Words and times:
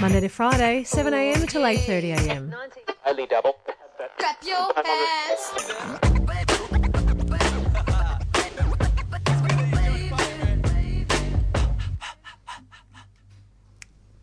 Monday 0.00 0.20
to 0.20 0.28
Friday, 0.28 0.82
7am 0.82 1.46
till 1.46 1.60
8.30am. 1.60 2.54
Only 3.04 3.26
double. 3.26 3.54
Clap 4.16 4.42
your 4.42 4.72
hands. 4.82 5.52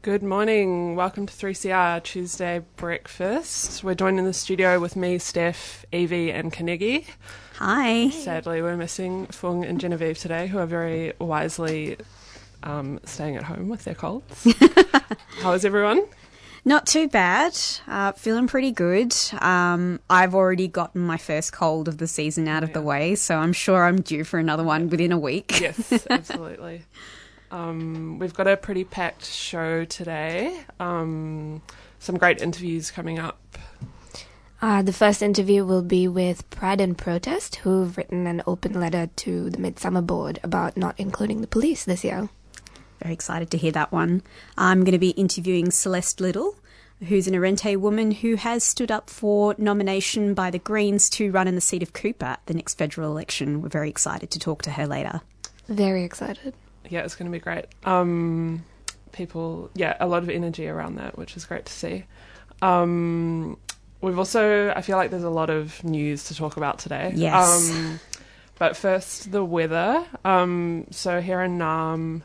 Good 0.01 0.23
morning. 0.23 0.95
Welcome 0.95 1.27
to 1.27 1.33
3CR 1.33 2.01
Tuesday 2.01 2.63
Breakfast. 2.77 3.83
We're 3.83 3.93
joined 3.93 4.17
in 4.17 4.25
the 4.25 4.33
studio 4.33 4.79
with 4.79 4.95
me, 4.95 5.19
Steph, 5.19 5.85
Evie, 5.91 6.31
and 6.31 6.51
Carnegie. 6.51 7.05
Hi. 7.57 8.09
Sadly, 8.09 8.63
we're 8.63 8.77
missing 8.77 9.27
Fung 9.27 9.63
and 9.63 9.79
Genevieve 9.79 10.17
today, 10.17 10.47
who 10.47 10.57
are 10.57 10.65
very 10.65 11.13
wisely 11.19 11.97
um, 12.67 12.99
staying 13.05 13.37
at 13.37 13.43
home 13.43 13.69
with 13.69 13.85
their 13.85 13.95
colds. 13.95 14.45
How 15.41 15.53
is 15.53 15.63
everyone? 15.63 16.05
Not 16.65 16.85
too 16.85 17.07
bad. 17.07 17.57
Uh, 17.87 18.11
feeling 18.11 18.47
pretty 18.47 18.71
good. 18.71 19.15
Um, 19.39 20.01
I've 20.09 20.35
already 20.35 20.67
gotten 20.67 21.01
my 21.01 21.15
first 21.15 21.53
cold 21.53 21.87
of 21.87 21.97
the 21.97 22.07
season 22.07 22.47
out 22.49 22.63
of 22.63 22.73
the 22.73 22.81
way, 22.81 23.15
so 23.15 23.37
I'm 23.37 23.53
sure 23.53 23.85
I'm 23.85 24.01
due 24.01 24.25
for 24.25 24.37
another 24.37 24.65
one 24.65 24.89
within 24.89 25.13
a 25.13 25.17
week. 25.17 25.61
Yes, 25.61 26.05
absolutely. 26.09 26.83
um, 27.51 28.19
we've 28.19 28.33
got 28.33 28.47
a 28.47 28.57
pretty 28.57 28.83
packed 28.83 29.25
show 29.25 29.85
today. 29.85 30.59
Um, 30.77 31.61
some 31.99 32.17
great 32.17 32.41
interviews 32.41 32.91
coming 32.91 33.17
up. 33.17 33.39
Uh, 34.61 34.81
the 34.81 34.91
first 34.91 35.21
interview 35.21 35.63
will 35.63 35.83
be 35.83 36.05
with 36.07 36.49
Pride 36.49 36.81
and 36.81 36.97
Protest, 36.97 37.57
who've 37.57 37.95
written 37.95 38.27
an 38.27 38.41
open 38.45 38.77
letter 38.77 39.07
to 39.17 39.49
the 39.51 39.59
Midsummer 39.59 40.01
Board 40.01 40.39
about 40.43 40.75
not 40.75 40.95
including 40.97 41.39
the 41.39 41.47
police 41.47 41.85
this 41.85 42.03
year. 42.03 42.27
Very 43.01 43.13
excited 43.13 43.51
to 43.51 43.57
hear 43.57 43.71
that 43.73 43.91
one. 43.91 44.23
I'm 44.57 44.81
going 44.81 44.93
to 44.93 44.99
be 44.99 45.11
interviewing 45.11 45.71
Celeste 45.71 46.19
Liddle, 46.19 46.55
who's 47.07 47.27
an 47.27 47.33
Arrernte 47.35 47.77
woman 47.77 48.11
who 48.11 48.35
has 48.35 48.63
stood 48.63 48.91
up 48.91 49.09
for 49.09 49.53
nomination 49.57 50.33
by 50.33 50.49
the 50.49 50.59
Greens 50.59 51.09
to 51.11 51.31
run 51.31 51.47
in 51.47 51.55
the 51.55 51.61
seat 51.61 51.83
of 51.83 51.93
Cooper 51.93 52.25
at 52.25 52.45
the 52.47 52.53
next 52.53 52.75
federal 52.75 53.11
election. 53.11 53.61
We're 53.61 53.69
very 53.69 53.89
excited 53.89 54.31
to 54.31 54.39
talk 54.39 54.63
to 54.63 54.71
her 54.71 54.87
later. 54.87 55.21
Very 55.67 56.03
excited. 56.03 56.53
Yeah, 56.89 57.01
it's 57.01 57.15
going 57.15 57.31
to 57.31 57.35
be 57.35 57.41
great. 57.41 57.65
Um, 57.83 58.63
people, 59.11 59.69
yeah, 59.75 59.95
a 59.99 60.07
lot 60.07 60.23
of 60.23 60.29
energy 60.29 60.67
around 60.67 60.95
that, 60.95 61.17
which 61.17 61.37
is 61.37 61.45
great 61.45 61.65
to 61.65 61.73
see. 61.73 62.05
Um, 62.61 63.57
we've 64.01 64.17
also, 64.17 64.71
I 64.75 64.81
feel 64.81 64.97
like 64.97 65.11
there's 65.11 65.23
a 65.23 65.29
lot 65.29 65.49
of 65.49 65.83
news 65.83 66.25
to 66.25 66.35
talk 66.35 66.57
about 66.57 66.79
today. 66.79 67.11
Yes. 67.15 67.69
Um, 67.71 67.99
but 68.57 68.75
first, 68.75 69.31
the 69.31 69.43
weather. 69.45 70.05
Um, 70.25 70.87
so 70.89 71.21
here 71.21 71.41
in 71.41 71.59
Naarm, 71.59 72.23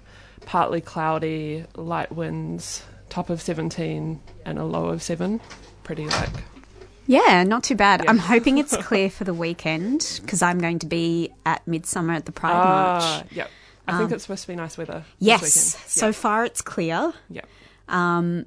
partly 0.52 0.82
cloudy, 0.82 1.64
light 1.76 2.12
winds, 2.12 2.82
top 3.08 3.30
of 3.30 3.40
17 3.40 4.20
and 4.44 4.58
a 4.58 4.64
low 4.64 4.88
of 4.88 5.02
7. 5.02 5.40
Pretty 5.82 6.06
like 6.06 6.28
Yeah, 7.06 7.42
not 7.42 7.64
too 7.64 7.74
bad. 7.74 8.02
Yeah. 8.04 8.10
I'm 8.10 8.18
hoping 8.18 8.58
it's 8.58 8.76
clear 8.88 9.08
for 9.08 9.24
the 9.24 9.32
weekend 9.32 10.20
because 10.20 10.42
I'm 10.42 10.58
going 10.58 10.78
to 10.80 10.86
be 10.86 11.32
at 11.46 11.66
Midsummer 11.66 12.12
at 12.12 12.26
the 12.26 12.32
Pride 12.32 12.52
Ah, 12.52 12.98
March. 13.22 13.32
yep. 13.32 13.50
I 13.88 13.96
think 13.96 14.12
it's 14.12 14.24
supposed 14.24 14.42
to 14.42 14.48
be 14.48 14.54
nice 14.56 14.76
weather. 14.76 15.04
this 15.18 15.26
Yes, 15.26 15.40
weekend. 15.42 15.90
so 15.90 16.12
far 16.12 16.44
it's 16.44 16.60
clear. 16.60 17.14
Yep. 17.30 17.46
Um, 17.88 18.44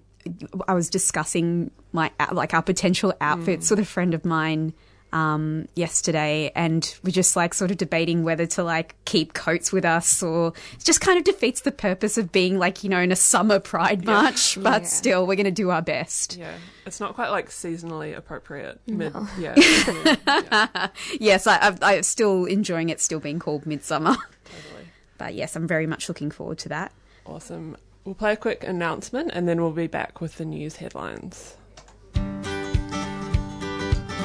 I 0.68 0.76
was 0.76 0.92
discussing 0.92 1.72
my 1.92 2.12
like 2.32 2.54
our 2.54 2.62
potential 2.62 3.14
outfits 3.20 3.72
with 3.72 3.80
a 3.80 3.86
friend 3.86 4.14
of 4.14 4.26
mine 4.26 4.74
um, 5.16 5.68
yesterday, 5.76 6.52
and 6.56 6.94
we're 7.04 7.12
just 7.12 7.36
like 7.36 7.54
sort 7.54 7.72
of 7.72 7.78
debating 7.78 8.24
whether 8.24 8.46
to 8.46 8.64
like 8.64 8.96
keep 9.06 9.34
coats 9.34 9.72
with 9.72 9.86
us 9.86 10.22
or 10.22 10.50
it 10.74 10.84
just 10.84 11.00
kind 11.00 11.18
of 11.18 11.24
defeats 11.24 11.62
the 11.62 11.72
purpose 11.72 12.18
of 12.18 12.32
being 12.34 12.60
like 12.60 12.84
you 12.84 12.90
know 12.90 13.00
in 13.00 13.12
a 13.12 13.16
summer 13.16 13.60
Pride 13.60 14.06
March. 14.06 14.58
But 14.62 14.82
Yeah. 14.84 14.88
still, 14.88 15.26
we're 15.26 15.36
going 15.36 15.46
to 15.46 15.52
do 15.52 15.70
our 15.72 15.82
best. 15.82 16.36
Yeah, 16.38 16.54
it's 16.86 17.00
not 17.00 17.16
quite 17.16 17.30
like 17.30 17.50
seasonally 17.50 18.16
appropriate. 18.16 18.80
Mid, 18.88 19.14
yeah, 19.40 19.54
yeah, 19.58 20.16
yeah, 20.28 20.88
Yes, 21.20 21.48
I, 21.48 21.66
I've, 21.66 21.82
I'm 21.82 22.04
still 22.04 22.46
enjoying 22.46 22.90
it 22.90 23.00
still 23.00 23.20
being 23.22 23.40
called 23.40 23.66
Midsummer. 23.66 24.16
totally. 24.16 24.88
But 25.18 25.34
yes, 25.34 25.56
I'm 25.56 25.66
very 25.68 25.88
much 25.88 26.10
looking 26.10 26.30
forward 26.30 26.58
to 26.60 26.70
that. 26.70 26.92
Awesome. 27.26 27.78
We'll 28.04 28.16
play 28.16 28.34
a 28.34 28.38
quick 28.38 28.64
announcement 28.64 29.32
and 29.34 29.48
then 29.48 29.62
we'll 29.62 29.72
be 29.72 29.88
back 29.88 30.20
with 30.20 30.36
the 30.36 30.46
news 30.46 30.76
headlines. 30.76 31.56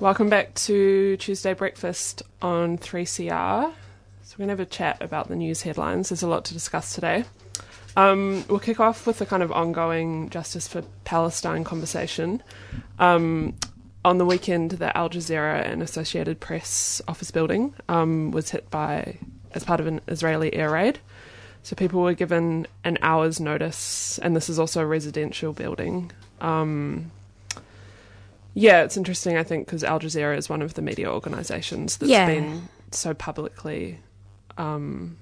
Welcome 0.00 0.28
back 0.28 0.54
to 0.54 1.16
Tuesday 1.16 1.54
Breakfast 1.54 2.22
on 2.40 2.78
3CR. 2.78 3.72
So, 4.22 4.34
we're 4.38 4.46
going 4.46 4.48
to 4.48 4.52
have 4.52 4.60
a 4.60 4.64
chat 4.64 5.02
about 5.02 5.26
the 5.26 5.34
news 5.34 5.62
headlines. 5.62 6.10
There's 6.10 6.22
a 6.22 6.28
lot 6.28 6.44
to 6.44 6.54
discuss 6.54 6.94
today. 6.94 7.24
Um, 7.96 8.44
we'll 8.46 8.60
kick 8.60 8.78
off 8.78 9.08
with 9.08 9.18
the 9.18 9.26
kind 9.26 9.42
of 9.42 9.50
ongoing 9.50 10.30
Justice 10.30 10.68
for 10.68 10.82
Palestine 11.02 11.64
conversation. 11.64 12.44
Um, 13.00 13.56
on 14.04 14.18
the 14.18 14.24
weekend, 14.24 14.70
the 14.70 14.96
Al 14.96 15.10
Jazeera 15.10 15.68
and 15.68 15.82
Associated 15.82 16.38
Press 16.38 17.02
office 17.08 17.32
building 17.32 17.74
um, 17.88 18.30
was 18.30 18.50
hit 18.50 18.70
by 18.70 19.18
as 19.50 19.64
part 19.64 19.80
of 19.80 19.88
an 19.88 20.00
Israeli 20.06 20.54
air 20.54 20.70
raid. 20.70 21.00
So 21.64 21.74
people 21.74 22.02
were 22.02 22.14
given 22.14 22.68
an 22.84 22.98
hour's 23.02 23.40
notice, 23.40 24.18
and 24.18 24.36
this 24.36 24.48
is 24.48 24.60
also 24.60 24.80
a 24.80 24.86
residential 24.86 25.52
building. 25.52 26.12
Um, 26.40 27.10
yeah, 28.60 28.82
it's 28.82 28.96
interesting, 28.96 29.36
I 29.36 29.42
think, 29.42 29.66
because 29.66 29.84
Al 29.84 30.00
Jazeera 30.00 30.36
is 30.36 30.48
one 30.48 30.62
of 30.62 30.74
the 30.74 30.82
media 30.82 31.10
organisations 31.10 31.96
that's 31.98 32.10
Yeah. 32.10 32.26
been 32.26 32.68
so 32.90 33.14
publicly 33.14 33.98
um, 34.56 35.16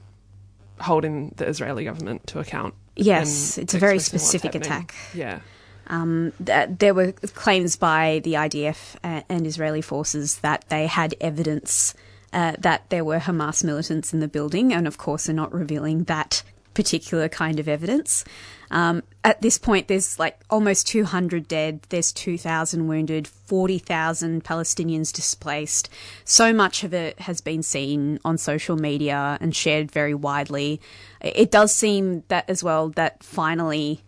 holding 0.80 1.32
the 1.36 1.46
Israeli 1.46 1.84
government 1.84 2.26
to 2.28 2.38
account. 2.38 2.74
Yes, 2.96 3.58
it's 3.58 3.74
a 3.74 3.78
very 3.78 3.98
specific 3.98 4.54
attack. 4.54 4.94
Yeah. 5.14 5.40
Um, 5.88 6.32
th- 6.44 6.70
there 6.78 6.94
were 6.94 7.12
claims 7.12 7.76
by 7.76 8.20
the 8.24 8.34
IDF 8.34 8.96
a- 9.04 9.24
and 9.28 9.46
Israeli 9.46 9.82
forces 9.82 10.38
that 10.38 10.64
they 10.68 10.86
had 10.86 11.14
evidence 11.20 11.94
uh, 12.32 12.54
that 12.58 12.88
there 12.90 13.04
were 13.04 13.18
Hamas 13.18 13.62
militants 13.62 14.12
in 14.12 14.20
the 14.20 14.28
building, 14.28 14.72
and 14.72 14.86
of 14.86 14.98
course, 14.98 15.28
are 15.28 15.32
not 15.32 15.52
revealing 15.54 16.04
that 16.04 16.42
particular 16.74 17.28
kind 17.28 17.58
of 17.60 17.68
evidence. 17.68 18.24
Um, 18.70 19.02
at 19.24 19.42
this 19.42 19.58
point, 19.58 19.88
there's 19.88 20.18
like 20.18 20.40
almost 20.50 20.86
200 20.88 21.46
dead, 21.48 21.80
there's 21.88 22.12
2,000 22.12 22.88
wounded, 22.88 23.26
40,000 23.28 24.44
Palestinians 24.44 25.12
displaced. 25.12 25.88
So 26.24 26.52
much 26.52 26.84
of 26.84 26.92
it 26.92 27.20
has 27.20 27.40
been 27.40 27.62
seen 27.62 28.18
on 28.24 28.38
social 28.38 28.76
media 28.76 29.38
and 29.40 29.54
shared 29.54 29.90
very 29.90 30.14
widely. 30.14 30.80
It 31.20 31.50
does 31.50 31.72
seem 31.74 32.24
that 32.28 32.48
as 32.48 32.62
well 32.62 32.90
that 32.90 33.22
finally 33.22 34.02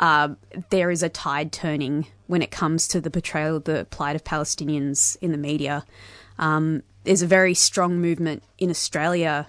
uh, 0.00 0.30
there 0.70 0.90
is 0.90 1.02
a 1.02 1.08
tide 1.08 1.52
turning 1.52 2.06
when 2.26 2.42
it 2.42 2.50
comes 2.50 2.88
to 2.88 3.00
the 3.00 3.10
portrayal 3.10 3.56
of 3.56 3.64
the 3.64 3.86
plight 3.90 4.16
of 4.16 4.24
Palestinians 4.24 5.16
in 5.20 5.32
the 5.32 5.38
media. 5.38 5.84
Um, 6.38 6.82
there's 7.04 7.22
a 7.22 7.26
very 7.26 7.54
strong 7.54 8.00
movement 8.00 8.42
in 8.58 8.70
Australia 8.70 9.46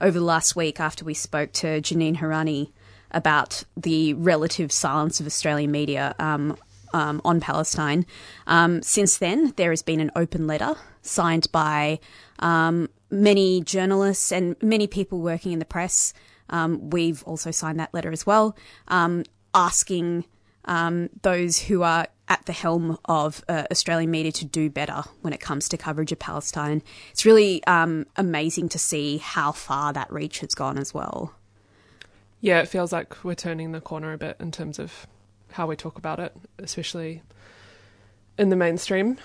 over 0.00 0.18
the 0.18 0.24
last 0.24 0.54
week 0.54 0.80
after 0.80 1.04
we 1.04 1.14
spoke 1.14 1.52
to 1.52 1.80
Janine 1.80 2.18
Hourani 2.18 2.72
about 3.16 3.64
the 3.76 4.14
relative 4.14 4.70
silence 4.70 5.18
of 5.18 5.26
Australian 5.26 5.70
media 5.70 6.14
um, 6.18 6.56
um, 6.92 7.20
on 7.24 7.40
Palestine. 7.40 8.06
Um, 8.46 8.82
since 8.82 9.16
then, 9.16 9.54
there 9.56 9.70
has 9.70 9.82
been 9.82 10.00
an 10.00 10.12
open 10.14 10.46
letter 10.46 10.74
signed 11.02 11.48
by 11.50 11.98
um, 12.38 12.88
many 13.10 13.62
journalists 13.62 14.30
and 14.30 14.54
many 14.62 14.86
people 14.86 15.20
working 15.20 15.52
in 15.52 15.58
the 15.58 15.64
press. 15.64 16.12
Um, 16.50 16.90
we've 16.90 17.22
also 17.24 17.50
signed 17.50 17.80
that 17.80 17.94
letter 17.94 18.12
as 18.12 18.26
well, 18.26 18.56
um, 18.88 19.24
asking 19.54 20.26
those 21.22 21.60
who 21.60 21.82
are 21.82 22.08
at 22.28 22.44
the 22.46 22.52
helm 22.52 22.98
of 23.04 23.44
uh, 23.48 23.64
Australian 23.70 24.10
media 24.10 24.32
to 24.32 24.44
do 24.44 24.68
better 24.68 25.02
when 25.22 25.32
it 25.32 25.40
comes 25.40 25.68
to 25.68 25.76
coverage 25.76 26.10
of 26.12 26.18
Palestine. 26.18 26.82
It's 27.12 27.24
really 27.24 27.64
um, 27.66 28.06
amazing 28.16 28.68
to 28.70 28.78
see 28.78 29.18
how 29.18 29.52
far 29.52 29.92
that 29.92 30.12
reach 30.12 30.40
has 30.40 30.54
gone 30.54 30.76
as 30.76 30.92
well. 30.92 31.35
Yeah, 32.40 32.60
it 32.60 32.68
feels 32.68 32.92
like 32.92 33.24
we're 33.24 33.34
turning 33.34 33.72
the 33.72 33.80
corner 33.80 34.12
a 34.12 34.18
bit 34.18 34.36
in 34.38 34.50
terms 34.50 34.78
of 34.78 35.06
how 35.52 35.66
we 35.66 35.76
talk 35.76 35.98
about 35.98 36.20
it, 36.20 36.36
especially 36.58 37.22
in 38.38 38.50
the 38.50 38.56
mainstream. 38.56 39.18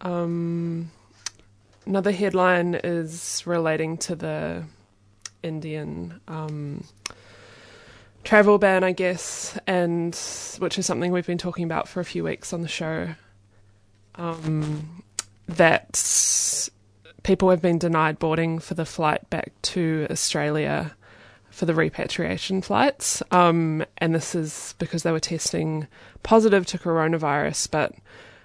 Um, 0.00 0.90
another 1.86 2.12
headline 2.12 2.74
is 2.74 3.42
relating 3.46 3.98
to 3.98 4.16
the 4.16 4.64
Indian 5.42 6.20
um, 6.26 6.84
travel 8.24 8.58
ban, 8.58 8.84
I 8.84 8.92
guess, 8.92 9.58
and 9.66 10.14
which 10.58 10.78
is 10.78 10.86
something 10.86 11.12
we've 11.12 11.26
been 11.26 11.38
talking 11.38 11.64
about 11.64 11.88
for 11.88 12.00
a 12.00 12.04
few 12.04 12.24
weeks 12.24 12.52
on 12.52 12.62
the 12.62 12.68
show. 12.68 13.14
Um, 14.14 15.04
that 15.46 16.68
people 17.22 17.50
have 17.50 17.62
been 17.62 17.78
denied 17.78 18.18
boarding 18.18 18.58
for 18.58 18.74
the 18.74 18.84
flight 18.84 19.28
back 19.30 19.52
to 19.62 20.06
Australia 20.10 20.94
for 21.58 21.66
the 21.66 21.74
repatriation 21.74 22.62
flights. 22.62 23.20
Um, 23.32 23.84
and 23.98 24.14
this 24.14 24.36
is 24.36 24.76
because 24.78 25.02
they 25.02 25.10
were 25.10 25.18
testing 25.18 25.88
positive 26.22 26.64
to 26.66 26.78
coronavirus, 26.78 27.68
but 27.72 27.92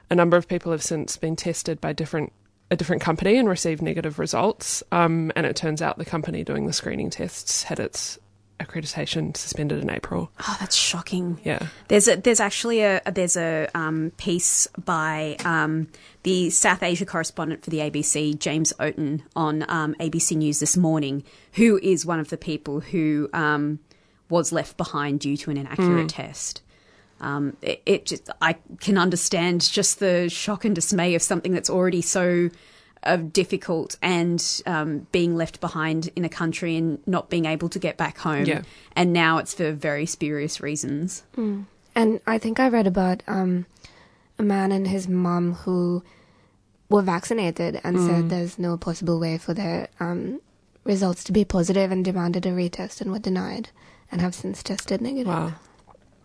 a 0.10 0.16
number 0.16 0.36
of 0.36 0.48
people 0.48 0.72
have 0.72 0.82
since 0.82 1.16
been 1.16 1.36
tested 1.36 1.80
by 1.80 1.94
different 1.94 2.34
a 2.72 2.76
different 2.76 3.04
company 3.04 3.38
and 3.38 3.48
received 3.48 3.84
negative 3.84 4.18
results. 4.18 4.82
Um, 4.92 5.32
and 5.36 5.46
it 5.46 5.56
turns 5.56 5.80
out 5.80 6.00
the 6.00 6.06
company 6.06 6.44
doing 6.44 6.66
the 6.66 6.74
screening 6.74 7.12
tests 7.12 7.64
had 7.64 7.80
its 7.80 8.18
accreditation 8.60 9.36
suspended 9.36 9.82
in 9.82 9.90
April. 9.90 10.32
Oh, 10.40 10.58
that's 10.60 10.76
shocking. 10.76 11.40
Yeah. 11.44 11.68
There's 11.88 12.08
a, 12.08 12.18
there's 12.18 12.40
actually 12.40 12.82
a 12.82 13.02
there's 13.12 13.38
a 13.38 13.68
um, 13.76 14.12
piece 14.18 14.68
by 14.84 15.38
um, 15.44 15.88
the 16.24 16.50
South 16.50 16.84
Asia 16.84 17.06
correspondent 17.06 17.64
for 17.64 17.70
the 17.70 17.80
ABC, 17.80 18.38
James 18.40 18.74
Oaten, 18.80 19.22
on 19.36 19.66
um, 19.70 19.96
ABC 20.00 20.38
News 20.38 20.60
this 20.60 20.78
morning, 20.78 21.24
who 21.54 21.80
is 21.82 22.06
one 22.06 22.20
of 22.20 22.30
the 22.30 22.38
people 22.38 22.80
who 22.80 23.30
um, 23.34 23.80
was 24.30 24.52
left 24.52 24.78
behind 24.78 25.20
due 25.20 25.38
to 25.38 25.52
an 25.52 25.58
inaccurate 25.58 26.10
test. 26.10 26.62
Um, 27.22 27.56
it, 27.62 27.82
it 27.86 28.06
just 28.06 28.30
I 28.42 28.58
can 28.80 28.98
understand 28.98 29.62
just 29.62 30.00
the 30.00 30.30
shock 30.30 30.66
and 30.66 30.76
dismay 30.76 31.16
of 31.16 31.22
something 31.22 31.54
that's 31.54 31.70
already 31.70 32.02
so 32.02 32.50
uh, 33.04 33.18
difficult 33.18 33.98
and 34.02 34.62
um, 34.66 35.08
being 35.12 35.36
left 35.36 35.60
behind 35.60 36.10
in 36.16 36.26
a 36.26 36.30
country 36.30 36.76
and 36.76 37.06
not 37.08 37.30
being 37.30 37.46
able 37.46 37.70
to 37.70 37.80
get 37.80 37.98
back 37.98 38.18
home. 38.18 38.46
Yeah. 38.46 38.62
And 38.96 39.14
now 39.14 39.38
it's 39.38 39.54
for 39.54 39.72
very 39.72 40.06
spurious 40.06 40.62
reasons. 40.62 41.24
And 41.96 42.22
I 42.26 42.38
think 42.38 42.60
I 42.60 42.70
read 42.70 42.88
about 42.88 43.24
um, 43.28 43.66
a 44.40 44.44
man 44.44 44.72
and 44.72 44.88
his 44.88 45.08
mom 45.08 45.54
who 45.54 46.04
were 46.90 47.02
vaccinated 47.02 47.80
and 47.84 48.00
said 48.00 48.30
there's 48.30 48.60
no 48.60 48.78
possible 48.78 49.20
way 49.20 49.38
for 49.38 49.54
their 49.54 49.88
um, 50.00 50.42
results 50.84 51.24
to 51.26 51.32
be 51.32 51.46
positive 51.46 51.92
and 51.92 52.04
demanded 52.04 52.46
a 52.46 52.52
retest 52.52 53.02
and 53.02 53.12
were 53.12 53.20
denied 53.20 53.70
and 54.12 54.22
have 54.22 54.36
since 54.36 54.62
tested 54.62 55.02
negative. 55.02 55.28
Wow. 55.28 55.54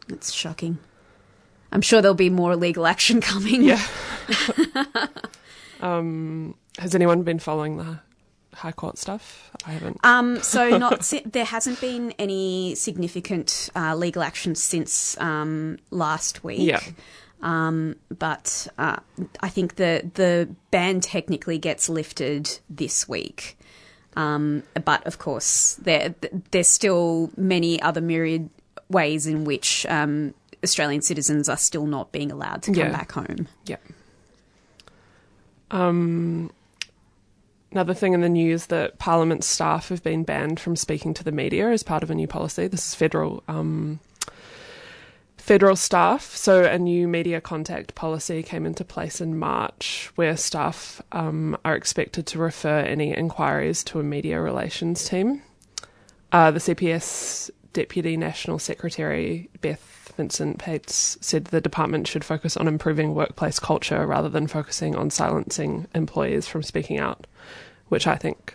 It's 0.08 0.32
shocking. 0.32 0.78
I'm 1.70 1.82
sure 1.82 2.00
there'll 2.00 2.14
be 2.14 2.30
more 2.30 2.56
legal 2.56 2.86
action 2.86 3.20
coming. 3.32 3.62
Yeah. 3.62 3.82
um, 5.80 6.54
has 6.78 6.94
anyone 6.94 7.22
been 7.22 7.38
following 7.38 7.76
the 7.76 8.00
High 8.54 8.72
Court 8.72 8.98
stuff? 8.98 9.50
I 9.66 9.72
haven't. 9.72 9.98
Um, 10.04 10.40
so 10.42 10.76
not 10.78 11.12
there 11.26 11.44
hasn't 11.44 11.80
been 11.80 12.12
any 12.18 12.74
significant 12.74 13.70
uh, 13.76 13.94
legal 13.94 14.22
action 14.22 14.54
since 14.54 15.18
um, 15.20 15.78
last 15.90 16.42
week. 16.44 16.60
Yeah. 16.60 16.80
Um, 17.40 17.94
but 18.18 18.66
uh, 18.78 18.96
I 19.40 19.48
think 19.48 19.76
the 19.76 20.10
the 20.14 20.48
ban 20.72 21.00
technically 21.00 21.58
gets 21.58 21.88
lifted 21.88 22.58
this 22.68 23.08
week. 23.08 23.56
Um, 24.16 24.64
but 24.84 25.06
of 25.06 25.18
course, 25.18 25.74
there 25.76 26.14
there's 26.50 26.66
still 26.68 27.30
many 27.36 27.80
other 27.80 28.00
myriad 28.00 28.50
ways 28.90 29.26
in 29.28 29.44
which 29.44 29.86
um, 29.88 30.34
Australian 30.64 31.02
citizens 31.02 31.48
are 31.48 31.56
still 31.56 31.86
not 31.86 32.10
being 32.10 32.32
allowed 32.32 32.62
to 32.62 32.72
come 32.72 32.80
Yeah. 32.80 32.90
back 32.90 33.12
home. 33.12 33.46
Yeah. 33.66 33.76
Um, 35.70 36.50
another 37.72 37.94
thing 37.94 38.12
in 38.12 38.20
the 38.20 38.28
news 38.28 38.66
that 38.66 38.98
Parliament 38.98 39.44
staff 39.44 39.88
have 39.88 40.02
been 40.02 40.24
banned 40.24 40.60
from 40.60 40.76
speaking 40.76 41.14
to 41.14 41.24
the 41.24 41.32
media 41.32 41.70
as 41.70 41.82
part 41.82 42.02
of 42.02 42.10
a 42.10 42.14
new 42.14 42.26
policy. 42.26 42.66
This 42.66 42.88
is 42.88 42.94
federal. 42.94 43.42
Um, 43.48 44.00
federal 45.36 45.76
staff. 45.76 46.36
So 46.36 46.64
a 46.64 46.78
new 46.78 47.08
media 47.08 47.40
contact 47.40 47.94
policy 47.94 48.42
came 48.42 48.66
into 48.66 48.84
place 48.84 49.20
in 49.20 49.38
March, 49.38 50.12
where 50.14 50.36
staff 50.36 51.00
um, 51.12 51.56
are 51.64 51.74
expected 51.74 52.26
to 52.26 52.38
refer 52.38 52.80
any 52.80 53.16
inquiries 53.16 53.82
to 53.84 53.98
a 53.98 54.02
media 54.02 54.40
relations 54.42 55.08
team. 55.08 55.42
Uh, 56.32 56.50
the 56.50 56.58
CPS 56.58 57.50
Deputy 57.72 58.16
National 58.18 58.58
Secretary 58.58 59.48
Beth 59.62 59.97
Vincent 60.18 60.58
Pietsch 60.58 61.16
said 61.22 61.46
the 61.46 61.60
department 61.60 62.08
should 62.08 62.24
focus 62.24 62.56
on 62.56 62.66
improving 62.66 63.14
workplace 63.14 63.60
culture 63.60 64.04
rather 64.04 64.28
than 64.28 64.48
focusing 64.48 64.96
on 64.96 65.10
silencing 65.10 65.86
employees 65.94 66.48
from 66.48 66.64
speaking 66.64 66.98
out, 66.98 67.26
which 67.86 68.08
I 68.08 68.16
think 68.16 68.54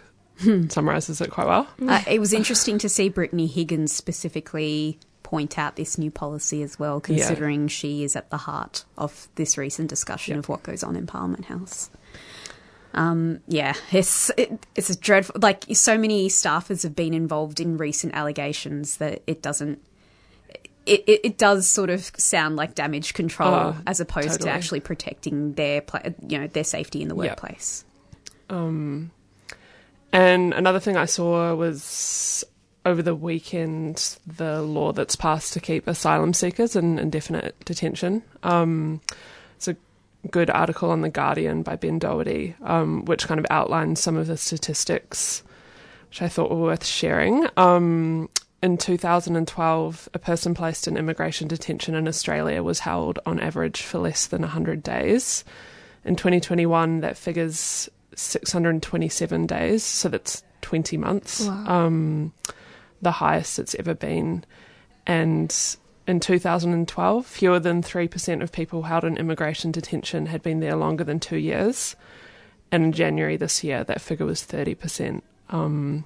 summarises 0.67 1.21
it 1.21 1.31
quite 1.31 1.47
well. 1.47 1.67
Uh, 1.87 2.01
it 2.05 2.19
was 2.19 2.33
interesting 2.33 2.77
to 2.79 2.89
see 2.89 3.07
Brittany 3.07 3.47
Higgins 3.47 3.93
specifically 3.93 4.99
point 5.23 5.57
out 5.57 5.77
this 5.77 5.97
new 5.97 6.11
policy 6.11 6.61
as 6.63 6.77
well, 6.77 6.99
considering 6.99 7.69
she 7.69 8.03
is 8.03 8.17
at 8.17 8.29
the 8.29 8.37
heart 8.37 8.83
of 8.97 9.29
this 9.35 9.57
recent 9.57 9.89
discussion 9.89 10.37
of 10.37 10.49
what 10.49 10.63
goes 10.63 10.83
on 10.83 10.97
in 10.97 11.07
Parliament 11.07 11.45
House. 11.45 11.89
Um, 12.93 13.39
yeah, 13.47 13.73
it's 13.91 14.31
it, 14.37 14.67
it's 14.75 14.89
a 14.89 14.99
dreadful. 14.99 15.37
Like 15.41 15.63
so 15.73 15.97
many 15.97 16.27
staffers 16.27 16.83
have 16.83 16.95
been 16.95 17.13
involved 17.13 17.59
in 17.59 17.77
recent 17.77 18.13
allegations 18.13 18.97
that 18.97 19.23
it 19.25 19.41
doesn't. 19.41 19.81
It, 20.85 21.03
it, 21.07 21.21
it 21.23 21.37
does 21.37 21.67
sort 21.67 21.89
of 21.89 22.03
sound 22.17 22.55
like 22.57 22.75
damage 22.75 23.13
control 23.13 23.53
Oh, 23.53 23.75
as 23.87 23.99
opposed 24.01 24.27
totally. 24.29 24.49
to 24.49 24.53
actually 24.55 24.79
protecting 24.81 25.53
their 25.53 25.81
pla- 25.81 26.01
you 26.27 26.37
know 26.39 26.47
their 26.47 26.63
safety 26.65 27.01
in 27.01 27.07
the 27.07 27.15
workplace. 27.15 27.85
Um, 28.49 29.11
and 30.11 30.53
another 30.53 30.79
thing 30.79 30.97
I 30.97 31.05
saw 31.05 31.55
was 31.55 32.43
over 32.85 33.01
the 33.01 33.15
weekend 33.15 34.17
the 34.27 34.61
law 34.61 34.91
that's 34.91 35.15
passed 35.15 35.53
to 35.53 35.59
keep 35.61 35.87
asylum 35.87 36.33
seekers 36.33 36.75
in 36.75 36.99
indefinite 36.99 37.55
detention. 37.63 38.21
Um, 38.43 38.99
it's 39.55 39.69
a 39.69 39.77
good 40.29 40.49
article 40.49 40.91
on 40.91 40.99
The 41.01 41.09
Guardian 41.09 41.63
by 41.63 41.77
Ben 41.77 41.97
Doherty, 41.97 42.55
um, 42.61 43.05
which 43.05 43.25
kind 43.27 43.39
of 43.39 43.45
outlines 43.49 44.01
some 44.01 44.17
of 44.17 44.27
the 44.27 44.35
statistics, 44.35 45.43
which 46.09 46.21
I 46.21 46.27
thought 46.27 46.49
were 46.51 46.57
worth 46.61 46.85
sharing. 46.85 47.47
Um, 47.55 48.29
in 48.63 48.77
2012, 48.77 50.09
a 50.13 50.19
person 50.19 50.53
placed 50.53 50.87
in 50.87 50.95
immigration 50.95 51.49
detention 51.49 51.95
in 51.95 52.07
Australia 52.07 52.63
was 52.63 52.79
held 52.79 53.19
on 53.25 53.41
average 53.41 53.81
for 53.81 53.99
less 53.99 54.27
than 54.27 54.41
100 54.41 54.81
days. 54.81 55.43
In 56.05 56.15
2021, 56.15 57.01
that 57.01 57.17
figure's 57.17 57.89
627 58.15 59.47
days, 59.47 59.83
so 59.83 60.07
that's 60.07 60.43
20 60.61 60.95
months. 60.95 61.45
Wow. 61.45 61.65
Um, 61.67 62.33
the 63.01 63.11
highest 63.11 63.59
it's 63.59 63.75
ever 63.75 63.93
been. 63.93 64.45
And 65.05 65.53
in 66.07 66.21
2012, 66.21 67.25
fewer 67.25 67.59
than 67.59 67.83
3% 67.83 68.41
of 68.41 68.53
people 68.53 68.83
held 68.83 69.03
in 69.03 69.17
immigration 69.17 69.73
detention 69.73 70.27
had 70.27 70.41
been 70.41 70.61
there 70.61 70.77
longer 70.77 71.03
than 71.03 71.19
two 71.19 71.35
years. 71.35 71.97
And 72.71 72.85
in 72.85 72.91
January 72.93 73.35
this 73.35 73.61
year, 73.61 73.83
that 73.83 73.99
figure 73.99 74.25
was 74.25 74.41
30%. 74.41 75.21
Um, 75.49 76.05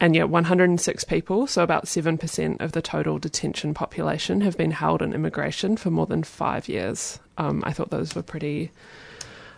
and 0.00 0.16
yet, 0.16 0.30
106 0.30 1.04
people, 1.04 1.46
so 1.46 1.62
about 1.62 1.84
7% 1.84 2.60
of 2.60 2.72
the 2.72 2.80
total 2.80 3.18
detention 3.18 3.74
population, 3.74 4.40
have 4.40 4.56
been 4.56 4.70
held 4.70 5.02
in 5.02 5.12
immigration 5.12 5.76
for 5.76 5.90
more 5.90 6.06
than 6.06 6.22
five 6.22 6.68
years. 6.68 7.20
Um, 7.36 7.62
I 7.66 7.74
thought 7.74 7.90
those 7.90 8.14
were 8.14 8.22
pretty 8.22 8.70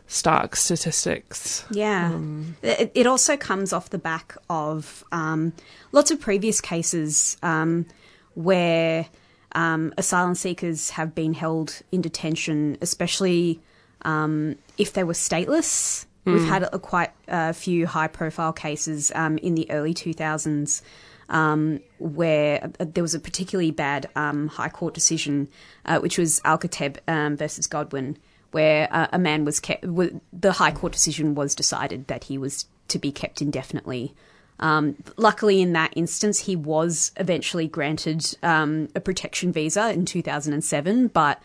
stark 0.08 0.56
statistics. 0.56 1.64
Yeah. 1.70 2.12
Um, 2.12 2.56
It, 2.62 2.90
it 2.94 3.06
also 3.06 3.36
comes 3.36 3.72
off 3.72 3.90
the 3.90 3.98
back 3.98 4.36
of 4.50 5.04
um, 5.12 5.52
lots 5.92 6.10
of 6.10 6.20
previous 6.20 6.60
cases 6.60 7.36
um, 7.42 7.86
where 8.34 9.06
um, 9.54 9.94
asylum 9.96 10.34
seekers 10.34 10.90
have 10.90 11.14
been 11.14 11.34
held 11.34 11.82
in 11.92 12.00
detention, 12.00 12.78
especially 12.80 13.60
um, 14.02 14.56
if 14.76 14.92
they 14.92 15.04
were 15.04 15.12
stateless. 15.12 16.06
We've 16.24 16.48
had 16.48 16.62
a, 16.62 16.78
quite 16.78 17.10
a 17.26 17.52
few 17.52 17.86
high 17.86 18.06
profile 18.06 18.52
cases 18.52 19.10
um, 19.14 19.38
in 19.38 19.54
the 19.54 19.70
early 19.70 19.92
2000s 19.92 20.82
um, 21.28 21.80
where 21.98 22.70
uh, 22.78 22.84
there 22.88 23.02
was 23.02 23.14
a 23.14 23.20
particularly 23.20 23.70
bad 23.70 24.08
um, 24.14 24.48
High 24.48 24.68
Court 24.68 24.94
decision, 24.94 25.48
uh, 25.84 25.98
which 25.98 26.18
was 26.18 26.40
Al-Kateb 26.44 26.98
um, 27.08 27.36
versus 27.36 27.66
Godwin, 27.66 28.18
where 28.52 28.88
uh, 28.92 29.08
a 29.12 29.18
man 29.18 29.44
was 29.44 29.58
kept. 29.58 29.82
The 29.82 30.52
High 30.52 30.72
Court 30.72 30.92
decision 30.92 31.34
was 31.34 31.54
decided 31.54 32.06
that 32.06 32.24
he 32.24 32.38
was 32.38 32.66
to 32.88 32.98
be 32.98 33.10
kept 33.10 33.40
indefinitely 33.40 34.14
Um, 34.62 34.96
luckily, 35.16 35.60
in 35.60 35.72
that 35.72 35.92
instance, 35.96 36.38
he 36.40 36.54
was 36.54 37.10
eventually 37.16 37.66
granted 37.66 38.36
um, 38.42 38.88
a 38.94 39.00
protection 39.00 39.52
visa 39.52 39.90
in 39.92 40.04
2007, 40.04 41.08
but 41.08 41.42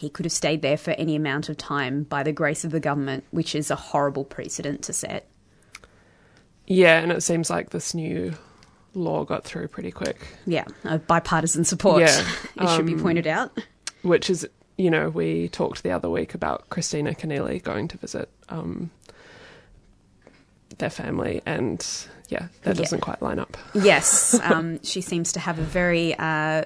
he 0.00 0.08
could 0.08 0.24
have 0.24 0.32
stayed 0.32 0.62
there 0.62 0.78
for 0.78 0.92
any 0.92 1.14
amount 1.14 1.50
of 1.50 1.58
time 1.58 2.04
by 2.04 2.22
the 2.22 2.32
grace 2.32 2.64
of 2.64 2.70
the 2.70 2.80
government, 2.80 3.22
which 3.32 3.54
is 3.54 3.70
a 3.70 3.76
horrible 3.76 4.24
precedent 4.24 4.80
to 4.82 4.94
set. 4.94 5.26
Yeah, 6.66 7.00
and 7.00 7.12
it 7.12 7.22
seems 7.22 7.50
like 7.50 7.70
this 7.70 7.94
new 7.94 8.32
law 8.94 9.24
got 9.24 9.44
through 9.44 9.68
pretty 9.68 9.90
quick, 9.90 10.16
Yeah, 10.46 10.64
bipartisan 11.06 11.64
support, 11.64 12.00
Yeah, 12.00 12.24
it 12.60 12.68
should 12.76 12.86
be 12.86 12.94
um, 12.94 13.00
pointed 13.02 13.26
out. 13.26 13.56
which 14.02 14.30
is, 14.30 14.48
you 14.78 14.90
know, 14.90 15.10
we 15.10 15.48
talked 15.48 15.82
the 15.82 15.90
other 15.90 16.08
week 16.08 16.32
about 16.34 16.68
Kristina 16.70 17.14
Keneally 17.16 17.62
going 17.62 17.86
to 17.88 17.98
visit 17.98 18.28
um, 18.48 18.90
their 20.78 20.90
family, 20.90 21.42
and 21.44 21.86
yeah, 22.28 22.46
that 22.62 22.76
Yeah. 22.76 22.82
doesn't 22.82 23.00
quite 23.00 23.20
line 23.20 23.38
up. 23.38 23.58
Yes, 23.74 24.38
um, 24.42 24.82
she 24.82 25.02
seems 25.02 25.32
to 25.34 25.40
have 25.40 25.58
a 25.58 25.62
very 25.64 26.14
uh, 26.18 26.64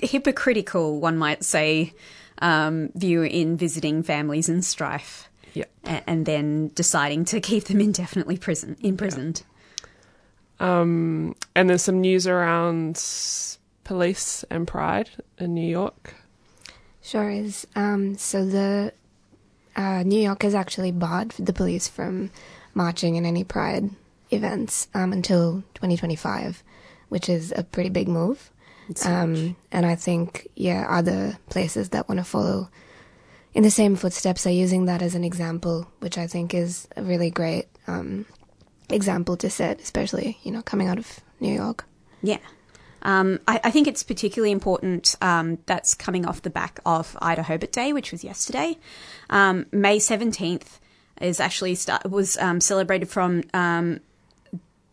hypocritical, 0.00 0.98
one 0.98 1.16
might 1.16 1.44
say, 1.44 1.92
um, 2.40 2.90
view 2.94 3.22
in 3.22 3.56
visiting 3.56 4.02
families 4.02 4.48
in 4.48 4.62
strife 4.62 5.28
Yeah. 5.54 5.64
a- 5.84 6.08
and 6.08 6.24
then 6.26 6.70
deciding 6.74 7.24
to 7.26 7.40
keep 7.40 7.64
them 7.64 7.80
indefinitely 7.80 8.38
prison 8.38 8.76
imprisoned. 8.80 9.42
Um, 10.60 11.34
and 11.54 11.68
there's 11.68 11.82
some 11.82 12.00
news 12.00 12.26
around 12.26 13.02
police 13.84 14.44
and 14.50 14.66
pride 14.66 15.10
in 15.38 15.54
New 15.54 15.68
York. 15.68 16.14
Sure 17.02 17.30
is. 17.30 17.66
Um, 17.74 18.16
so 18.16 18.44
the 18.44 18.92
uh, 19.74 20.04
New 20.04 20.20
York 20.20 20.42
has 20.44 20.54
actually 20.54 20.92
barred 20.92 21.30
the 21.30 21.52
police 21.52 21.88
from 21.88 22.30
marching 22.74 23.16
in 23.16 23.26
any 23.26 23.42
Pride 23.42 23.90
events 24.30 24.86
um, 24.94 25.12
until 25.12 25.62
2025, 25.74 26.62
which 27.08 27.28
is 27.28 27.52
a 27.56 27.64
pretty 27.64 27.90
big 27.90 28.06
move. 28.06 28.50
Um, 29.04 29.56
and 29.70 29.86
I 29.86 29.94
think, 29.94 30.48
yeah, 30.54 30.86
other 30.88 31.38
places 31.48 31.90
that 31.90 32.08
want 32.08 32.18
to 32.18 32.24
follow 32.24 32.68
in 33.54 33.62
the 33.62 33.70
same 33.70 33.96
footsteps 33.96 34.46
are 34.46 34.50
using 34.50 34.86
that 34.86 35.02
as 35.02 35.14
an 35.14 35.24
example, 35.24 35.86
which 36.00 36.18
I 36.18 36.26
think 36.26 36.54
is 36.54 36.88
a 36.96 37.02
really 37.02 37.30
great 37.30 37.66
um, 37.86 38.26
example 38.88 39.36
to 39.38 39.50
set, 39.50 39.80
especially, 39.80 40.38
you 40.42 40.50
know, 40.50 40.62
coming 40.62 40.88
out 40.88 40.98
of 40.98 41.20
New 41.40 41.52
York. 41.52 41.84
Yeah. 42.22 42.38
Um, 43.02 43.40
I, 43.48 43.60
I 43.64 43.70
think 43.70 43.88
it's 43.88 44.02
particularly 44.02 44.52
important 44.52 45.16
um, 45.20 45.58
that's 45.66 45.94
coming 45.94 46.24
off 46.24 46.42
the 46.42 46.50
back 46.50 46.80
of 46.86 47.16
IDAHOBIT 47.20 47.72
Day, 47.72 47.92
which 47.92 48.12
was 48.12 48.22
yesterday. 48.22 48.78
Um, 49.28 49.66
May 49.72 49.98
17th 49.98 50.78
is 51.20 51.40
actually 51.40 51.74
start, 51.74 52.08
was 52.08 52.36
um, 52.38 52.60
celebrated 52.60 53.08
from 53.08 53.42
um, 53.52 54.00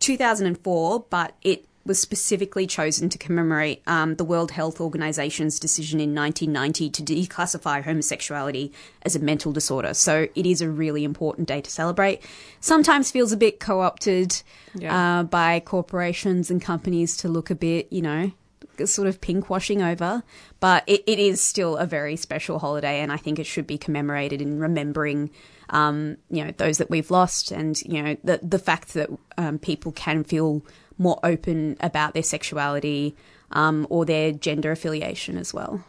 2004, 0.00 1.06
but 1.08 1.34
it 1.42 1.64
was 1.86 1.98
specifically 1.98 2.66
chosen 2.66 3.08
to 3.08 3.16
commemorate 3.18 3.82
um, 3.86 4.16
the 4.16 4.24
World 4.24 4.50
Health 4.50 4.80
Organization's 4.80 5.58
decision 5.58 5.98
in 5.98 6.14
1990 6.14 6.90
to 6.90 7.02
declassify 7.02 7.82
homosexuality 7.82 8.70
as 9.02 9.16
a 9.16 9.18
mental 9.18 9.50
disorder. 9.52 9.94
So 9.94 10.28
it 10.34 10.46
is 10.46 10.60
a 10.60 10.68
really 10.68 11.04
important 11.04 11.48
day 11.48 11.60
to 11.62 11.70
celebrate. 11.70 12.22
Sometimes 12.60 13.10
feels 13.10 13.32
a 13.32 13.36
bit 13.36 13.60
co 13.60 13.80
opted 13.80 14.42
Yeah. 14.74 15.20
uh, 15.20 15.22
by 15.24 15.60
corporations 15.60 16.50
and 16.50 16.60
companies 16.60 17.16
to 17.18 17.28
look 17.28 17.50
a 17.50 17.54
bit, 17.54 17.90
you 17.90 18.02
know, 18.02 18.30
sort 18.84 19.08
of 19.08 19.20
pink 19.20 19.50
washing 19.50 19.82
over. 19.82 20.22
But 20.60 20.84
it, 20.86 21.02
it 21.06 21.18
is 21.18 21.40
still 21.40 21.76
a 21.76 21.86
very 21.86 22.16
special 22.16 22.58
holiday, 22.58 23.00
and 23.00 23.10
I 23.10 23.16
think 23.16 23.38
it 23.38 23.44
should 23.46 23.66
be 23.66 23.78
commemorated 23.78 24.40
in 24.42 24.60
remembering, 24.60 25.30
um, 25.70 26.18
you 26.30 26.44
know, 26.44 26.52
those 26.56 26.78
that 26.78 26.90
we've 26.90 27.10
lost, 27.10 27.50
and 27.50 27.80
you 27.82 28.02
know, 28.02 28.16
the 28.22 28.40
the 28.42 28.58
fact 28.58 28.92
that 28.94 29.08
um, 29.38 29.58
people 29.58 29.92
can 29.92 30.24
feel 30.24 30.62
more 31.00 31.18
open 31.24 31.76
about 31.80 32.14
their 32.14 32.22
sexuality 32.22 33.16
um, 33.52 33.86
or 33.90 34.04
their 34.04 34.30
gender 34.30 34.70
affiliation 34.70 35.36
as 35.36 35.52
well. 35.52 35.82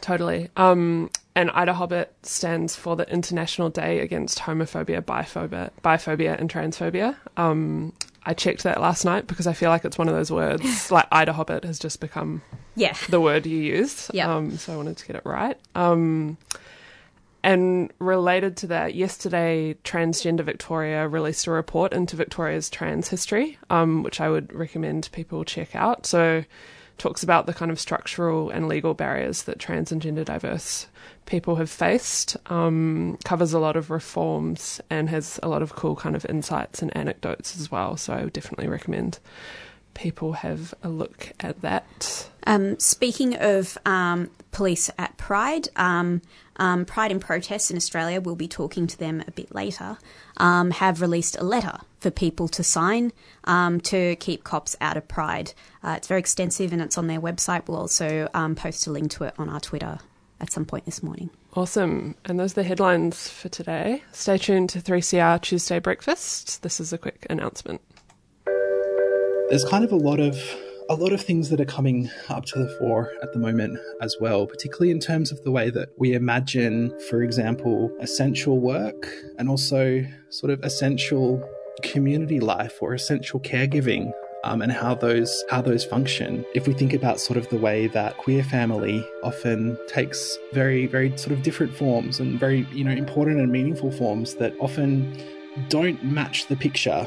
Totally. 0.00 0.48
Um, 0.56 1.10
and 1.34 1.50
IDAHOBIT 1.50 2.06
stands 2.22 2.76
for 2.76 2.94
the 2.96 3.10
International 3.12 3.68
Day 3.68 3.98
Against 4.00 4.38
Homophobia, 4.38 5.02
Biphobia, 5.02 5.70
Biphobia 5.84 6.38
and 6.38 6.48
Transphobia. 6.50 7.16
Um, 7.36 7.92
I 8.24 8.34
checked 8.34 8.62
that 8.62 8.80
last 8.80 9.04
night 9.04 9.26
because 9.26 9.46
I 9.48 9.52
feel 9.52 9.70
like 9.70 9.84
it's 9.84 9.98
one 9.98 10.08
of 10.08 10.14
those 10.14 10.30
words, 10.30 10.90
like 10.92 11.10
IDAHOBIT 11.10 11.64
has 11.64 11.78
just 11.78 12.00
become 12.00 12.40
Yeah. 12.76 12.94
the 13.08 13.20
word 13.20 13.44
you 13.46 13.58
use. 13.58 14.10
Yeah. 14.14 14.32
Um, 14.32 14.56
so 14.56 14.72
I 14.72 14.76
wanted 14.76 14.96
to 14.98 15.06
get 15.06 15.16
it 15.16 15.22
right. 15.26 15.58
Um, 15.74 16.38
and 17.42 17.92
related 17.98 18.56
to 18.58 18.66
that, 18.68 18.94
yesterday, 18.94 19.74
Transgender 19.82 20.44
Victoria 20.44 21.08
released 21.08 21.46
a 21.46 21.50
report 21.50 21.92
into 21.92 22.14
Victoria's 22.14 22.70
trans 22.70 23.08
history, 23.08 23.58
um, 23.68 24.02
which 24.02 24.20
I 24.20 24.28
would 24.28 24.52
recommend 24.52 25.08
people 25.12 25.44
check 25.44 25.74
out. 25.74 26.06
So, 26.06 26.44
talks 26.98 27.22
about 27.24 27.46
the 27.46 27.54
kind 27.54 27.70
of 27.72 27.80
structural 27.80 28.50
and 28.50 28.68
legal 28.68 28.94
barriers 28.94 29.42
that 29.42 29.58
trans 29.58 29.90
and 29.90 30.00
gender 30.00 30.22
diverse 30.22 30.86
people 31.26 31.56
have 31.56 31.70
faced, 31.70 32.36
um, 32.46 33.18
covers 33.24 33.52
a 33.52 33.58
lot 33.58 33.74
of 33.74 33.90
reforms, 33.90 34.80
and 34.88 35.08
has 35.08 35.40
a 35.42 35.48
lot 35.48 35.62
of 35.62 35.74
cool 35.74 35.96
kind 35.96 36.14
of 36.14 36.24
insights 36.26 36.80
and 36.80 36.96
anecdotes 36.96 37.58
as 37.58 37.70
well. 37.72 37.96
So, 37.96 38.12
I 38.12 38.22
would 38.22 38.32
definitely 38.32 38.68
recommend 38.68 39.18
people 39.94 40.34
have 40.34 40.74
a 40.82 40.88
look 40.88 41.32
at 41.40 41.60
that. 41.62 42.28
Um, 42.46 42.78
speaking 42.78 43.34
of 43.36 43.76
um, 43.84 44.30
police 44.52 44.90
at 44.98 45.16
Pride, 45.16 45.68
um, 45.76 46.22
um, 46.56 46.84
Pride 46.84 47.10
and 47.10 47.20
Protests 47.20 47.70
in 47.70 47.76
Australia, 47.76 48.20
we'll 48.20 48.36
be 48.36 48.46
talking 48.46 48.86
to 48.86 48.96
them 48.96 49.24
a 49.26 49.30
bit 49.32 49.52
later, 49.54 49.98
um, 50.36 50.70
have 50.70 51.00
released 51.00 51.36
a 51.36 51.42
letter 51.42 51.78
for 51.98 52.10
people 52.10 52.46
to 52.48 52.62
sign 52.62 53.12
um, 53.44 53.80
to 53.80 54.14
keep 54.16 54.44
cops 54.44 54.76
out 54.80 54.96
of 54.96 55.08
Pride. 55.08 55.54
Uh, 55.82 55.94
it's 55.96 56.06
very 56.06 56.20
extensive 56.20 56.72
and 56.72 56.80
it's 56.80 56.96
on 56.96 57.08
their 57.08 57.20
website. 57.20 57.66
We'll 57.66 57.78
also 57.78 58.28
um, 58.34 58.54
post 58.54 58.86
a 58.86 58.92
link 58.92 59.10
to 59.12 59.24
it 59.24 59.34
on 59.38 59.48
our 59.48 59.60
Twitter 59.60 59.98
at 60.40 60.52
some 60.52 60.64
point 60.64 60.84
this 60.84 61.02
morning. 61.02 61.30
Awesome. 61.54 62.14
And 62.24 62.38
those 62.38 62.52
are 62.52 62.62
the 62.62 62.64
headlines 62.64 63.28
for 63.28 63.48
today. 63.48 64.02
Stay 64.12 64.38
tuned 64.38 64.70
to 64.70 64.80
3CR 64.80 65.40
Tuesday 65.40 65.78
Breakfast. 65.78 66.62
This 66.62 66.80
is 66.80 66.92
a 66.92 66.98
quick 66.98 67.26
announcement. 67.30 67.80
there's 69.48 69.64
kind 69.66 69.84
of 69.84 69.92
a 69.92 69.96
lot 69.96 70.18
of 70.18 70.36
a 70.92 70.96
lot 71.02 71.14
of 71.14 71.22
things 71.22 71.48
that 71.48 71.58
are 71.58 71.64
coming 71.64 72.10
up 72.28 72.44
to 72.44 72.58
the 72.58 72.68
fore 72.78 73.10
at 73.22 73.32
the 73.32 73.38
moment 73.38 73.78
as 74.02 74.14
well, 74.20 74.46
particularly 74.46 74.90
in 74.90 75.00
terms 75.00 75.32
of 75.32 75.42
the 75.42 75.50
way 75.50 75.70
that 75.70 75.88
we 75.96 76.12
imagine, 76.12 76.94
for 77.08 77.22
example, 77.22 77.90
essential 78.02 78.60
work 78.60 79.08
and 79.38 79.48
also 79.48 80.04
sort 80.28 80.52
of 80.52 80.62
essential 80.62 81.42
community 81.82 82.40
life 82.40 82.76
or 82.82 82.92
essential 82.92 83.40
caregiving. 83.40 84.12
Um, 84.44 84.60
and 84.60 84.72
how 84.72 84.96
those 84.96 85.44
how 85.48 85.62
those 85.62 85.84
function. 85.84 86.44
If 86.52 86.66
we 86.66 86.74
think 86.74 86.92
about 86.92 87.20
sort 87.20 87.36
of 87.36 87.48
the 87.48 87.58
way 87.58 87.86
that 87.86 88.16
queer 88.16 88.42
family 88.42 89.06
often 89.22 89.78
takes 89.86 90.36
very 90.52 90.88
very 90.88 91.16
sort 91.16 91.30
of 91.30 91.44
different 91.44 91.72
forms 91.76 92.18
and 92.18 92.40
very 92.40 92.66
you 92.72 92.82
know 92.82 92.90
important 92.90 93.38
and 93.38 93.52
meaningful 93.52 93.92
forms 93.92 94.34
that 94.34 94.52
often 94.58 95.16
don't 95.68 96.02
match 96.02 96.48
the 96.48 96.56
picture 96.56 97.06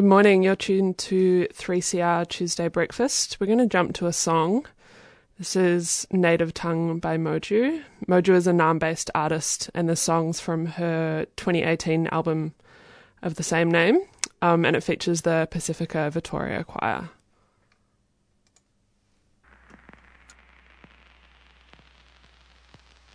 Good 0.00 0.08
morning. 0.08 0.42
You're 0.42 0.56
tuned 0.56 0.96
to 0.96 1.46
3CR 1.52 2.26
Tuesday 2.26 2.68
Breakfast. 2.68 3.36
We're 3.38 3.48
going 3.48 3.58
to 3.58 3.66
jump 3.66 3.92
to 3.96 4.06
a 4.06 4.14
song. 4.14 4.64
This 5.36 5.54
is 5.54 6.06
Native 6.10 6.54
Tongue 6.54 7.00
by 7.00 7.18
Moju. 7.18 7.82
Moju 8.08 8.32
is 8.32 8.46
a 8.46 8.52
Naarm 8.52 8.78
based 8.78 9.10
artist, 9.14 9.68
and 9.74 9.90
the 9.90 9.96
song's 9.96 10.40
from 10.40 10.64
her 10.64 11.26
2018 11.36 12.06
album 12.06 12.54
of 13.20 13.34
the 13.34 13.42
same 13.42 13.70
name, 13.70 14.00
um, 14.40 14.64
and 14.64 14.74
it 14.74 14.82
features 14.82 15.20
the 15.20 15.46
Pacifica 15.50 16.08
Vittoria 16.10 16.64
Choir. 16.64 17.10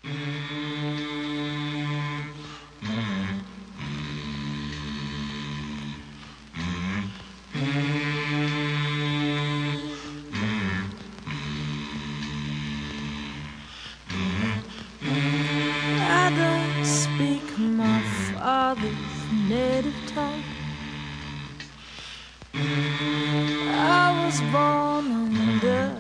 Mm-hmm. 0.04 0.65
father's 18.76 19.32
native 19.50 19.96
tongue. 20.08 20.44
I 22.54 24.24
was 24.26 24.40
born 24.52 25.12
under 25.38 25.96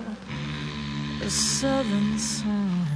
a 1.24 1.30
southern 1.30 2.18
sun. 2.18 2.88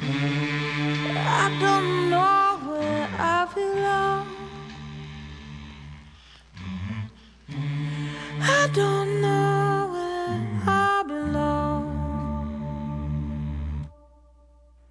I 0.00 1.56
don't 1.60 2.10
know 2.10 2.58
where 2.68 3.08
I 3.18 3.48
belong. 3.54 4.26
I 8.40 8.68
don't 8.72 9.20
know 9.20 9.88
where 9.92 10.40
I 10.66 11.02
belong. 11.06 11.84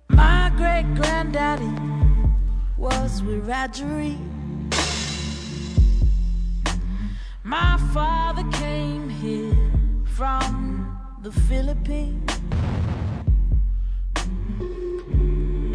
My 0.10 0.52
great 0.56 0.86
granddaddy 0.96 1.91
was 2.82 3.22
Wiradjuri. 3.22 4.18
My 7.44 7.78
father 7.94 8.44
came 8.54 9.08
here 9.08 9.56
from 10.04 10.98
the 11.22 11.32
Philippines. 11.32 12.32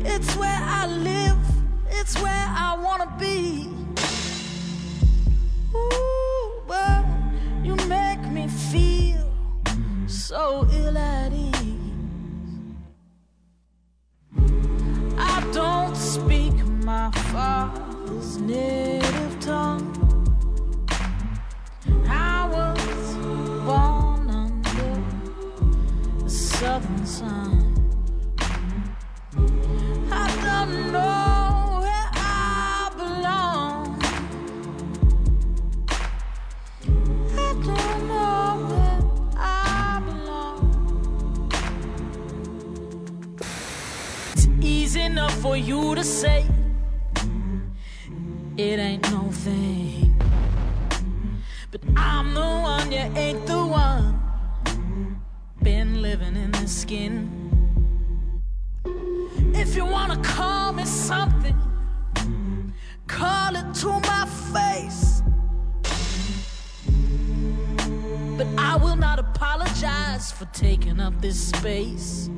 It's 0.05 0.35
where 0.35 0.61
I 0.61 0.87
live, 0.89 1.39
it's 1.91 2.21
where 2.21 2.47
I 2.67 2.77
wanna 2.77 3.15
be. 3.21 3.69
Ooh, 5.77 6.63
but 6.67 7.05
you 7.63 7.77
make 7.87 8.23
me 8.37 8.49
feel 8.49 9.31
so 10.09 10.67
ill 10.73 10.99
at 10.99 11.33
ease. 11.33 11.55
I 15.17 15.41
don't 15.53 15.97
speak 15.97 16.56
my 16.87 17.11
father's 17.33 18.39
native 18.39 19.41
tongue. 19.41 19.91
I 22.09 22.47
was 22.47 23.17
born 23.67 24.31
under 24.31 25.03
the 26.23 26.31
southern 26.31 27.05
sun. 27.05 27.75
I 30.13 30.27
don't 30.47 30.93
know 30.93 31.81
where 31.83 32.09
I 32.15 32.93
belong. 32.97 34.01
I 37.37 37.51
don't 37.67 38.01
know 38.07 38.47
where 38.71 39.03
I 39.37 40.01
belong. 40.07 41.51
It's 44.35 44.47
easy 44.61 45.01
enough 45.01 45.35
for 45.43 45.57
you 45.57 45.97
to 45.97 46.05
say 46.05 46.47
it 48.59 48.79
ain't 48.79 49.11
no 49.11 49.31
thing. 49.31 50.15
But 51.71 51.83
I'm 51.95 52.33
the 52.33 52.41
one, 52.41 52.91
you 52.91 52.99
ain't 52.99 53.47
the 53.47 53.67
one. 53.67 54.21
Been 55.63 56.01
living 56.01 56.37
in 56.37 56.51
this 56.53 56.81
skin. 56.81 57.31
If 59.55 59.77
you 59.77 59.85
wanna 59.85 60.17
call 60.23 60.73
me 60.73 60.87
something, 60.87 61.57
call 63.07 63.57
it 63.57 63.75
to 63.75 63.89
my 63.89 64.27
face. 64.55 65.23
But 68.39 68.47
I 68.57 68.77
will 68.77 68.97
not 68.97 69.19
apologize 69.19 70.33
for 70.33 70.47
taking 70.47 70.99
up 71.01 71.21
this 71.21 71.49
space. 71.49 72.31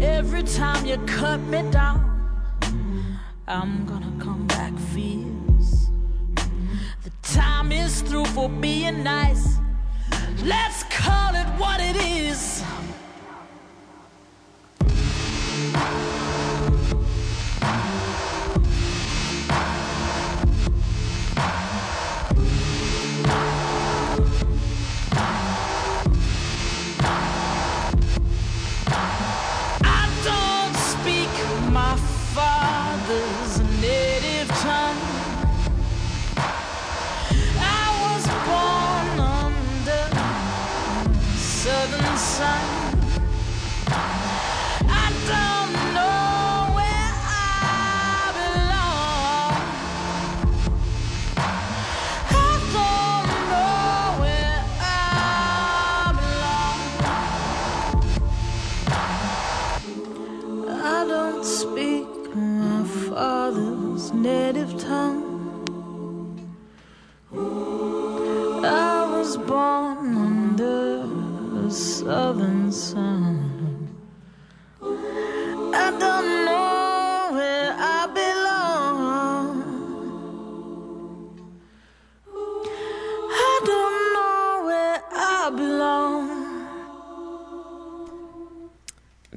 Every 0.00 0.42
time 0.42 0.86
you 0.86 0.98
cut 1.06 1.38
me 1.40 1.62
down, 1.70 2.11
I'm 3.52 3.84
gonna 3.84 4.10
come 4.18 4.46
back 4.46 4.72
fierce. 4.94 5.90
The 7.04 7.10
time 7.22 7.70
is 7.70 8.00
through 8.00 8.24
for 8.24 8.48
being 8.48 9.02
nice. 9.02 9.58
Let's 10.42 10.84
call 10.84 11.34
it 11.34 11.46
what 11.60 11.78
it 11.78 11.96
is. 11.96 12.64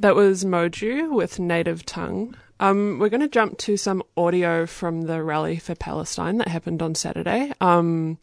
That 0.05 0.15
was 0.15 0.45
Moju 0.45 1.11
with 1.15 1.39
Native 1.39 1.83
Tongue. 1.83 2.35
Um, 2.59 2.99
we're 2.99 3.09
going 3.09 3.21
to 3.21 3.27
jump 3.27 3.57
to 3.57 3.75
some 3.75 4.03
audio 4.15 4.67
from 4.67 5.07
the 5.07 5.23
rally 5.23 5.57
for 5.57 5.73
Palestine 5.73 6.37
that 6.37 6.47
happened 6.47 6.83
on 6.83 6.93
Saturday. 6.93 7.51
Um, 7.59 8.19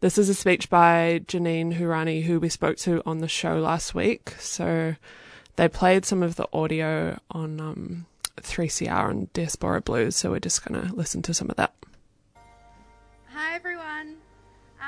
this 0.00 0.16
is 0.16 0.30
a 0.30 0.34
speech 0.34 0.70
by 0.70 1.20
Janine 1.26 1.78
Hourani, 1.78 2.22
who 2.22 2.40
we 2.40 2.48
spoke 2.48 2.78
to 2.78 3.02
on 3.04 3.18
the 3.18 3.28
show 3.28 3.58
last 3.58 3.94
week. 3.94 4.30
So 4.38 4.96
they 5.56 5.68
played 5.68 6.06
some 6.06 6.22
of 6.22 6.36
the 6.36 6.48
audio 6.54 7.20
on 7.30 7.60
um, 7.60 8.06
3CR 8.38 9.10
and 9.10 9.30
Diaspora 9.34 9.82
Blues. 9.82 10.16
So 10.16 10.30
we're 10.30 10.40
just 10.40 10.64
going 10.64 10.88
to 10.88 10.94
listen 10.94 11.20
to 11.20 11.34
some 11.34 11.50
of 11.50 11.56
that. 11.56 11.74
Hi, 13.26 13.54
everyone. 13.56 14.16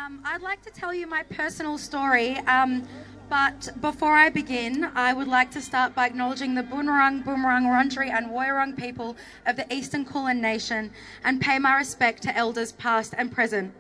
Um, 0.05 0.21
I'd 0.25 0.43
like 0.43 0.63
to 0.63 0.71
tell 0.71 0.93
you 0.93 1.07
my 1.07 1.23
personal 1.23 1.79
story, 1.79 2.39
um, 2.49 2.89
but 3.29 3.69
before 3.81 4.15
I 4.15 4.31
begin, 4.31 4.91
I 4.97 5.13
would 5.13 5.29
like 5.29 5.53
to 5.53 5.61
start 5.61 5.95
by 5.95 6.07
acknowledging 6.07 6.55
the 6.55 6.65
Boonwurrung, 6.65 7.23
Bunurong, 7.25 7.67
Wurundjeri, 7.67 8.11
and 8.11 8.27
Woiwurrung 8.27 8.77
people 8.77 9.17
of 9.47 9.55
the 9.55 9.73
Eastern 9.73 10.05
Kulin 10.05 10.41
Nation 10.41 10.91
and 11.23 11.41
pay 11.41 11.61
my 11.61 11.77
respect 11.77 12.21
to 12.25 12.37
elders 12.37 12.73
past 12.73 13.15
and 13.17 13.31
present. 13.31 13.73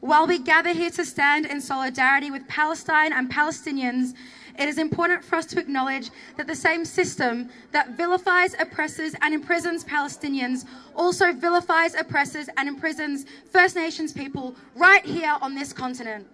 While 0.00 0.26
we 0.26 0.38
gather 0.38 0.74
here 0.74 0.90
to 0.90 1.04
stand 1.06 1.46
in 1.46 1.62
solidarity 1.62 2.30
with 2.30 2.46
Palestine 2.46 3.14
and 3.14 3.30
Palestinians, 3.30 4.12
it 4.58 4.68
is 4.68 4.76
important 4.76 5.24
for 5.24 5.36
us 5.36 5.46
to 5.46 5.60
acknowledge 5.60 6.10
that 6.36 6.46
the 6.48 6.54
same 6.54 6.84
system 6.84 7.48
that 7.70 7.96
vilifies, 7.96 8.54
oppresses, 8.58 9.14
and 9.22 9.32
imprisons 9.32 9.84
Palestinians 9.84 10.66
also 10.96 11.32
vilifies, 11.32 11.94
oppresses, 11.94 12.50
and 12.56 12.68
imprisons 12.68 13.24
First 13.50 13.76
Nations 13.76 14.12
people 14.12 14.56
right 14.74 15.04
here 15.04 15.36
on 15.40 15.54
this 15.54 15.72
continent. 15.72 16.26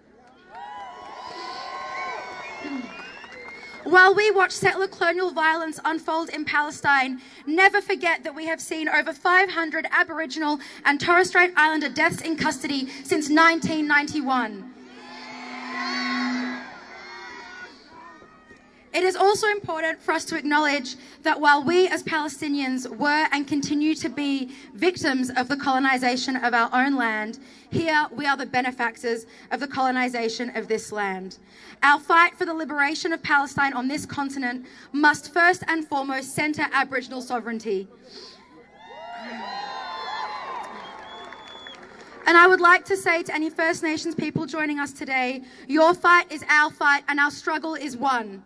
While 3.83 4.15
we 4.15 4.31
watch 4.31 4.51
settler 4.51 4.87
colonial 4.87 5.29
violence 5.29 5.79
unfold 5.85 6.29
in 6.29 6.43
Palestine, 6.43 7.21
never 7.45 7.81
forget 7.81 8.23
that 8.23 8.33
we 8.33 8.47
have 8.47 8.59
seen 8.59 8.89
over 8.89 9.13
500 9.13 9.85
Aboriginal 9.91 10.59
and 10.85 10.99
Torres 10.99 11.27
Strait 11.27 11.53
Islander 11.55 11.89
deaths 11.89 12.21
in 12.21 12.35
custody 12.35 12.87
since 13.03 13.29
1991. 13.29 14.73
It 18.95 19.03
is 19.03 19.17
also 19.17 19.47
important 19.49 20.01
for 20.01 20.13
us 20.13 20.23
to 20.23 20.37
acknowledge 20.37 20.95
that 21.23 21.41
while 21.41 21.61
we 21.61 21.85
as 21.89 22.01
Palestinians 22.01 22.87
were 22.87 23.27
and 23.33 23.45
continue 23.45 23.93
to 23.93 24.07
be 24.07 24.51
victims 24.73 25.29
of 25.35 25.49
the 25.49 25.57
colonization 25.57 26.37
of 26.37 26.53
our 26.53 26.69
own 26.71 26.95
land, 26.95 27.39
here 27.71 28.07
we 28.13 28.25
are 28.25 28.37
the 28.37 28.45
benefactors 28.45 29.25
of 29.51 29.59
the 29.59 29.67
colonization 29.67 30.55
of 30.55 30.69
this 30.69 30.93
land. 30.93 31.39
Our 31.83 31.99
fight 31.99 32.37
for 32.37 32.45
the 32.45 32.53
liberation 32.53 33.11
of 33.11 33.21
Palestine 33.21 33.73
on 33.73 33.89
this 33.89 34.05
continent 34.05 34.65
must 34.93 35.33
first 35.33 35.61
and 35.67 35.85
foremost 35.85 36.33
centre 36.33 36.67
Aboriginal 36.71 37.21
sovereignty. 37.21 37.89
And 42.27 42.37
I 42.37 42.47
would 42.47 42.61
like 42.61 42.85
to 42.85 42.95
say 42.95 43.23
to 43.23 43.35
any 43.35 43.49
First 43.49 43.83
Nations 43.83 44.15
people 44.15 44.45
joining 44.45 44.79
us 44.79 44.93
today 44.93 45.43
your 45.67 45.93
fight 45.93 46.31
is 46.31 46.45
our 46.47 46.71
fight, 46.71 47.03
and 47.09 47.19
our 47.19 47.29
struggle 47.29 47.75
is 47.75 47.97
one. 47.97 48.41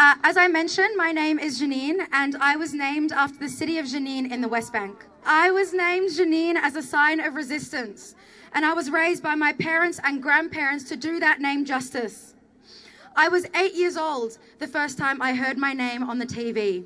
Uh, 0.00 0.14
as 0.22 0.36
I 0.36 0.46
mentioned, 0.46 0.96
my 0.96 1.10
name 1.10 1.40
is 1.40 1.60
Janine, 1.60 2.06
and 2.12 2.36
I 2.36 2.54
was 2.54 2.72
named 2.72 3.10
after 3.10 3.36
the 3.36 3.48
city 3.48 3.78
of 3.78 3.86
Jenin 3.86 4.30
in 4.30 4.40
the 4.40 4.46
West 4.46 4.72
Bank. 4.72 5.04
I 5.26 5.50
was 5.50 5.72
named 5.72 6.10
Janine 6.10 6.54
as 6.54 6.76
a 6.76 6.82
sign 6.84 7.18
of 7.18 7.34
resistance, 7.34 8.14
and 8.52 8.64
I 8.64 8.74
was 8.74 8.90
raised 8.90 9.24
by 9.24 9.34
my 9.34 9.52
parents 9.52 9.98
and 10.04 10.22
grandparents 10.22 10.84
to 10.90 10.96
do 10.96 11.18
that 11.18 11.40
name 11.40 11.64
justice. 11.64 12.36
I 13.16 13.28
was 13.28 13.46
eight 13.56 13.74
years 13.74 13.96
old 13.96 14.38
the 14.60 14.68
first 14.68 14.98
time 14.98 15.20
I 15.20 15.34
heard 15.34 15.58
my 15.58 15.72
name 15.72 16.04
on 16.04 16.20
the 16.20 16.26
TV. 16.26 16.84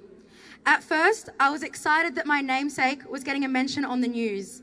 At 0.64 0.83
first, 0.83 1.29
I 1.38 1.51
was 1.51 1.62
excited 1.62 2.14
that 2.14 2.25
my 2.25 2.40
namesake 2.40 3.03
was 3.11 3.22
getting 3.22 3.44
a 3.44 3.48
mention 3.48 3.85
on 3.85 4.01
the 4.01 4.09
news. 4.09 4.62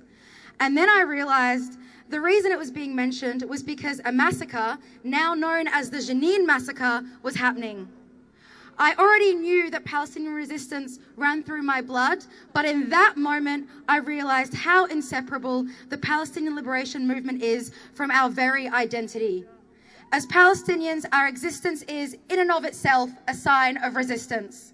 And 0.60 0.76
then 0.76 0.90
I 0.90 1.02
realized 1.02 1.78
the 2.10 2.20
reason 2.20 2.52
it 2.52 2.58
was 2.58 2.72
being 2.72 2.96
mentioned 2.96 3.44
was 3.44 3.62
because 3.62 4.02
a 4.06 4.12
massacre, 4.12 4.80
now 5.04 5.36
known 5.36 5.68
as 5.68 5.92
the 5.92 6.00
Jenin 6.00 6.48
massacre, 6.48 7.04
was 7.22 7.36
happening. 7.36 7.88
I 8.82 8.96
already 8.96 9.36
knew 9.36 9.70
that 9.72 9.84
Palestinian 9.84 10.34
resistance 10.34 11.00
ran 11.18 11.44
through 11.44 11.64
my 11.64 11.82
blood, 11.82 12.24
but 12.54 12.64
in 12.64 12.90
that 12.90 13.18
moment, 13.18 13.68
I 13.90 13.98
realized 13.98 14.54
how 14.54 14.86
inseparable 14.86 15.68
the 15.90 15.98
Palestinian 15.98 16.56
liberation 16.56 17.06
movement 17.06 17.44
is 17.44 17.74
from 17.94 18.10
our 18.10 18.30
very 18.30 18.70
identity. 18.70 19.44
As 20.14 20.26
Palestinians, 20.28 21.06
our 21.12 21.28
existence 21.28 21.82
is, 21.84 22.18
in 22.30 22.40
and 22.40 22.52
of 22.52 22.64
itself, 22.64 23.10
a 23.28 23.34
sign 23.34 23.76
of 23.84 23.98
resistance. 23.98 24.74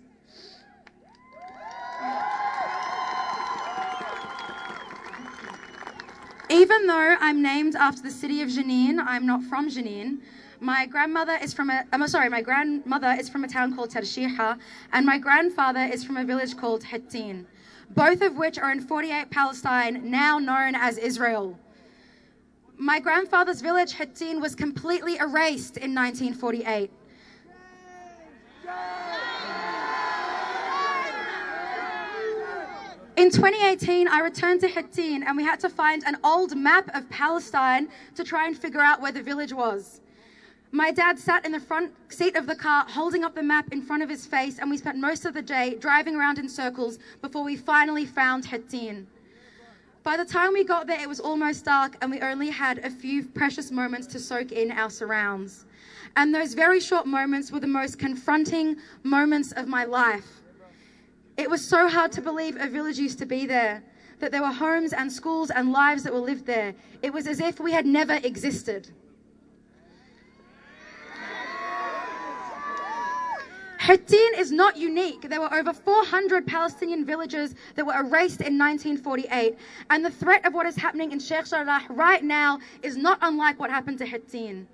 Even 6.51 6.85
though 6.85 7.15
I'm 7.19 7.41
named 7.41 7.75
after 7.75 8.03
the 8.03 8.11
city 8.11 8.43
of 8.43 8.49
Jenin, 8.49 9.03
I'm 9.03 9.25
not 9.25 9.41
from 9.43 9.67
Jenin. 9.67 10.19
My 10.59 10.85
grandmother 10.85 11.37
is 11.41 11.53
from 11.53 11.69
a, 11.69 11.83
I'm 11.91 12.07
sorry, 12.07 12.29
my 12.29 12.41
grandmother 12.41 13.15
is 13.19 13.27
from 13.27 13.43
a 13.43 13.47
town 13.47 13.75
called 13.75 13.91
Tarshiha, 13.91 14.57
and 14.93 15.05
my 15.05 15.17
grandfather 15.17 15.83
is 15.83 16.03
from 16.03 16.17
a 16.17 16.23
village 16.23 16.55
called 16.55 16.83
Hettin, 16.83 17.45
both 17.89 18.21
of 18.21 18.37
which 18.37 18.57
are 18.57 18.71
in 18.71 18.79
48 18.79 19.29
Palestine, 19.29 20.09
now 20.09 20.39
known 20.39 20.75
as 20.75 20.97
Israel. 20.97 21.59
My 22.77 22.99
grandfather's 22.99 23.61
village, 23.61 23.93
Hettin, 23.93 24.41
was 24.41 24.55
completely 24.55 25.17
erased 25.17 25.77
in 25.77 25.93
1948. 25.93 26.91
In 33.17 33.31
2018, 33.31 34.09
I 34.09 34.19
returned 34.19 34.59
to 34.61 34.67
Hettin 34.67 35.23
and 35.25 35.37
we 35.37 35.43
had 35.43 35.59
to 35.61 35.69
find 35.69 36.03
an 36.05 36.17
old 36.21 36.55
map 36.57 36.93
of 36.93 37.09
Palestine 37.09 37.87
to 38.15 38.25
try 38.25 38.45
and 38.47 38.57
figure 38.57 38.81
out 38.81 39.01
where 39.01 39.13
the 39.13 39.23
village 39.23 39.53
was. 39.53 40.01
My 40.75 40.91
dad 40.91 41.17
sat 41.17 41.45
in 41.45 41.53
the 41.53 41.59
front 41.61 41.93
seat 42.09 42.35
of 42.35 42.47
the 42.47 42.55
car 42.55 42.83
holding 42.89 43.23
up 43.23 43.33
the 43.33 43.41
map 43.41 43.71
in 43.71 43.81
front 43.81 44.03
of 44.03 44.09
his 44.09 44.25
face, 44.25 44.59
and 44.59 44.69
we 44.69 44.75
spent 44.75 44.97
most 44.97 45.23
of 45.23 45.33
the 45.33 45.41
day 45.41 45.77
driving 45.79 46.17
around 46.17 46.37
in 46.37 46.49
circles 46.49 46.99
before 47.21 47.45
we 47.45 47.55
finally 47.55 48.05
found 48.05 48.43
Hettin. 48.43 49.07
By 50.03 50.17
the 50.17 50.25
time 50.25 50.51
we 50.51 50.65
got 50.65 50.85
there, 50.85 50.99
it 50.99 51.07
was 51.07 51.21
almost 51.21 51.63
dark, 51.63 51.95
and 52.01 52.11
we 52.11 52.19
only 52.19 52.49
had 52.49 52.79
a 52.79 52.89
few 52.89 53.23
precious 53.23 53.71
moments 53.71 54.05
to 54.07 54.19
soak 54.19 54.51
in 54.51 54.69
our 54.69 54.89
surrounds. 54.89 55.63
And 56.17 56.35
those 56.35 56.53
very 56.53 56.81
short 56.81 57.07
moments 57.07 57.53
were 57.53 57.61
the 57.61 57.67
most 57.67 57.97
confronting 57.97 58.75
moments 59.01 59.53
of 59.53 59.69
my 59.69 59.85
life. 59.85 60.27
It 61.37 61.49
was 61.49 61.65
so 61.65 61.87
hard 61.87 62.11
to 62.11 62.21
believe 62.21 62.57
a 62.59 62.67
village 62.67 62.99
used 62.99 63.19
to 63.19 63.25
be 63.25 63.45
there, 63.45 63.81
that 64.19 64.33
there 64.33 64.41
were 64.41 64.51
homes 64.51 64.91
and 64.91 65.09
schools 65.09 65.51
and 65.51 65.71
lives 65.71 66.03
that 66.03 66.11
were 66.11 66.19
lived 66.19 66.45
there. 66.45 66.75
It 67.01 67.13
was 67.13 67.27
as 67.27 67.39
if 67.39 67.61
we 67.61 67.71
had 67.71 67.85
never 67.85 68.15
existed. 68.15 68.89
Hettin 73.85 74.31
is 74.35 74.51
not 74.51 74.77
unique. 74.77 75.29
There 75.29 75.39
were 75.39 75.53
over 75.53 75.71
400 75.71 76.47
Palestinian 76.47 77.05
villages 77.05 77.53
that 77.75 77.85
were 77.85 77.93
erased 77.93 78.41
in 78.41 78.57
1948, 78.57 79.55
and 79.91 80.03
the 80.03 80.09
threat 80.09 80.43
of 80.43 80.55
what 80.55 80.65
is 80.65 80.75
happening 80.75 81.11
in 81.11 81.19
Sheikh 81.19 81.45
Jarrah 81.45 81.83
right 81.91 82.23
now 82.23 82.57
is 82.81 82.97
not 82.97 83.19
unlike 83.21 83.59
what 83.59 83.69
happened 83.69 83.99
to 83.99 84.05
Hettin. 84.07 84.65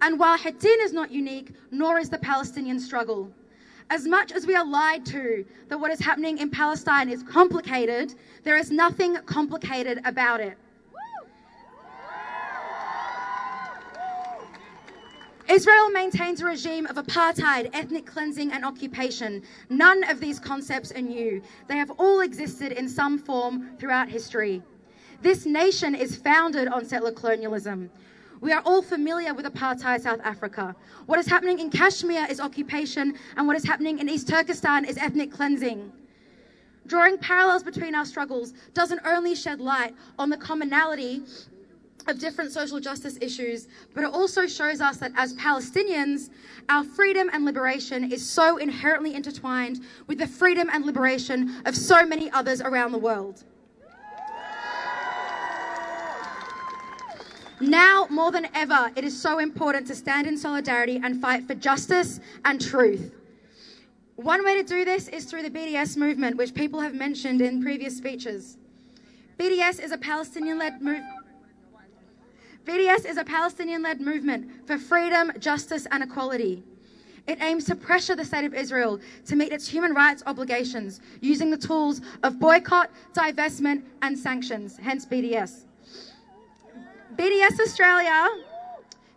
And 0.00 0.16
while 0.16 0.38
Hettin 0.38 0.76
is 0.82 0.92
not 0.92 1.10
unique, 1.10 1.54
nor 1.72 1.98
is 1.98 2.08
the 2.08 2.18
Palestinian 2.18 2.78
struggle. 2.78 3.32
As 3.90 4.06
much 4.06 4.30
as 4.30 4.46
we 4.46 4.54
are 4.54 4.64
lied 4.64 5.04
to 5.06 5.44
that 5.68 5.80
what 5.80 5.90
is 5.90 5.98
happening 5.98 6.38
in 6.38 6.50
Palestine 6.50 7.08
is 7.08 7.24
complicated, 7.24 8.14
there 8.44 8.56
is 8.56 8.70
nothing 8.70 9.16
complicated 9.26 10.00
about 10.04 10.38
it. 10.38 10.56
Israel 15.48 15.90
maintains 15.90 16.40
a 16.40 16.46
regime 16.46 16.86
of 16.86 16.96
apartheid, 16.96 17.68
ethnic 17.74 18.06
cleansing, 18.06 18.50
and 18.50 18.64
occupation. 18.64 19.42
None 19.68 20.02
of 20.10 20.18
these 20.18 20.40
concepts 20.40 20.90
are 20.92 21.02
new. 21.02 21.42
They 21.68 21.76
have 21.76 21.90
all 21.98 22.20
existed 22.20 22.72
in 22.72 22.88
some 22.88 23.18
form 23.18 23.76
throughout 23.78 24.08
history. 24.08 24.62
This 25.20 25.44
nation 25.44 25.94
is 25.94 26.16
founded 26.16 26.68
on 26.68 26.86
settler 26.86 27.12
colonialism. 27.12 27.90
We 28.40 28.52
are 28.52 28.62
all 28.64 28.80
familiar 28.80 29.34
with 29.34 29.44
apartheid 29.44 30.00
South 30.00 30.20
Africa. 30.24 30.74
What 31.06 31.18
is 31.18 31.26
happening 31.26 31.58
in 31.58 31.70
Kashmir 31.70 32.26
is 32.30 32.40
occupation, 32.40 33.14
and 33.36 33.46
what 33.46 33.56
is 33.56 33.64
happening 33.64 33.98
in 33.98 34.08
East 34.08 34.28
Turkestan 34.28 34.86
is 34.86 34.96
ethnic 34.96 35.30
cleansing. 35.30 35.92
Drawing 36.86 37.18
parallels 37.18 37.62
between 37.62 37.94
our 37.94 38.04
struggles 38.04 38.54
doesn't 38.72 39.00
only 39.06 39.34
shed 39.34 39.60
light 39.60 39.94
on 40.18 40.30
the 40.30 40.36
commonality 40.36 41.22
of 42.06 42.18
different 42.18 42.52
social 42.52 42.80
justice 42.80 43.18
issues, 43.20 43.68
but 43.94 44.04
it 44.04 44.12
also 44.12 44.46
shows 44.46 44.80
us 44.80 44.98
that 44.98 45.12
as 45.16 45.34
Palestinians, 45.34 46.30
our 46.68 46.84
freedom 46.84 47.30
and 47.32 47.44
liberation 47.44 48.10
is 48.12 48.28
so 48.28 48.56
inherently 48.58 49.14
intertwined 49.14 49.80
with 50.06 50.18
the 50.18 50.26
freedom 50.26 50.68
and 50.72 50.84
liberation 50.84 51.62
of 51.66 51.76
so 51.76 52.04
many 52.04 52.30
others 52.30 52.60
around 52.60 52.92
the 52.92 52.98
world. 52.98 53.44
Now, 57.60 58.06
more 58.10 58.32
than 58.32 58.48
ever, 58.54 58.90
it 58.96 59.04
is 59.04 59.18
so 59.20 59.38
important 59.38 59.86
to 59.86 59.94
stand 59.94 60.26
in 60.26 60.36
solidarity 60.36 61.00
and 61.02 61.20
fight 61.20 61.46
for 61.46 61.54
justice 61.54 62.20
and 62.44 62.60
truth. 62.60 63.14
One 64.16 64.44
way 64.44 64.56
to 64.56 64.62
do 64.62 64.84
this 64.84 65.08
is 65.08 65.24
through 65.24 65.42
the 65.42 65.50
BDS 65.50 65.96
movement, 65.96 66.36
which 66.36 66.54
people 66.54 66.80
have 66.80 66.94
mentioned 66.94 67.40
in 67.40 67.62
previous 67.62 67.96
speeches. 67.96 68.58
BDS 69.38 69.82
is 69.82 69.92
a 69.92 69.98
Palestinian 69.98 70.58
led 70.58 70.80
movement. 70.82 71.13
BDS 72.64 73.04
is 73.04 73.18
a 73.18 73.24
Palestinian 73.24 73.82
led 73.82 74.00
movement 74.00 74.66
for 74.66 74.78
freedom, 74.78 75.30
justice, 75.38 75.86
and 75.90 76.02
equality. 76.02 76.62
It 77.26 77.42
aims 77.42 77.64
to 77.66 77.74
pressure 77.74 78.16
the 78.16 78.24
state 78.24 78.44
of 78.44 78.54
Israel 78.54 79.00
to 79.26 79.36
meet 79.36 79.52
its 79.52 79.68
human 79.68 79.92
rights 79.92 80.22
obligations 80.26 81.00
using 81.20 81.50
the 81.50 81.58
tools 81.58 82.00
of 82.22 82.38
boycott, 82.38 82.90
divestment, 83.12 83.82
and 84.00 84.18
sanctions, 84.18 84.78
hence 84.78 85.04
BDS. 85.04 85.64
BDS 87.16 87.60
Australia. 87.60 88.28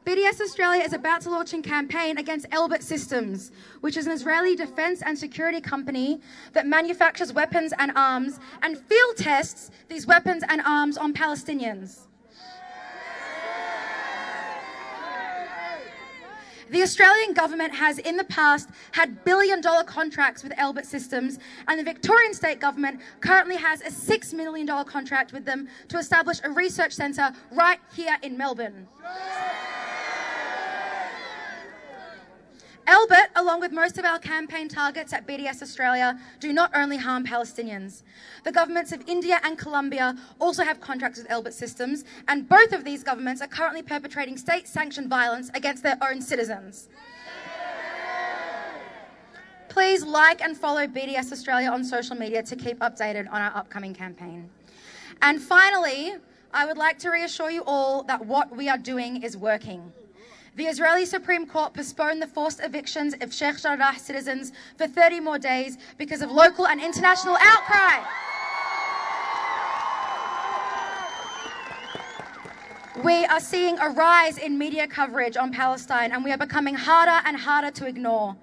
BDS 0.06 0.42
Australia 0.42 0.84
is 0.84 0.94
about 0.94 1.22
to 1.22 1.30
launch 1.30 1.54
a 1.54 1.62
campaign 1.62 2.18
against 2.18 2.50
Elbit 2.50 2.82
Systems, 2.82 3.52
which 3.82 3.98
is 3.98 4.08
an 4.08 4.14
Israeli 4.14 4.56
defense 4.56 5.02
and 5.02 5.18
security 5.18 5.60
company 5.60 6.22
that 6.54 6.66
manufactures 6.66 7.34
weapons 7.34 7.74
and 7.78 7.92
arms 7.96 8.40
and 8.62 8.78
field 8.78 9.18
tests 9.18 9.72
these 9.90 10.06
weapons 10.06 10.44
and 10.48 10.62
arms 10.62 10.98
on 10.98 11.14
Palestinians. 11.14 12.07
The 16.70 16.82
Australian 16.82 17.34
government 17.34 17.74
has 17.74 17.98
in 18.00 18.18
the 18.18 18.24
past 18.26 18.70
had 18.92 19.24
billion 19.24 19.62
dollar 19.62 19.84
contracts 19.84 20.44
with 20.44 20.52
Elbit 20.54 20.86
Systems, 20.86 21.40
and 21.68 21.80
the 21.80 21.84
Victorian 21.84 22.34
state 22.34 22.60
government 22.60 23.00
currently 23.22 23.56
has 23.56 23.82
a 23.82 23.90
$6 23.90 24.34
million 24.34 24.68
contract 24.86 25.32
with 25.32 25.46
them 25.46 25.70
to 25.88 25.98
establish 25.98 26.40
a 26.44 26.50
research 26.50 26.92
centre 26.94 27.32
right 27.52 27.80
here 27.96 28.18
in 28.22 28.38
Melbourne. 28.38 28.88
Elbit, 32.88 33.28
along 33.36 33.60
with 33.60 33.74
most 33.74 33.98
of 33.98 34.06
our 34.06 34.18
campaign 34.18 34.70
targets 34.70 35.12
at 35.12 35.28
BDS 35.28 35.62
Australia, 35.62 36.18
do 36.40 36.54
not 36.54 36.72
only 36.74 36.96
harm 36.96 37.26
Palestinians. 37.26 38.04
The 38.46 38.52
governments 38.54 38.94
of 38.94 39.04
India 39.08 39.42
and 39.44 39.58
Colombia 39.58 40.16
also 40.40 40.64
have 40.64 40.80
contracts 40.80 41.20
with 41.20 41.28
Elbit 41.28 41.52
Systems, 41.52 42.06
and 42.30 42.48
both 42.48 42.72
of 42.72 42.86
these 42.86 43.04
governments 43.04 43.42
are 43.42 43.48
currently 43.48 43.82
perpetrating 43.82 44.38
state 44.38 44.70
sanctioned 44.70 45.10
violence 45.10 45.52
against 45.54 45.84
their 45.84 45.98
own 46.02 46.22
citizens. 46.22 46.88
Please 49.68 50.06
like 50.06 50.42
and 50.42 50.58
follow 50.58 50.88
BDS 50.88 51.34
Australia 51.34 51.70
on 51.70 51.84
social 51.84 52.16
media 52.16 52.42
to 52.42 52.56
keep 52.56 52.80
updated 52.80 53.30
on 53.30 53.42
our 53.42 53.56
upcoming 53.56 53.94
campaign. 53.94 54.50
And 55.22 55.42
finally, 55.42 56.14
I 56.54 56.66
would 56.66 56.78
like 56.78 57.00
to 57.00 57.10
reassure 57.10 57.52
you 57.52 57.64
all 57.68 58.04
that 58.04 58.26
what 58.26 58.56
we 58.56 58.70
are 58.70 58.78
doing 58.78 59.24
is 59.24 59.36
working. 59.36 59.92
The 60.58 60.66
Israeli 60.66 61.06
Supreme 61.06 61.46
Court 61.46 61.76
postponed 61.76 62.20
the 62.20 62.26
forced 62.26 62.62
evictions 62.62 63.14
of 63.22 63.32
Sheikh 63.32 63.62
Jarrah 63.62 64.00
citizens 64.00 64.54
for 64.76 64.88
30 64.88 65.20
more 65.20 65.38
days 65.38 65.78
because 66.00 66.24
of 66.24 66.32
local 66.32 66.66
and 66.66 66.82
international 66.82 67.38
outcry. 67.40 68.04
We 73.04 73.24
are 73.26 73.40
seeing 73.40 73.78
a 73.78 73.90
rise 73.90 74.40
in 74.40 74.58
media 74.58 74.88
coverage 74.88 75.38
on 75.38 75.52
Palestine, 75.52 76.12
and 76.12 76.24
we 76.24 76.32
are 76.32 76.40
becoming 76.40 76.74
harder 76.74 77.22
and 77.28 77.38
harder 77.38 77.70
to 77.70 77.86
ignore. 77.86 78.36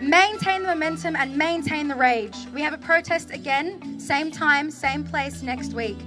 Maintain 0.00 0.62
the 0.62 0.68
momentum 0.68 1.16
and 1.16 1.36
maintain 1.36 1.88
the 1.88 1.96
rage. 1.96 2.36
We 2.54 2.62
have 2.62 2.72
a 2.72 2.78
protest 2.78 3.32
again, 3.32 3.98
same 3.98 4.30
time, 4.30 4.70
same 4.70 5.02
place 5.02 5.42
next 5.42 5.74
week. 5.74 5.98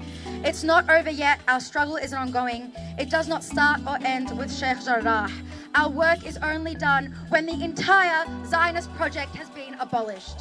It's 0.45 0.61
not 0.61 0.89
over 0.89 1.09
yet. 1.09 1.39
Our 1.47 1.61
struggle 1.61 1.95
is 1.95 2.11
ongoing. 2.11 2.73
It 2.99 3.09
does 3.09 3.29
not 3.29 3.45
start 3.45 3.79
or 3.87 3.97
end 4.05 4.37
with 4.37 4.53
Sheikh 4.53 4.83
Jarrah. 4.83 5.31
Our 5.73 5.89
work 5.89 6.25
is 6.25 6.37
only 6.43 6.75
done 6.75 7.15
when 7.29 7.45
the 7.45 7.63
entire 7.63 8.25
Zionist 8.45 8.93
project 8.95 9.33
has 9.35 9.49
been 9.51 9.73
abolished. 9.75 10.39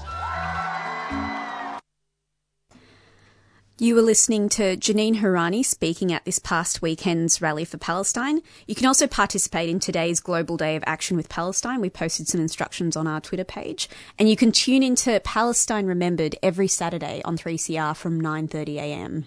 You 3.79 3.95
were 3.95 4.03
listening 4.03 4.49
to 4.51 4.77
Janine 4.77 5.21
Hourani 5.21 5.65
speaking 5.65 6.13
at 6.13 6.25
this 6.25 6.41
past 6.41 6.83
weekend's 6.83 7.41
Rally 7.41 7.65
for 7.65 7.79
Palestine. 7.79 8.43
You 8.67 8.75
can 8.75 8.87
also 8.87 9.07
participate 9.07 9.69
in 9.69 9.79
today's 9.79 10.19
Global 10.19 10.57
Day 10.57 10.75
of 10.75 10.83
Action 10.85 11.17
with 11.17 11.29
Palestine. 11.29 11.81
We 11.81 11.91
posted 11.91 12.27
some 12.27 12.41
instructions 12.41 12.97
on 12.97 13.07
our 13.07 13.21
Twitter 13.21 13.45
page. 13.45 13.89
And 14.19 14.29
you 14.29 14.37
can 14.37 14.51
tune 14.51 14.83
into 14.83 15.21
Palestine 15.21 15.87
Remembered 15.87 16.35
every 16.43 16.69
Saturday 16.69 17.23
on 17.25 17.39
3CR 17.39 17.97
from 17.97 18.21
9.30am. 18.21 19.27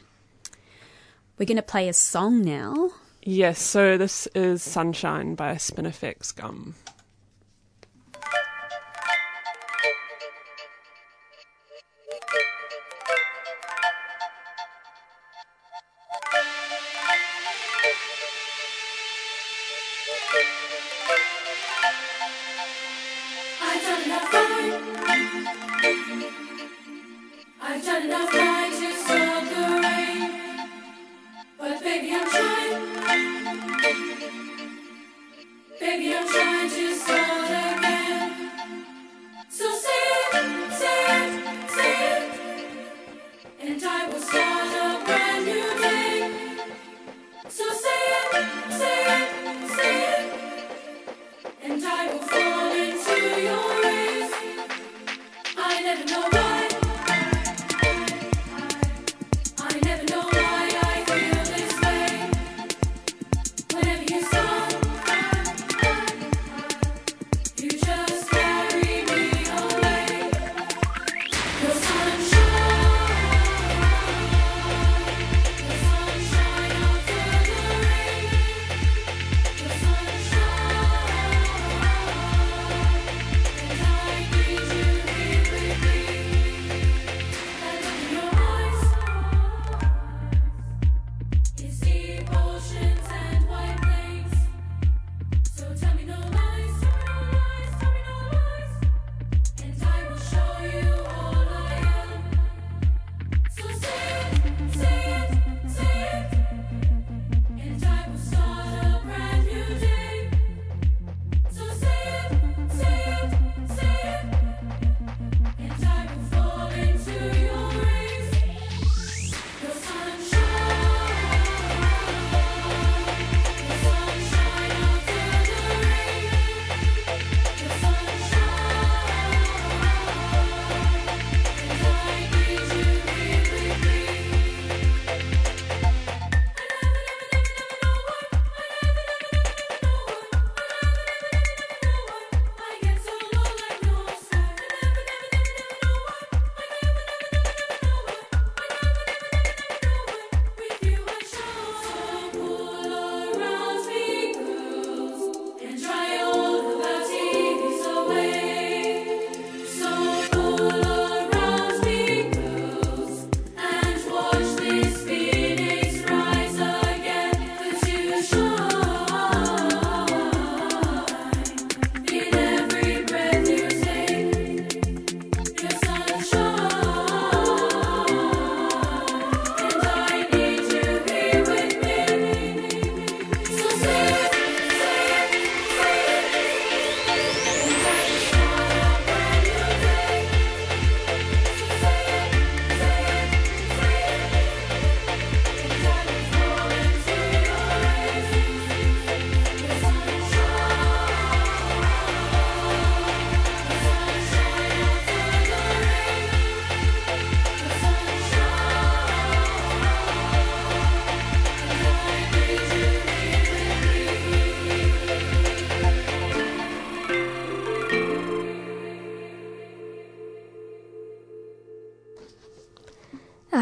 We're 1.37 1.45
going 1.45 1.57
to 1.57 1.63
play 1.63 1.89
a 1.89 1.93
song 1.93 2.41
now. 2.43 2.91
Yes, 3.21 3.61
so 3.61 3.97
this 3.97 4.25
is 4.27 4.63
Sunshine 4.63 5.35
by 5.35 5.55
Spinifex 5.55 6.33
Gum. 6.33 6.75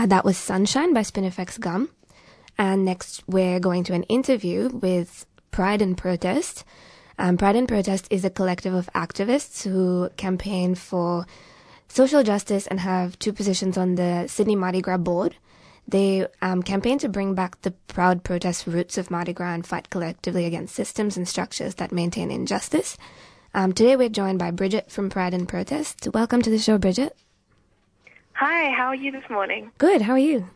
Uh, 0.04 0.08
that 0.08 0.26
was 0.26 0.36
Sunshine 0.36 0.94
by 0.94 1.00
Spinifex 1.00 1.58
Gum. 1.58 1.88
And 2.58 2.84
next, 2.84 3.24
we're 3.26 3.62
going 3.62 3.86
to 3.86 3.94
an 3.94 4.04
interview 4.04 4.68
with 4.68 5.26
Pride 5.52 5.82
and 5.82 5.98
Protest. 5.98 6.66
Um, 7.18 7.38
Pride 7.38 7.56
and 7.56 7.70
Protest 7.70 8.08
is 8.10 8.26
a 8.26 8.30
collective 8.30 8.74
of 8.74 8.89
activists 8.94 9.63
who 9.63 10.10
campaign 10.18 10.76
for 10.76 11.26
social 11.88 12.22
justice 12.22 12.68
and 12.68 12.82
have 12.82 13.18
two 13.18 13.32
positions 13.32 13.78
on 13.78 13.96
the 13.96 14.28
Sydney 14.28 14.58
Mardi 14.58 14.82
Gras 14.82 14.98
board. 14.98 15.38
They 15.88 16.28
um, 16.42 16.63
campaign 16.63 17.00
to 17.00 17.08
bring 17.08 17.34
back 17.34 17.62
the 17.62 17.72
proud 17.72 18.26
protest 18.26 18.68
roots 18.68 18.98
of 18.98 19.10
Mardi 19.10 19.32
Gras 19.32 19.54
and 19.54 19.66
fight 19.66 19.89
collectively 19.89 20.44
against 20.44 20.76
systems 20.76 21.16
and 21.16 21.26
structures 21.26 21.76
that 21.76 21.94
maintain 21.94 22.30
injustice. 22.30 22.98
Um, 23.54 23.72
today, 23.72 23.96
we're 23.96 24.10
joined 24.10 24.39
by 24.39 24.52
Bridget 24.52 24.92
from 24.92 25.10
Pride 25.10 25.34
and 25.34 25.48
Protest. 25.48 26.10
Welcome 26.13 26.42
to 26.42 26.50
the 26.50 26.60
show, 26.60 26.78
Bridget. 26.78 27.16
Hi, 28.45 28.71
how 28.71 28.88
are 28.88 28.95
you 28.95 29.10
this 29.10 29.23
morning? 29.29 29.71
Good. 29.77 30.01
How 30.01 30.12
are 30.12 30.19
you? 30.19 30.49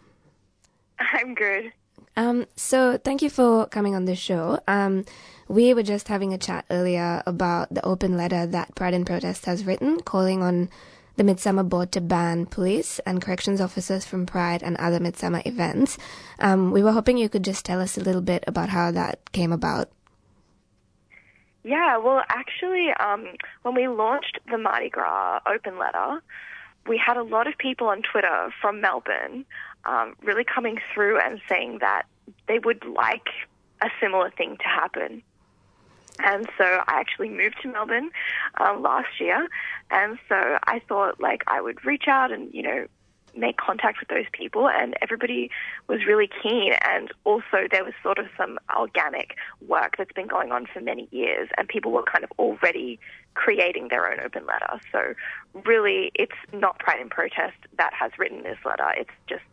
I'm 1.00 1.34
good. 1.34 1.72
Um, 2.18 2.46
so 2.58 2.98
thank 2.98 3.22
you 3.22 3.30
for 3.30 3.66
coming 3.68 3.96
on 3.96 4.04
the 4.04 4.14
show. 4.14 4.60
Um, 4.68 5.06
we 5.48 5.74
were 5.74 5.84
just 5.84 6.10
having 6.10 6.34
a 6.34 6.38
chat 6.38 6.66
earlier 6.70 7.24
about 7.26 7.74
the 7.74 7.86
open 7.86 8.18
letter 8.18 8.46
that 8.46 8.76
Pride 8.76 8.94
and 8.94 9.06
Protest 9.06 9.46
has 9.46 9.64
written, 9.64 10.02
calling 10.02 10.44
on 10.44 10.70
the 11.16 11.24
Midsummer 11.24 11.64
Board 11.64 11.94
to 11.94 12.02
ban 12.02 12.46
police 12.46 13.00
and 13.06 13.22
corrections 13.22 13.62
officers 13.62 14.04
from 14.04 14.26
Pride 14.26 14.64
and 14.64 14.76
other 14.76 15.00
Midsummer 15.00 15.42
events. 15.46 15.98
Um, 16.40 16.72
we 16.72 16.84
were 16.84 16.92
hoping 16.92 17.18
you 17.18 17.30
could 17.30 17.46
just 17.46 17.64
tell 17.64 17.80
us 17.80 17.98
a 17.98 18.02
little 18.02 18.20
bit 18.20 18.44
about 18.48 18.68
how 18.68 18.92
that 18.92 19.32
came 19.32 19.54
about. 19.54 19.90
Yeah, 21.64 22.00
well, 22.00 22.22
actually, 22.28 22.90
um, 23.00 23.28
when 23.62 23.76
we 23.76 23.88
launched 23.88 24.40
the 24.52 24.58
Mardi 24.58 24.90
Gras 24.90 25.40
open 25.46 25.80
letter, 25.80 26.22
we 26.88 26.98
had 26.98 27.18
a 27.18 27.24
lot 27.24 27.48
of 27.48 27.58
people 27.58 27.88
on 27.88 28.02
Twitter 28.02 28.54
from 28.62 28.82
Melbourne 28.82 29.46
um, 29.86 30.16
really 30.24 30.44
coming 30.44 30.80
through 30.94 31.20
and 31.20 31.40
saying 31.48 31.80
that 31.80 32.04
they 32.48 32.60
would 32.60 32.84
like 32.86 33.28
a 33.82 33.90
similar 34.02 34.30
thing 34.32 34.58
to 34.58 34.64
happen. 34.64 35.22
And 36.20 36.50
so 36.58 36.64
I 36.64 37.00
actually 37.00 37.30
moved 37.30 37.58
to 37.62 37.68
Melbourne 37.68 38.10
um, 38.60 38.82
last 38.82 39.20
year, 39.20 39.48
and 39.92 40.18
so 40.28 40.58
I 40.64 40.82
thought 40.88 41.22
like 41.22 41.44
I 41.46 41.62
would 41.62 41.86
reach 41.86 42.06
out 42.08 42.32
and 42.32 42.52
you 42.54 42.64
know 42.64 42.88
make 43.38 43.58
contact 43.58 44.00
with 44.00 44.10
those 44.10 44.26
people, 44.32 44.68
and 44.70 44.96
everybody 45.02 45.50
was 45.88 46.06
really 46.06 46.30
keen. 46.42 46.74
And 46.86 47.12
also 47.24 47.68
there 47.72 47.84
was 47.84 47.94
sort 48.04 48.18
of 48.18 48.28
some 48.38 48.60
organic 48.76 49.36
work 49.68 49.96
that's 49.98 50.12
been 50.14 50.28
going 50.28 50.52
on 50.52 50.66
for 50.72 50.82
many 50.82 51.08
years, 51.12 51.50
and 51.58 51.68
people 51.68 51.92
were 51.92 52.04
kind 52.04 52.24
of 52.24 52.32
already 52.40 53.00
creating 53.34 53.88
their 53.90 54.12
own 54.12 54.20
open 54.20 54.46
letter. 54.46 54.80
So 54.92 55.14
really, 55.66 56.12
it's 56.16 56.32
not 56.54 56.80
Pride 56.80 57.00
and 57.00 57.12
Protest 57.12 57.58
that 57.78 57.94
has 57.94 58.12
written 58.18 58.44
this 58.44 58.58
letter. 58.66 58.92
It's 58.98 59.12
just 59.28 59.44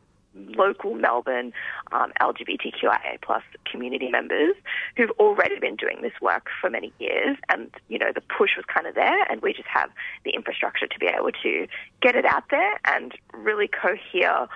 local 0.56 0.94
Melbourne 0.94 1.52
um, 1.92 2.12
LGBTQIA 2.20 3.20
plus 3.22 3.42
community 3.70 4.08
members 4.08 4.54
who've 4.96 5.10
already 5.12 5.58
been 5.58 5.76
doing 5.76 5.98
this 6.02 6.12
work 6.20 6.48
for 6.60 6.70
many 6.70 6.92
years, 6.98 7.36
and 7.48 7.70
you 7.88 7.98
know 7.98 8.12
the 8.14 8.22
push 8.22 8.50
was 8.56 8.64
kind 8.72 8.86
of 8.86 8.94
there, 8.94 9.24
and 9.30 9.42
we 9.42 9.52
just 9.52 9.68
have 9.68 9.90
the 10.24 10.30
infrastructure 10.30 10.86
to 10.86 10.98
be 10.98 11.06
able 11.06 11.30
to 11.42 11.66
get 12.00 12.16
it 12.16 12.24
out 12.24 12.44
there 12.50 12.78
and 12.84 13.12
really 13.32 13.68
cohere 13.68 14.48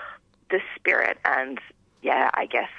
the 0.51 0.61
spirit 0.77 1.19
and 1.25 1.59
yeah, 2.03 2.31
I 2.35 2.47
guess 2.47 2.71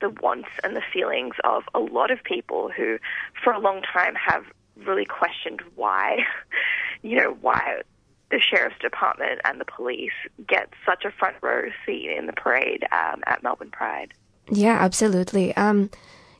the 0.00 0.10
wants 0.10 0.48
and 0.64 0.76
the 0.76 0.82
feelings 0.92 1.34
of 1.44 1.64
a 1.74 1.78
lot 1.78 2.10
of 2.10 2.22
people 2.22 2.70
who, 2.74 2.98
for 3.42 3.52
a 3.52 3.58
long 3.58 3.82
time, 3.82 4.14
have 4.14 4.44
really 4.86 5.04
questioned 5.04 5.62
why, 5.76 6.18
you 7.02 7.16
know, 7.16 7.36
why 7.40 7.82
the 8.30 8.40
sheriff's 8.40 8.78
department 8.78 9.40
and 9.44 9.60
the 9.60 9.64
police 9.64 10.12
get 10.46 10.70
such 10.86 11.04
a 11.04 11.10
front 11.10 11.36
row 11.42 11.62
seat 11.84 12.10
in 12.16 12.26
the 12.26 12.32
parade 12.32 12.84
um, 12.92 13.22
at 13.26 13.42
Melbourne 13.42 13.70
Pride. 13.70 14.14
Yeah, 14.50 14.78
absolutely. 14.80 15.56
Um, 15.56 15.90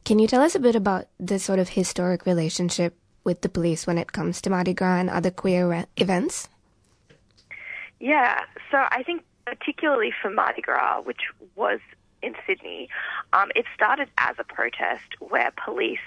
can 0.05 0.19
you 0.19 0.27
tell 0.27 0.43
us 0.43 0.55
a 0.55 0.61
bit 0.61 0.75
about 0.75 1.07
the 1.19 1.39
sort 1.39 1.59
of 1.59 1.71
historic 1.71 2.27
relationship 2.27 2.97
with 3.25 3.43
the 3.43 3.49
police 3.49 3.87
when 3.87 3.99
it 3.99 4.13
comes 4.13 4.41
to 4.43 4.51
Mardi 4.51 4.75
Gras 4.75 5.01
and 5.01 5.11
other 5.11 5.31
queer 5.31 5.69
re- 5.69 5.87
events? 5.97 6.49
Yeah, 7.99 8.41
so 8.71 8.79
I 8.91 9.03
think 9.03 9.23
particularly 9.45 10.13
for 10.23 10.31
Mardi 10.31 10.63
Gras, 10.63 11.03
which 11.03 11.21
was 11.55 11.81
in 12.23 12.35
Sydney, 12.47 12.89
um, 13.33 13.51
it 13.55 13.65
started 13.75 14.09
as 14.19 14.37
a 14.39 14.45
protest 14.45 15.21
where 15.21 15.53
police 15.63 15.99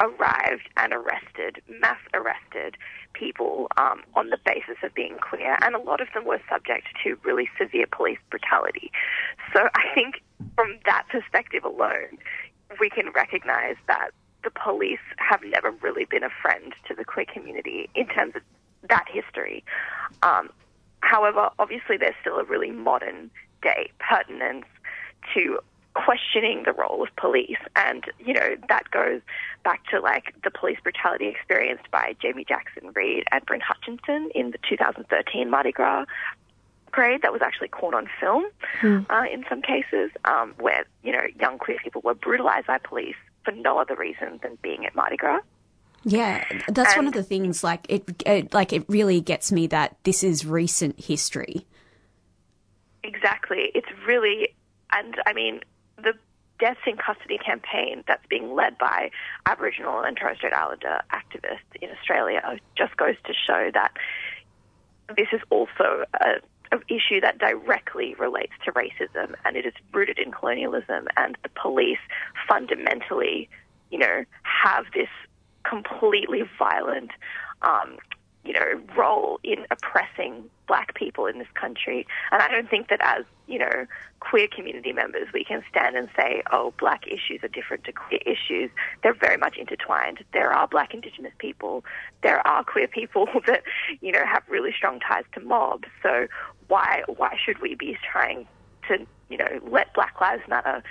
arrived 0.00 0.68
and 0.76 0.92
arrested, 0.92 1.62
mass 1.68 1.98
arrested 2.14 2.76
people 3.12 3.68
um, 3.76 4.02
on 4.14 4.30
the 4.30 4.38
basis 4.44 4.76
of 4.82 4.94
being 4.94 5.16
queer, 5.18 5.58
and 5.62 5.74
a 5.74 5.78
lot 5.78 6.00
of 6.00 6.08
them 6.14 6.24
were 6.24 6.40
subject 6.48 6.86
to 7.04 7.18
really 7.24 7.48
severe 7.58 7.86
police 7.90 8.18
brutality. 8.30 8.90
So 9.52 9.68
I 9.74 9.94
think 9.94 10.22
from 10.56 10.78
that 10.86 11.06
perspective 11.10 11.64
alone, 11.64 12.18
we 12.80 12.90
can 12.90 13.10
recognize 13.14 13.76
that 13.86 14.10
the 14.44 14.50
police 14.50 14.98
have 15.18 15.40
never 15.44 15.70
really 15.82 16.04
been 16.04 16.24
a 16.24 16.30
friend 16.42 16.74
to 16.88 16.94
the 16.94 17.04
queer 17.04 17.26
community 17.26 17.88
in 17.94 18.06
terms 18.08 18.34
of 18.34 18.42
that 18.88 19.04
history. 19.08 19.64
Um, 20.22 20.50
however, 21.00 21.50
obviously, 21.58 21.96
there's 21.96 22.14
still 22.20 22.38
a 22.38 22.44
really 22.44 22.70
modern 22.70 23.30
day 23.62 23.90
pertinence 24.00 24.66
to 25.34 25.60
questioning 25.94 26.62
the 26.64 26.72
role 26.72 27.02
of 27.02 27.14
police. 27.16 27.58
And, 27.76 28.04
you 28.18 28.34
know, 28.34 28.56
that 28.68 28.90
goes 28.90 29.20
back 29.64 29.84
to 29.86 30.00
like 30.00 30.34
the 30.42 30.50
police 30.50 30.78
brutality 30.82 31.28
experienced 31.28 31.90
by 31.90 32.16
Jamie 32.20 32.44
Jackson 32.46 32.90
Reed 32.94 33.24
and 33.30 33.44
Bryn 33.44 33.60
Hutchinson 33.60 34.30
in 34.34 34.50
the 34.50 34.58
2013 34.68 35.50
Mardi 35.50 35.72
Gras 35.72 36.04
parade 36.92 37.22
that 37.22 37.32
was 37.32 37.42
actually 37.42 37.68
caught 37.68 37.94
on 37.94 38.08
film 38.20 38.44
uh, 38.82 39.24
in 39.32 39.44
some 39.48 39.62
cases, 39.62 40.10
um, 40.24 40.54
where, 40.58 40.84
you 41.02 41.12
know, 41.12 41.22
young 41.40 41.58
queer 41.58 41.78
people 41.82 42.02
were 42.04 42.14
brutalized 42.14 42.66
by 42.66 42.78
police 42.78 43.16
for 43.44 43.52
no 43.52 43.78
other 43.78 43.96
reason 43.96 44.38
than 44.42 44.58
being 44.62 44.86
at 44.86 44.94
Mardi 44.94 45.16
Gras. 45.16 45.40
Yeah, 46.04 46.44
that's 46.68 46.96
one 46.96 47.06
of 47.06 47.12
the 47.12 47.22
things. 47.22 47.62
Like 47.62 47.86
it, 47.88 48.22
it, 48.26 48.52
like 48.52 48.72
it 48.72 48.84
really 48.88 49.20
gets 49.20 49.52
me 49.52 49.68
that 49.68 49.96
this 50.02 50.24
is 50.24 50.44
recent 50.44 50.98
history. 51.00 51.64
Exactly. 53.04 53.70
It's 53.74 53.88
really, 54.06 54.48
and 54.92 55.16
I 55.26 55.32
mean, 55.32 55.60
the 56.02 56.14
Deaths 56.58 56.80
in 56.86 56.96
Custody 56.96 57.38
campaign 57.38 58.04
that's 58.06 58.24
being 58.28 58.54
led 58.54 58.78
by 58.78 59.10
Aboriginal 59.46 60.00
and 60.02 60.16
Torres 60.16 60.36
Strait 60.36 60.52
Islander 60.52 61.00
activists 61.12 61.74
in 61.80 61.90
Australia 61.90 62.40
just 62.76 62.96
goes 62.96 63.16
to 63.24 63.32
show 63.34 63.70
that 63.74 63.92
this 65.16 65.26
is 65.32 65.40
also 65.50 66.04
a, 66.20 66.34
an 66.70 66.80
issue 66.88 67.20
that 67.20 67.38
directly 67.38 68.14
relates 68.14 68.52
to 68.64 68.72
racism 68.72 69.34
and 69.44 69.56
it 69.56 69.66
is 69.66 69.72
rooted 69.92 70.18
in 70.18 70.30
colonialism 70.30 71.08
and 71.16 71.36
the 71.42 71.48
police 71.60 71.98
fundamentally, 72.48 73.48
you 73.90 73.98
know, 73.98 74.24
have 74.42 74.84
this 74.94 75.10
completely 75.64 76.42
violent 76.58 77.10
um, 77.62 77.98
you 78.44 78.52
know, 78.52 78.80
role 78.96 79.38
in 79.44 79.66
oppressing 79.70 80.44
black 80.66 80.94
people 80.94 81.26
in 81.26 81.38
this 81.38 81.48
country. 81.54 82.06
And 82.30 82.42
I 82.42 82.48
don't 82.48 82.68
think 82.68 82.88
that 82.88 83.00
as, 83.02 83.24
you 83.52 83.58
know, 83.58 83.86
queer 84.20 84.48
community 84.48 84.94
members, 84.94 85.28
we 85.34 85.44
can 85.44 85.62
stand 85.68 85.94
and 85.94 86.08
say, 86.16 86.42
oh, 86.52 86.72
black 86.80 87.06
issues 87.06 87.40
are 87.42 87.48
different 87.48 87.84
to 87.84 87.92
queer 87.92 88.20
issues. 88.24 88.70
They're 89.02 89.12
very 89.12 89.36
much 89.36 89.58
intertwined. 89.58 90.24
There 90.32 90.50
are 90.50 90.66
black 90.66 90.94
indigenous 90.94 91.34
people. 91.36 91.84
There 92.22 92.44
are 92.46 92.64
queer 92.64 92.88
people 92.88 93.28
that, 93.46 93.62
you 94.00 94.10
know, 94.10 94.24
have 94.24 94.42
really 94.48 94.72
strong 94.72 95.00
ties 95.00 95.24
to 95.34 95.40
mobs. 95.40 95.86
So 96.02 96.28
why, 96.68 97.02
why 97.14 97.36
should 97.44 97.60
we 97.60 97.74
be 97.74 97.98
trying 98.10 98.48
to, 98.88 99.06
you 99.28 99.36
know, 99.36 99.60
let 99.68 99.92
Black 99.92 100.18
Lives 100.18 100.48
Matter 100.48 100.82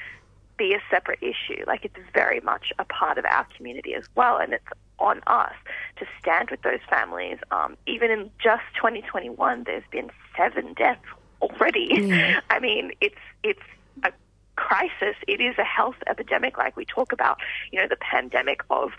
be 0.58 0.76
a 0.76 0.82
separate 0.92 1.20
issue. 1.24 1.64
Like 1.66 1.84
it's 1.84 1.96
very 2.14 2.42
much 2.42 2.72
a 2.78 2.86
part 2.86 3.18
of 3.18 3.26
our 3.26 3.48
community 3.58 3.96
as 3.96 4.06
well, 4.14 4.38
and 4.38 4.54
it's 4.54 4.64
on 5.00 5.22
us 5.26 5.54
to 5.98 6.06
stand 6.20 6.52
with 6.52 6.62
those 6.62 6.82
families. 6.88 7.40
Um, 7.50 7.76
even 7.88 8.12
in 8.12 8.30
just 8.38 8.62
2021, 8.76 9.64
there's 9.64 9.84
been 9.92 10.12
seven 10.38 10.76
deaths 10.76 11.02
already. 11.42 11.88
Yeah. 11.92 12.40
Mm. 12.40 12.42
I 12.50 12.60
mean, 12.60 12.92
it's 13.02 13.16
it's 13.44 13.62
a 14.04 14.12
crisis. 14.56 15.16
It 15.28 15.42
is 15.42 15.58
a 15.58 15.64
health 15.64 15.96
epidemic, 16.08 16.58
like 16.58 16.76
we 16.76 16.86
talk 16.86 17.12
about. 17.12 17.40
You 17.72 17.80
know, 17.80 17.88
the 17.88 17.98
pandemic 17.98 18.62
of 18.70 18.92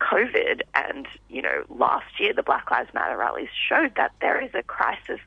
COVID, 0.00 0.62
and 0.74 1.06
you 1.28 1.42
know, 1.42 1.64
last 1.68 2.18
year 2.18 2.32
the 2.32 2.42
Black 2.42 2.70
Lives 2.70 2.92
Matter 2.94 3.16
rallies 3.16 3.48
showed 3.68 3.94
that 3.96 4.12
there 4.20 4.40
is 4.40 4.50
a 4.54 4.62
crisis 4.62 5.20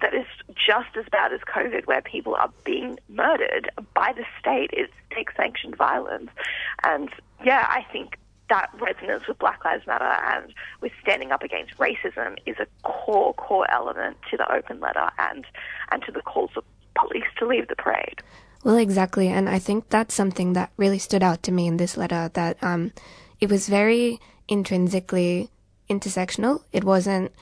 that 0.00 0.14
is 0.14 0.26
just 0.54 0.96
as 0.96 1.04
bad 1.10 1.32
as 1.32 1.40
COVID, 1.40 1.86
where 1.86 2.00
people 2.00 2.34
are 2.36 2.50
being 2.64 2.98
murdered 3.08 3.70
by 3.94 4.12
the 4.12 4.24
state. 4.38 4.70
It's 4.72 4.92
state 5.10 5.28
sanctioned 5.36 5.76
violence. 5.76 6.30
And 6.84 7.10
yeah, 7.44 7.66
I 7.68 7.84
think 7.92 8.18
that 8.48 8.70
resonance 8.80 9.26
with 9.28 9.38
Black 9.38 9.64
Lives 9.64 9.86
Matter 9.86 10.04
and 10.04 10.52
with 10.80 10.92
standing 11.02 11.32
up 11.32 11.42
against 11.42 11.76
racism 11.78 12.36
is 12.46 12.56
a 12.58 12.66
core, 12.82 13.34
core 13.34 13.70
element 13.70 14.16
to 14.30 14.36
the 14.36 14.50
open 14.52 14.80
letter 14.80 15.10
and, 15.18 15.44
and 15.90 16.02
to 16.04 16.12
the 16.12 16.22
calls 16.22 16.50
of 16.56 16.64
police 16.94 17.24
to 17.38 17.46
leave 17.46 17.68
the 17.68 17.76
parade. 17.76 18.22
Well, 18.64 18.76
exactly. 18.76 19.28
And 19.28 19.48
I 19.48 19.58
think 19.58 19.88
that's 19.88 20.14
something 20.14 20.54
that 20.54 20.72
really 20.76 20.98
stood 20.98 21.22
out 21.22 21.42
to 21.44 21.52
me 21.52 21.66
in 21.66 21.76
this 21.76 21.96
letter 21.96 22.30
that 22.34 22.62
um, 22.62 22.92
it 23.40 23.50
was 23.50 23.68
very 23.68 24.20
intrinsically 24.48 25.50
intersectional. 25.88 26.62
It 26.72 26.84
wasn't, 26.84 27.32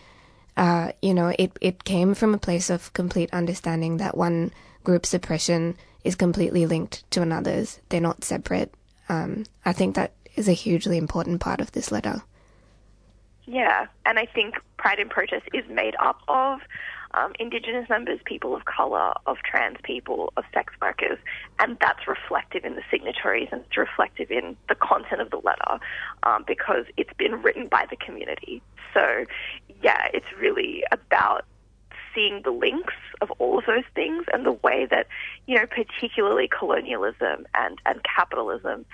uh, 0.57 0.93
you 1.01 1.15
know, 1.15 1.33
it, 1.39 1.53
it 1.61 1.85
came 1.85 2.15
from 2.15 2.35
a 2.35 2.39
place 2.39 2.71
of 2.71 2.93
complete 2.93 3.31
understanding 3.33 3.97
that 3.97 4.17
one 4.17 4.53
group's 4.85 5.15
oppression 5.15 5.77
is 6.05 6.15
completely 6.15 6.67
linked 6.67 7.11
to 7.11 7.23
another's. 7.23 7.81
They're 7.89 8.01
not 8.01 8.23
separate. 8.23 8.73
Um, 9.09 9.45
I 9.65 9.73
think 9.73 9.97
that 9.97 10.13
is 10.37 10.49
a 10.49 10.53
hugely 10.53 10.97
important 10.97 11.41
part 11.41 11.61
of 11.61 11.73
this 11.73 11.91
letter. 11.91 12.23
Yeah, 13.47 13.87
and 14.05 14.19
I 14.19 14.27
think 14.27 14.57
Pride 14.77 14.99
and 14.99 15.09
Protest 15.09 15.47
is 15.55 15.65
made 15.71 15.95
up 16.01 16.21
of 16.29 16.61
um, 17.15 17.33
Indigenous 17.39 17.89
members, 17.89 18.21
people 18.25 18.55
of 18.55 18.65
colour, 18.65 19.15
of 19.27 19.39
trans 19.39 19.79
people, 19.83 20.33
of 20.37 20.45
sex 20.53 20.75
workers, 20.83 21.19
and 21.59 21.79
that's 21.81 22.07
reflective 22.07 22.65
in 22.65 22.75
the 22.75 22.83
signatories 22.91 23.49
and 23.53 23.63
it's 23.63 23.77
reflective 23.77 24.31
in 24.31 24.57
the 24.69 24.75
content 24.75 25.21
of 25.21 25.31
the 25.31 25.39
letter 25.39 25.79
um, 26.25 26.45
because 26.47 26.85
it's 26.97 27.13
been 27.17 27.41
written 27.43 27.69
by 27.69 27.87
the 27.89 27.97
community. 27.97 28.63
So, 28.93 29.25
yeah, 29.83 30.09
it's 30.13 30.27
really 30.39 30.85
about 30.91 31.45
seeing 32.15 32.43
the 32.43 32.51
links 32.51 32.95
of 33.21 33.31
all 33.39 33.59
of 33.59 33.67
those 33.67 33.85
things 33.95 34.25
and 34.33 34.45
the 34.45 34.53
way 34.53 34.87
that, 34.91 35.07
you 35.47 35.57
know, 35.57 35.67
particularly 35.67 36.49
colonialism 36.49 37.47
and, 37.55 37.79
and 37.85 38.01
capitalism, 38.05 38.87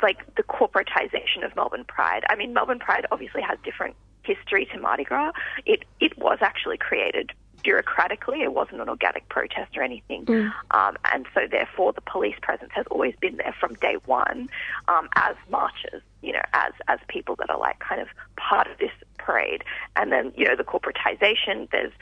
like 0.00 0.34
the 0.36 0.42
corporatization 0.42 1.44
of 1.44 1.54
Melbourne 1.56 1.84
Pride. 1.84 2.24
I 2.28 2.36
mean, 2.36 2.52
Melbourne 2.52 2.78
Pride 2.78 3.06
obviously 3.10 3.42
has 3.42 3.58
different 3.64 3.96
history 4.22 4.66
to 4.72 4.78
Mardi 4.78 5.04
Gras. 5.04 5.32
It, 5.66 5.84
it 6.00 6.16
was 6.16 6.38
actually 6.40 6.78
created 6.78 7.32
bureaucratically. 7.64 8.42
It 8.42 8.52
wasn't 8.52 8.80
an 8.80 8.88
organic 8.88 9.28
protest 9.28 9.76
or 9.76 9.82
anything. 9.82 10.24
Um, 10.70 10.96
and 11.12 11.26
so, 11.34 11.42
therefore, 11.50 11.92
the 11.92 12.00
police 12.00 12.36
presence 12.42 12.70
has 12.74 12.86
always 12.90 13.14
been 13.20 13.36
there 13.36 13.54
from 13.58 13.74
day 13.74 13.96
one 14.06 14.48
um, 14.88 15.08
as 15.16 15.36
marchers, 15.50 16.02
you 16.22 16.32
know, 16.32 16.42
as, 16.52 16.72
as 16.88 16.98
people 17.08 17.36
that 17.36 17.50
are 17.50 17.58
like 17.58 17.78
kind 17.78 18.00
of 18.00 18.08
part 18.36 18.66
of 18.66 18.78
this 18.78 18.90
parade. 19.18 19.62
And 19.96 20.10
then, 20.10 20.32
you 20.36 20.46
know, 20.46 20.56
the 20.56 20.64
corporatization, 20.64 21.70
there's 21.70 21.92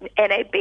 NAB 0.00 0.54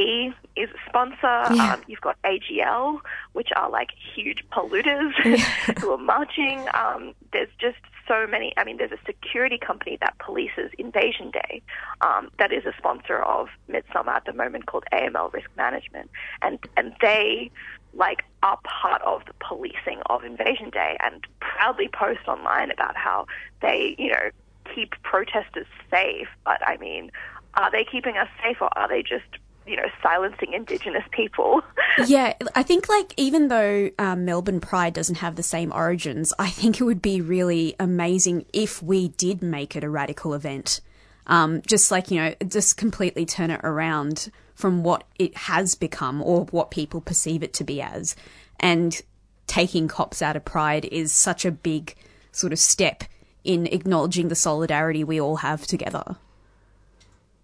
is 0.56 0.70
a 0.70 0.90
sponsor. 0.90 1.54
Yeah. 1.54 1.74
Um, 1.74 1.84
you've 1.88 2.02
got 2.02 2.18
AGL, 2.24 3.00
which 3.34 3.50
are 3.56 3.70
like 3.70 3.90
huge 4.16 4.44
polluters 4.52 5.14
who 5.80 5.92
are 5.92 5.98
marching. 5.98 6.66
Um, 6.74 7.14
there's 7.32 7.50
just 7.60 7.78
so 8.08 8.26
many. 8.28 8.54
I 8.58 8.64
mean, 8.64 8.78
there's 8.78 8.92
a 8.92 9.06
security 9.06 9.58
company 9.58 9.98
that 10.02 10.18
polices 10.20 10.74
Invasion 10.78 11.32
Day 11.32 11.62
um, 12.02 12.30
that 12.40 12.52
is 12.52 12.66
a 12.66 12.74
sponsor 12.78 13.20
of 13.20 13.50
Midsummer 13.68 14.14
at 14.14 14.26
the 14.26 14.34
moment 14.34 14.66
called 14.66 14.86
AML 14.94 15.34
Risk 15.34 15.50
Management, 15.56 16.10
and 16.42 16.60
and 16.76 16.94
they 17.02 17.52
like 17.94 18.24
are 18.44 18.60
part 18.64 19.02
of 19.02 19.26
the 19.26 19.34
policing 19.40 20.02
of 20.10 20.24
Invasion 20.24 20.70
Day 20.70 20.98
and 21.04 21.26
proudly 21.40 21.90
post 21.92 22.28
online 22.28 22.72
about 22.72 22.96
how 22.96 23.26
they, 23.62 23.96
you 23.98 24.12
know, 24.12 24.30
keep 24.74 24.92
protesters 25.04 25.66
safe. 25.92 26.28
But 26.46 26.66
I 26.66 26.78
mean, 26.78 27.12
are 27.58 27.72
they 27.72 27.84
keeping 27.84 28.16
us 28.18 28.30
safe 28.44 28.62
or 28.62 28.70
are 28.78 28.88
they 28.88 29.02
just, 29.02 29.26
you 29.66 29.76
know, 29.76 29.90
silencing 30.02 30.54
Indigenous 30.54 31.04
people? 31.12 31.62
yeah, 32.06 32.34
I 32.56 32.64
think 32.64 32.88
like 32.88 33.14
even 33.18 33.48
though 33.48 33.90
um, 34.00 34.26
Melbourne 34.26 34.62
Pride 34.62 34.94
doesn't 34.94 35.16
have 35.16 35.36
the 35.36 35.44
same 35.44 35.74
origins, 35.74 36.34
I 36.40 36.50
think 36.50 36.80
it 36.80 36.84
would 36.84 37.02
be 37.02 37.20
really 37.20 37.76
amazing 37.80 38.46
if 38.54 38.82
we 38.82 39.10
did 39.10 39.42
make 39.42 39.76
it 39.76 39.84
a 39.84 39.90
radical 39.90 40.34
event. 40.34 40.82
Um, 41.26 41.62
just 41.68 41.92
like 41.92 42.10
you 42.10 42.22
know, 42.22 42.36
just 42.48 42.78
completely 42.78 43.26
turn 43.26 43.52
it 43.52 43.60
around 43.64 44.32
from 44.56 44.84
what 44.84 45.04
it 45.20 45.36
has 45.36 45.76
become 45.76 46.22
or 46.22 46.46
what 46.46 46.72
people 46.72 47.02
perceive 47.02 47.44
it 47.44 47.54
to 47.56 47.66
be 47.66 47.82
as, 47.82 48.16
and 48.60 49.02
taking 49.46 49.88
cops 49.88 50.22
out 50.22 50.38
of 50.38 50.46
Pride 50.46 50.86
is 50.86 51.12
such 51.12 51.44
a 51.44 51.52
big 51.52 51.96
sort 52.32 52.54
of 52.54 52.60
step 52.60 53.04
in 53.44 53.66
acknowledging 53.68 54.28
the 54.28 54.36
solidarity 54.36 55.04
we 55.04 55.20
all 55.20 55.38
have 55.38 55.66
together. 55.68 56.16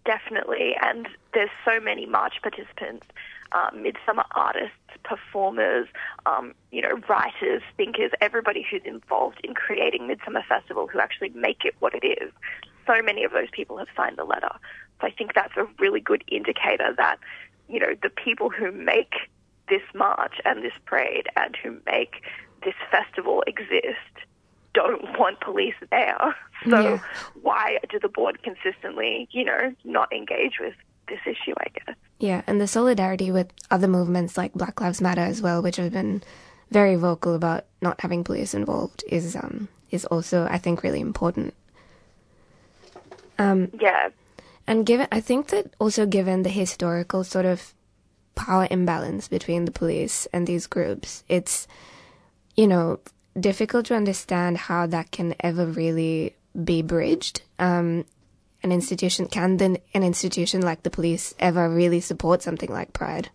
Definitely, 0.06 0.76
and 0.82 1.08
there's 1.34 1.49
so 1.64 1.80
many 1.80 2.06
march 2.06 2.41
participants, 2.41 3.06
um, 3.54 3.84
midsummer 3.84 4.26
artists, 4.36 4.76
performers, 5.04 5.88
um, 6.26 6.54
you 6.72 6.82
know, 6.82 6.99
writers, 7.08 7.62
thinkers, 7.78 8.12
everybody 8.20 8.66
who's 8.70 8.82
involved 8.86 9.39
in 9.43 9.54
creating 9.54 10.08
Midsummer 10.08 10.43
Festival 10.47 10.88
who 10.88 10.99
actually 10.99 11.30
make 11.30 11.64
it 11.64 11.76
what 11.80 11.93
it 11.93 12.06
is. 12.06 12.32
So 12.86 13.01
many 13.01 13.24
of 13.24 13.32
those 13.32 13.49
people 13.51 13.78
have 13.78 13.88
signed 13.95 14.18
the 14.18 14.26
letter. 14.26 14.51
So 14.99 15.08
I 15.08 15.12
think 15.12 15.34
that's 15.34 15.56
a 15.56 15.68
really 15.80 16.01
good 16.01 16.24
indicator 16.28 16.93
that, 16.97 17.18
you 17.70 17.80
know, 17.80 17.95
the 18.01 18.10
people 18.10 18.49
who 18.49 18.72
make 18.72 19.14
this 19.70 19.84
march 19.95 20.36
and 20.45 20.64
this 20.64 20.74
parade 20.86 21.28
and 21.38 21.56
who 21.64 21.78
make 21.86 22.24
this 22.64 22.76
festival 22.91 23.43
exist 23.47 24.26
don't 24.74 25.03
want 25.19 25.39
police 25.41 25.76
there. 25.91 26.36
So 26.69 26.80
Yeah. 26.80 26.99
why 27.41 27.78
do 27.89 27.99
the 27.99 28.07
board 28.07 28.41
consistently, 28.41 29.28
you 29.32 29.43
know, 29.43 29.74
not 29.84 30.13
engage 30.13 30.59
with 30.61 30.74
this 31.09 31.19
issue, 31.26 31.53
I 31.57 31.67
guess? 31.74 31.95
Yeah, 32.19 32.41
and 32.47 32.61
the 32.61 32.67
solidarity 32.67 33.32
with 33.32 33.51
other 33.69 33.88
movements 33.88 34.38
like 34.38 34.53
Black 34.53 34.80
Lives 34.80 35.01
Matter 35.01 35.19
as 35.21 35.41
well, 35.41 35.61
which 35.61 35.76
have 35.76 35.91
been 35.91 36.24
very 36.71 36.95
vocal 36.95 37.36
about 37.36 37.65
not 37.82 37.99
having 37.99 38.24
police 38.24 38.53
involved, 38.53 39.03
is 39.09 39.36
um 39.36 39.67
is 39.91 40.05
also 40.05 40.47
I 40.49 40.57
think 40.57 40.84
really 40.84 41.01
important. 41.01 41.53
Um, 43.38 43.69
Yeah. 43.80 44.09
and 44.65 44.86
given 44.86 45.07
I 45.11 45.19
think 45.19 45.47
that 45.47 45.74
also 45.80 46.05
given 46.05 46.43
the 46.43 46.49
historical 46.49 47.24
sort 47.26 47.45
of 47.45 47.74
power 48.36 48.67
imbalance 48.71 49.28
between 49.28 49.65
the 49.65 49.71
police 49.71 50.28
and 50.32 50.47
these 50.47 50.65
groups, 50.67 51.24
it's 51.28 51.67
you 52.55 52.67
know 52.67 52.99
difficult 53.40 53.86
to 53.88 53.96
understand 53.96 54.58
how 54.58 54.88
that 54.88 55.12
can 55.12 55.36
ever 55.40 55.66
really 55.66 56.36
be 56.64 56.82
bridged. 56.82 57.42
Um, 57.60 58.06
an 58.62 58.72
institution 58.72 59.28
can 59.28 59.58
then 59.58 59.78
an 59.94 60.04
institution 60.04 60.62
like 60.62 60.84
the 60.84 60.90
police 60.90 61.34
ever 61.40 61.70
really 61.70 62.00
support 62.00 62.42
something 62.42 62.70
like 62.70 62.94
Pride? 62.94 63.30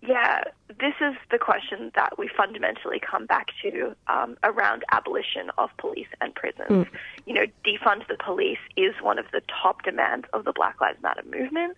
Yeah, 0.00 0.44
this 0.68 0.94
is 1.00 1.16
the 1.30 1.38
question 1.38 1.90
that 1.96 2.18
we 2.18 2.28
fundamentally 2.28 3.00
come 3.00 3.26
back 3.26 3.48
to 3.62 3.96
um, 4.06 4.36
around 4.44 4.84
abolition 4.92 5.50
of 5.58 5.70
police 5.76 6.06
and 6.20 6.34
prisons. 6.34 6.86
You 7.26 7.34
know, 7.34 7.46
defund 7.64 8.06
the 8.06 8.16
police 8.16 8.58
is 8.76 8.94
one 9.02 9.18
of 9.18 9.26
the 9.32 9.42
top 9.62 9.82
demands 9.82 10.26
of 10.32 10.44
the 10.44 10.52
Black 10.52 10.80
Lives 10.80 11.02
Matter 11.02 11.24
movement. 11.28 11.76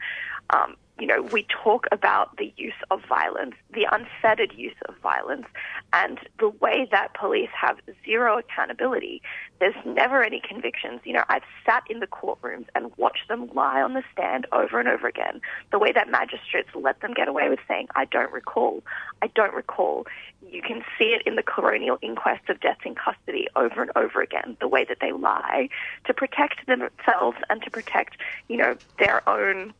Um, 0.53 0.77
you 1.01 1.07
know, 1.07 1.23
we 1.23 1.47
talk 1.49 1.87
about 1.93 2.37
the 2.37 2.53
use 2.59 2.75
of 2.91 3.01
violence, 3.09 3.55
the 3.73 3.87
unfettered 3.91 4.53
use 4.53 4.77
of 4.87 4.95
violence, 4.99 5.47
and 5.95 6.19
the 6.39 6.51
way 6.51 6.87
that 6.91 7.15
police 7.15 7.49
have 7.59 7.79
zero 8.05 8.39
accountability. 8.39 9.23
There's 9.61 9.75
never 9.87 10.23
any 10.23 10.43
convictions. 10.47 11.01
You 11.05 11.15
know, 11.15 11.25
I've 11.31 11.43
sat 11.65 11.85
in 11.89 12.01
the 12.01 12.07
courtrooms 12.07 12.67
and 12.75 12.93
watched 12.99 13.29
them 13.29 13.49
lie 13.55 13.81
on 13.81 13.95
the 13.95 14.03
stand 14.13 14.47
over 14.53 14.79
and 14.79 14.89
over 14.89 15.09
again. 15.09 15.41
The 15.73 15.79
way 15.79 15.91
that 15.93 16.11
magistrates 16.11 16.69
let 16.75 17.01
them 17.01 17.15
get 17.15 17.29
away 17.29 17.49
with 17.49 17.61
saying, 17.67 17.89
I 17.97 18.05
don't 18.05 18.31
recall, 18.31 18.83
I 19.23 19.29
don't 19.29 19.55
recall. 19.55 20.07
You 20.51 20.61
can 20.61 20.83
see 20.99 21.07
it 21.07 21.23
in 21.27 21.37
the 21.37 21.43
coronial 21.43 21.99
inquest 22.03 22.51
of 22.51 22.61
deaths 22.61 22.81
in 22.85 22.95
custody 22.95 23.49
over 23.57 23.81
and 23.81 23.91
over 23.97 24.21
again, 24.21 24.57
the 24.61 24.69
way 24.69 24.85
that 24.85 24.99
they 25.01 25.13
lie 25.13 25.71
to 26.05 26.13
protect 26.13 26.67
themselves 26.67 27.39
and 27.49 27.63
to 27.63 27.71
protect, 27.71 28.19
you 28.49 28.59
know, 28.59 28.77
their 28.99 29.27
own 29.27 29.73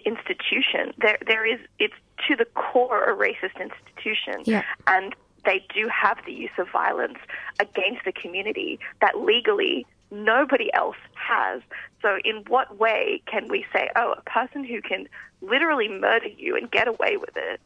institution. 0.00 0.92
There, 0.98 1.18
there 1.26 1.46
is, 1.46 1.60
it's 1.78 1.94
to 2.28 2.36
the 2.36 2.44
core 2.44 3.04
a 3.04 3.16
racist 3.16 3.60
institution. 3.60 4.42
Yeah. 4.44 4.62
And 4.86 5.14
they 5.44 5.64
do 5.74 5.88
have 5.88 6.18
the 6.24 6.32
use 6.32 6.50
of 6.58 6.68
violence 6.70 7.18
against 7.58 8.04
the 8.04 8.12
community 8.12 8.78
that 9.00 9.20
legally 9.20 9.86
nobody 10.10 10.72
else 10.74 10.96
has. 11.14 11.62
So, 12.00 12.18
in 12.24 12.44
what 12.48 12.78
way 12.78 13.22
can 13.26 13.48
we 13.48 13.64
say, 13.72 13.90
oh, 13.96 14.14
a 14.16 14.22
person 14.22 14.64
who 14.64 14.80
can 14.82 15.08
literally 15.40 15.88
murder 15.88 16.28
you 16.28 16.56
and 16.56 16.70
get 16.70 16.88
away 16.88 17.16
with 17.16 17.36
it, 17.36 17.60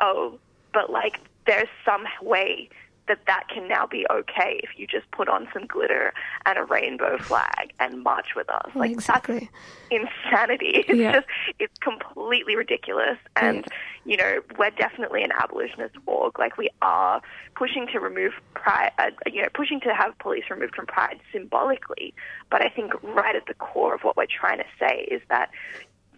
oh, 0.00 0.38
but 0.72 0.90
like 0.90 1.20
there's 1.46 1.68
some 1.84 2.04
way 2.22 2.68
that 3.08 3.18
that 3.26 3.44
can 3.52 3.68
now 3.68 3.86
be 3.86 4.06
okay 4.10 4.60
if 4.62 4.70
you 4.78 4.86
just 4.86 5.10
put 5.10 5.28
on 5.28 5.46
some 5.52 5.66
glitter 5.66 6.12
and 6.46 6.58
a 6.58 6.64
rainbow 6.64 7.18
flag 7.18 7.72
and 7.78 8.02
march 8.02 8.28
with 8.34 8.48
us. 8.48 8.70
Like 8.74 8.90
exactly. 8.92 9.50
that's 9.90 10.02
insanity. 10.02 10.84
It's 10.88 10.98
Yeah. 10.98 11.12
just 11.12 11.26
it's 11.58 11.78
completely 11.78 12.56
ridiculous. 12.56 13.18
And 13.36 13.66
you 14.04 14.16
know, 14.16 14.40
we're 14.58 14.70
definitely 14.70 15.22
an 15.22 15.32
abolitionist 15.32 15.94
org. 16.06 16.38
Like 16.38 16.56
we 16.56 16.68
are 16.82 17.20
pushing 17.54 17.86
to 17.88 18.00
remove 18.00 18.32
pride. 18.54 18.92
Uh, 18.98 19.10
you 19.26 19.42
know, 19.42 19.48
pushing 19.54 19.80
to 19.80 19.94
have 19.94 20.18
police 20.18 20.44
removed 20.50 20.74
from 20.74 20.86
pride 20.86 21.20
symbolically. 21.32 22.14
But 22.50 22.62
I 22.62 22.68
think 22.68 22.92
right 23.02 23.36
at 23.36 23.46
the 23.46 23.54
core 23.54 23.94
of 23.94 24.02
what 24.02 24.16
we're 24.16 24.26
trying 24.26 24.58
to 24.58 24.66
say 24.78 25.06
is 25.10 25.20
that 25.28 25.50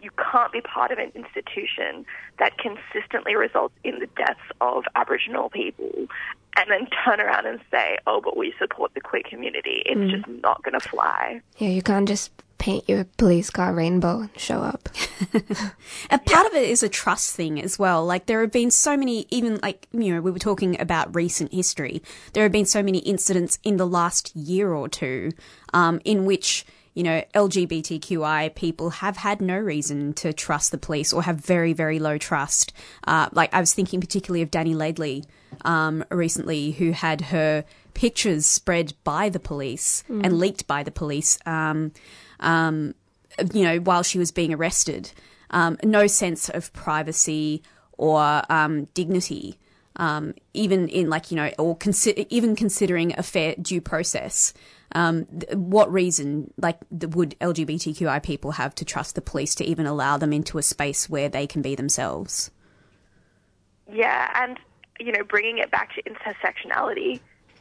you 0.01 0.11
can't 0.31 0.51
be 0.51 0.61
part 0.61 0.91
of 0.91 0.99
an 0.99 1.11
institution 1.15 2.05
that 2.39 2.53
consistently 2.59 3.35
results 3.35 3.73
in 3.83 3.99
the 3.99 4.07
deaths 4.15 4.39
of 4.61 4.83
Aboriginal 4.95 5.49
people 5.49 6.07
and 6.57 6.69
then 6.69 6.87
turn 7.05 7.19
around 7.21 7.45
and 7.45 7.59
say, 7.71 7.97
oh, 8.07 8.19
but 8.21 8.35
we 8.35 8.53
support 8.59 8.93
the 8.93 9.01
queer 9.01 9.23
community. 9.29 9.83
It's 9.85 9.99
Mm. 9.99 10.11
just 10.11 10.27
not 10.43 10.63
going 10.63 10.77
to 10.79 10.89
fly. 10.89 11.41
Yeah, 11.57 11.69
you 11.69 11.81
can't 11.81 12.07
just 12.07 12.31
paint 12.57 12.83
your 12.89 13.03
police 13.17 13.51
car 13.51 13.71
rainbow 13.73 14.21
and 14.21 14.29
show 14.35 14.59
up. 14.61 14.89
A 16.09 16.17
part 16.17 16.47
of 16.47 16.53
it 16.53 16.67
is 16.67 16.81
a 16.81 16.89
trust 16.89 17.35
thing 17.35 17.61
as 17.61 17.77
well. 17.77 18.03
Like 18.03 18.25
there 18.25 18.41
have 18.41 18.51
been 18.51 18.71
so 18.71 18.97
many, 18.97 19.27
even 19.29 19.59
like, 19.61 19.87
you 19.91 20.11
know, 20.15 20.21
we 20.21 20.31
were 20.31 20.39
talking 20.39 20.79
about 20.81 21.13
recent 21.15 21.53
history. 21.53 22.01
There 22.33 22.41
have 22.41 22.51
been 22.51 22.65
so 22.65 22.81
many 22.81 22.97
incidents 22.99 23.59
in 23.63 23.77
the 23.77 23.85
last 23.85 24.35
year 24.35 24.73
or 24.73 24.89
two, 24.89 25.33
um, 25.73 26.01
in 26.03 26.25
which, 26.25 26.65
you 26.95 27.03
know, 27.03 27.21
LGBTQI 27.35 28.55
people 28.55 28.89
have 28.89 29.17
had 29.17 29.41
no 29.41 29.57
reason 29.57 30.13
to 30.13 30.33
trust 30.33 30.71
the 30.71 30.77
police 30.79 31.13
or 31.13 31.21
have 31.23 31.37
very, 31.37 31.73
very 31.73 31.99
low 31.99 32.17
trust. 32.17 32.73
Uh, 33.05 33.29
like 33.33 33.53
I 33.53 33.59
was 33.59 33.73
thinking 33.73 34.01
particularly 34.01 34.41
of 34.41 34.49
Dani 34.49 34.73
Laidley, 34.75 35.25
um, 35.65 36.03
recently 36.11 36.71
who 36.71 36.91
had 36.91 37.21
her 37.21 37.63
pictures 37.93 38.45
spread 38.45 38.93
by 39.03 39.29
the 39.29 39.39
police 39.39 40.03
Mm. 40.09 40.25
and 40.25 40.39
leaked 40.39 40.67
by 40.67 40.83
the 40.83 40.91
police, 40.91 41.39
um, 41.45 41.91
um, 42.39 42.93
you 43.53 43.63
know, 43.63 43.77
while 43.79 44.03
she 44.03 44.19
was 44.19 44.31
being 44.31 44.53
arrested. 44.53 45.11
Um, 45.49 45.77
no 45.83 46.07
sense 46.07 46.49
of 46.49 46.71
privacy 46.73 47.63
or 47.97 48.41
um, 48.51 48.85
dignity, 48.93 49.57
um, 49.95 50.33
even 50.53 50.87
in 50.89 51.09
like 51.09 51.31
you 51.31 51.37
know, 51.37 51.51
or 51.57 51.75
consi- 51.77 52.27
even 52.29 52.55
considering 52.55 53.13
a 53.17 53.23
fair 53.23 53.55
due 53.59 53.81
process. 53.81 54.53
Um, 54.93 55.25
th- 55.25 55.53
what 55.55 55.91
reason, 55.91 56.53
like, 56.57 56.77
th- 56.97 57.13
would 57.13 57.35
LGBTQI 57.41 58.23
people 58.23 58.51
have 58.51 58.73
to 58.75 58.85
trust 58.85 59.15
the 59.15 59.21
police 59.21 59.53
to 59.55 59.65
even 59.65 59.85
allow 59.85 60.17
them 60.17 60.31
into 60.31 60.57
a 60.57 60.61
space 60.61 61.09
where 61.09 61.27
they 61.27 61.45
can 61.45 61.61
be 61.61 61.75
themselves? 61.75 62.51
Yeah, 63.91 64.31
and 64.35 64.57
you 64.99 65.11
know, 65.11 65.23
bringing 65.23 65.57
it 65.57 65.71
back 65.71 65.93
to 65.95 66.03
intersectionality, 66.03 67.19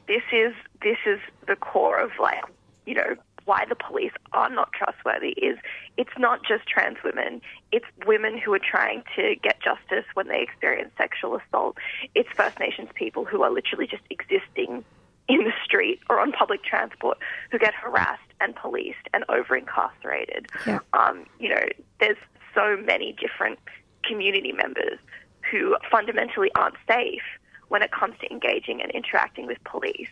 this 0.09 0.23
is 0.33 0.55
this 0.83 0.99
is 1.07 1.19
the 1.47 1.57
core 1.57 1.99
of 1.99 2.11
like 2.21 2.43
you 2.85 2.95
know 2.95 3.17
why 3.45 3.65
the 3.69 3.77
police 3.77 4.13
are 4.33 4.51
not 4.51 4.73
trustworthy. 4.73 5.31
Is 5.31 5.59
it's 5.97 6.19
not 6.19 6.41
just 6.47 6.67
trans 6.67 6.99
women; 7.05 7.41
it's 7.73 7.87
women 8.07 8.39
who 8.39 8.53
are 8.55 8.61
trying 8.61 9.03
to 9.17 9.35
get 9.43 9.61
justice 9.61 10.05
when 10.15 10.29
they 10.29 10.41
experience 10.41 10.91
sexual 10.97 11.37
assault. 11.37 11.77
It's 12.15 12.29
First 12.35 12.59
Nations 12.59 12.89
people 12.95 13.25
who 13.25 13.43
are 13.43 13.51
literally 13.51 13.87
just 13.87 14.03
existing 14.11 14.85
in 15.29 15.39
the 15.39 15.53
street 15.65 16.01
or 16.09 16.21
on 16.21 16.33
public 16.33 16.63
transport 16.63 17.19
who 17.51 17.59
get 17.59 17.75
harassed 17.75 18.23
and 18.41 18.55
policed 18.55 19.09
and 19.13 19.25
over 19.29 19.57
incarcerated. 19.57 20.47
Yeah. 20.67 20.79
Um, 20.93 21.27
you 21.41 21.49
know, 21.49 21.67
there's 21.99 22.19
so 22.55 22.77
many 22.77 23.17
different 23.21 23.59
community 24.05 24.53
members 24.53 24.99
who 25.51 25.77
fundamentally 25.91 26.51
aren't 26.55 26.77
safe 26.89 27.23
when 27.69 27.83
it 27.83 27.91
comes 27.91 28.15
to 28.21 28.31
engaging 28.31 28.81
and 28.81 28.91
interacting 28.93 29.47
with 29.47 29.63
police. 29.65 30.09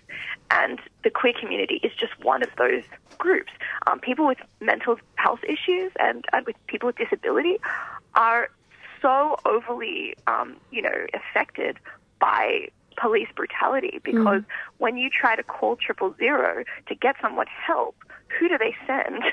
And 0.50 0.80
the 1.04 1.10
queer 1.10 1.34
community 1.38 1.80
is 1.82 1.92
just 1.98 2.12
one 2.22 2.42
of 2.42 2.48
those 2.58 2.82
groups. 3.18 3.52
Um, 3.86 4.00
people 4.00 4.26
with 4.26 4.38
mental 4.60 4.96
health 5.16 5.40
issues 5.44 5.92
and, 6.00 6.24
and 6.32 6.46
with 6.46 6.56
people 6.66 6.88
with 6.88 6.96
disability 6.96 7.58
are 8.14 8.50
so 9.00 9.36
overly, 9.44 10.14
um, 10.26 10.56
you 10.72 10.82
know, 10.82 11.06
affected 11.14 11.78
by 12.20 12.68
police 12.96 13.28
brutality 13.34 14.00
because 14.02 14.42
when 14.78 14.96
you 14.96 15.10
try 15.10 15.34
to 15.36 15.42
call 15.42 15.76
triple 15.76 16.14
zero 16.16 16.64
to 16.86 16.94
get 16.94 17.16
someone 17.20 17.46
help, 17.46 17.96
who 18.38 18.48
do 18.48 18.58
they 18.58 18.74
send? 18.86 19.22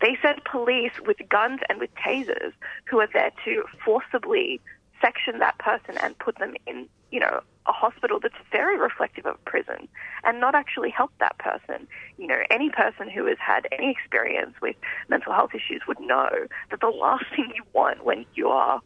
They 0.00 0.16
send 0.22 0.44
police 0.44 0.92
with 1.04 1.16
guns 1.28 1.58
and 1.68 1.80
with 1.80 1.90
tasers 1.96 2.52
who 2.84 3.00
are 3.00 3.08
there 3.12 3.32
to 3.44 3.64
forcibly 3.84 4.60
section 5.00 5.38
that 5.38 5.58
person 5.58 5.96
and 6.02 6.18
put 6.18 6.38
them 6.38 6.54
in, 6.66 6.88
you 7.10 7.20
know, 7.20 7.40
a 7.66 7.72
hospital 7.72 8.18
that's 8.20 8.34
very 8.50 8.78
reflective 8.78 9.26
of 9.26 9.36
a 9.36 9.50
prison 9.50 9.88
and 10.24 10.40
not 10.40 10.54
actually 10.54 10.90
help 10.90 11.10
that 11.20 11.38
person. 11.38 11.86
You 12.16 12.26
know, 12.26 12.38
any 12.50 12.70
person 12.70 13.08
who 13.10 13.26
has 13.26 13.36
had 13.38 13.68
any 13.70 13.90
experience 13.90 14.54
with 14.62 14.76
mental 15.08 15.32
health 15.32 15.50
issues 15.54 15.82
would 15.86 16.00
know 16.00 16.28
that 16.70 16.80
the 16.80 16.88
last 16.88 17.24
thing 17.36 17.52
you 17.54 17.64
want 17.72 18.04
when 18.04 18.24
you 18.34 18.48
are 18.48 18.80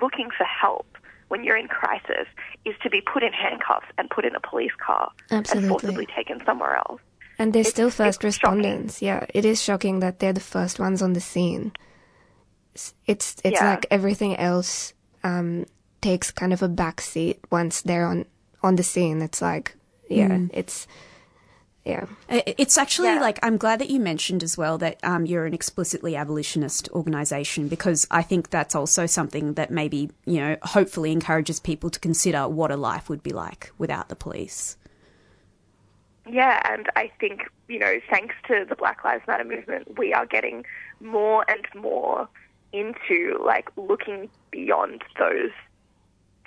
looking 0.00 0.28
for 0.36 0.44
help, 0.44 0.86
when 1.28 1.44
you're 1.44 1.56
in 1.56 1.68
crisis, 1.68 2.26
is 2.64 2.74
to 2.82 2.90
be 2.90 3.00
put 3.00 3.22
in 3.22 3.32
handcuffs 3.32 3.86
and 3.98 4.08
put 4.10 4.24
in 4.24 4.34
a 4.34 4.40
police 4.40 4.72
car 4.84 5.10
Absolutely. 5.30 5.68
and 5.68 5.80
forcibly 5.80 6.06
taken 6.16 6.40
somewhere 6.46 6.76
else. 6.76 7.00
And 7.38 7.52
they're 7.52 7.64
still 7.64 7.90
first 7.90 8.24
it's 8.24 8.36
shocking. 8.36 8.90
Yeah, 9.00 9.26
it 9.32 9.44
is 9.44 9.62
shocking 9.62 10.00
that 10.00 10.18
they're 10.18 10.32
the 10.32 10.40
first 10.40 10.80
ones 10.80 11.02
on 11.02 11.12
the 11.12 11.20
scene. 11.20 11.72
It's 12.74 12.94
it's, 13.06 13.36
it's 13.44 13.60
Yeah. 13.60 13.70
like 13.70 13.86
everything 13.90 14.36
else 14.36 14.94
um, 15.24 15.66
takes 16.00 16.30
kind 16.30 16.52
of 16.52 16.62
a 16.62 16.68
back 16.68 17.00
seat 17.00 17.40
once 17.50 17.82
they're 17.82 18.06
on 18.06 18.24
on 18.62 18.76
the 18.76 18.82
scene. 18.82 19.22
It's 19.22 19.40
like 19.42 19.76
yeah, 20.08 20.28
Mm. 20.28 20.50
it's 20.52 20.86
yeah. 21.84 22.04
It's 22.28 22.76
actually 22.76 23.14
like 23.18 23.38
I'm 23.42 23.56
glad 23.56 23.78
that 23.80 23.88
you 23.88 23.98
mentioned 23.98 24.42
as 24.42 24.58
well 24.58 24.76
that 24.78 24.98
um, 25.02 25.24
you're 25.24 25.46
an 25.46 25.54
explicitly 25.54 26.16
abolitionist 26.16 26.88
organisation 26.90 27.68
because 27.68 28.06
I 28.10 28.22
think 28.22 28.50
that's 28.50 28.74
also 28.74 29.06
something 29.06 29.54
that 29.54 29.70
maybe 29.70 30.10
you 30.26 30.40
know 30.40 30.56
hopefully 30.62 31.12
encourages 31.12 31.60
people 31.60 31.88
to 31.90 31.98
consider 32.00 32.46
what 32.48 32.70
a 32.70 32.76
life 32.76 33.08
would 33.08 33.22
be 33.22 33.32
like 33.32 33.72
without 33.78 34.08
the 34.10 34.16
police. 34.16 34.76
Yeah, 36.30 36.60
and 36.70 36.90
I 36.94 37.10
think, 37.18 37.48
you 37.68 37.78
know, 37.78 38.00
thanks 38.10 38.34
to 38.48 38.66
the 38.68 38.76
Black 38.76 39.02
Lives 39.02 39.26
Matter 39.26 39.44
movement, 39.44 39.98
we 39.98 40.12
are 40.12 40.26
getting 40.26 40.66
more 41.00 41.42
and 41.48 41.66
more 41.74 42.28
into 42.72 43.38
like 43.44 43.70
looking 43.76 44.28
beyond 44.50 45.02
those 45.18 45.50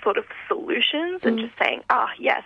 sort 0.02 0.18
of 0.18 0.24
solutions 0.48 1.20
and 1.22 1.38
just 1.38 1.52
saying, 1.58 1.80
ah, 1.90 2.08
yes, 2.18 2.42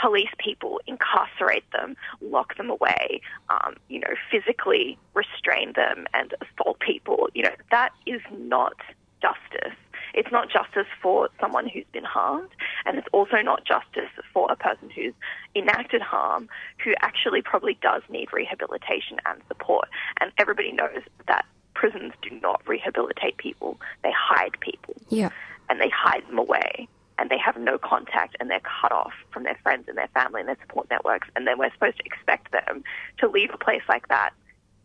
police 0.00 0.28
people, 0.38 0.80
incarcerate 0.86 1.64
them, 1.72 1.96
lock 2.20 2.56
them 2.56 2.70
away, 2.70 3.20
um, 3.48 3.74
you 3.88 3.98
know, 3.98 4.14
physically 4.30 4.98
restrain 5.14 5.72
them 5.74 6.06
and 6.14 6.34
assault 6.40 6.78
people. 6.80 7.28
You 7.34 7.44
know, 7.44 7.54
that 7.70 7.90
is 8.06 8.20
not 8.30 8.74
justice. 9.20 9.76
It's 10.14 10.30
not 10.30 10.50
justice 10.50 10.86
for 11.00 11.30
someone 11.40 11.66
who's 11.66 11.86
been 11.92 12.04
harmed, 12.04 12.50
and 12.84 12.98
it's 12.98 13.08
also 13.12 13.38
not 13.42 13.64
justice 13.64 14.10
for 14.34 14.50
a 14.50 14.56
person 14.56 14.90
who's 14.90 15.14
enacted 15.56 16.02
harm 16.02 16.48
who 16.84 16.92
actually 17.00 17.40
probably 17.40 17.78
does 17.80 18.02
need 18.10 18.28
rehabilitation 18.32 19.18
and 19.24 19.40
support. 19.48 19.88
And 20.20 20.30
everybody 20.38 20.72
knows 20.72 21.02
that 21.28 21.46
prisons 21.82 22.12
do 22.22 22.30
not 22.40 22.62
rehabilitate 22.68 23.36
people, 23.38 23.76
they 24.04 24.12
hide 24.16 24.54
people. 24.60 24.94
Yeah. 25.08 25.30
and 25.68 25.80
they 25.80 25.88
hide 25.88 26.22
them 26.28 26.38
away. 26.38 26.86
And 27.18 27.28
they 27.28 27.38
have 27.38 27.56
no 27.56 27.76
contact. 27.76 28.36
And 28.38 28.48
they're 28.48 28.60
cut 28.80 28.92
off 28.92 29.12
from 29.32 29.42
their 29.42 29.58
friends 29.64 29.86
and 29.88 29.98
their 29.98 30.08
family 30.14 30.40
and 30.40 30.48
their 30.48 30.58
support 30.60 30.88
networks. 30.90 31.28
And 31.34 31.44
then 31.46 31.58
we're 31.58 31.72
supposed 31.72 31.98
to 31.98 32.04
expect 32.04 32.52
them 32.52 32.84
to 33.18 33.28
leave 33.28 33.50
a 33.52 33.58
place 33.58 33.82
like 33.88 34.06
that 34.08 34.30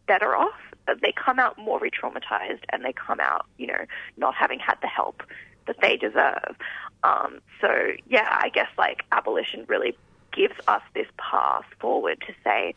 better 0.08 0.36
off. 0.36 0.60
But 0.88 1.02
they 1.02 1.14
come 1.26 1.38
out 1.38 1.56
more 1.60 1.80
re-traumatized. 1.80 2.64
And 2.74 2.84
they 2.84 2.94
come 2.94 3.20
out 3.20 3.46
you 3.58 3.68
know 3.68 3.86
not 4.18 4.34
having 4.34 4.58
had 4.58 4.78
the 4.82 4.88
help 4.88 5.22
that 5.68 5.78
they 5.82 5.98
deserve. 5.98 6.56
Um, 7.04 7.40
so 7.62 7.70
yeah 8.08 8.40
i 8.46 8.50
guess 8.50 8.70
like 8.78 9.04
abolition 9.12 9.66
really 9.68 9.96
gives 10.34 10.56
us 10.68 10.82
this 10.94 11.08
path 11.18 11.66
forward 11.80 12.22
to 12.28 12.34
say 12.44 12.74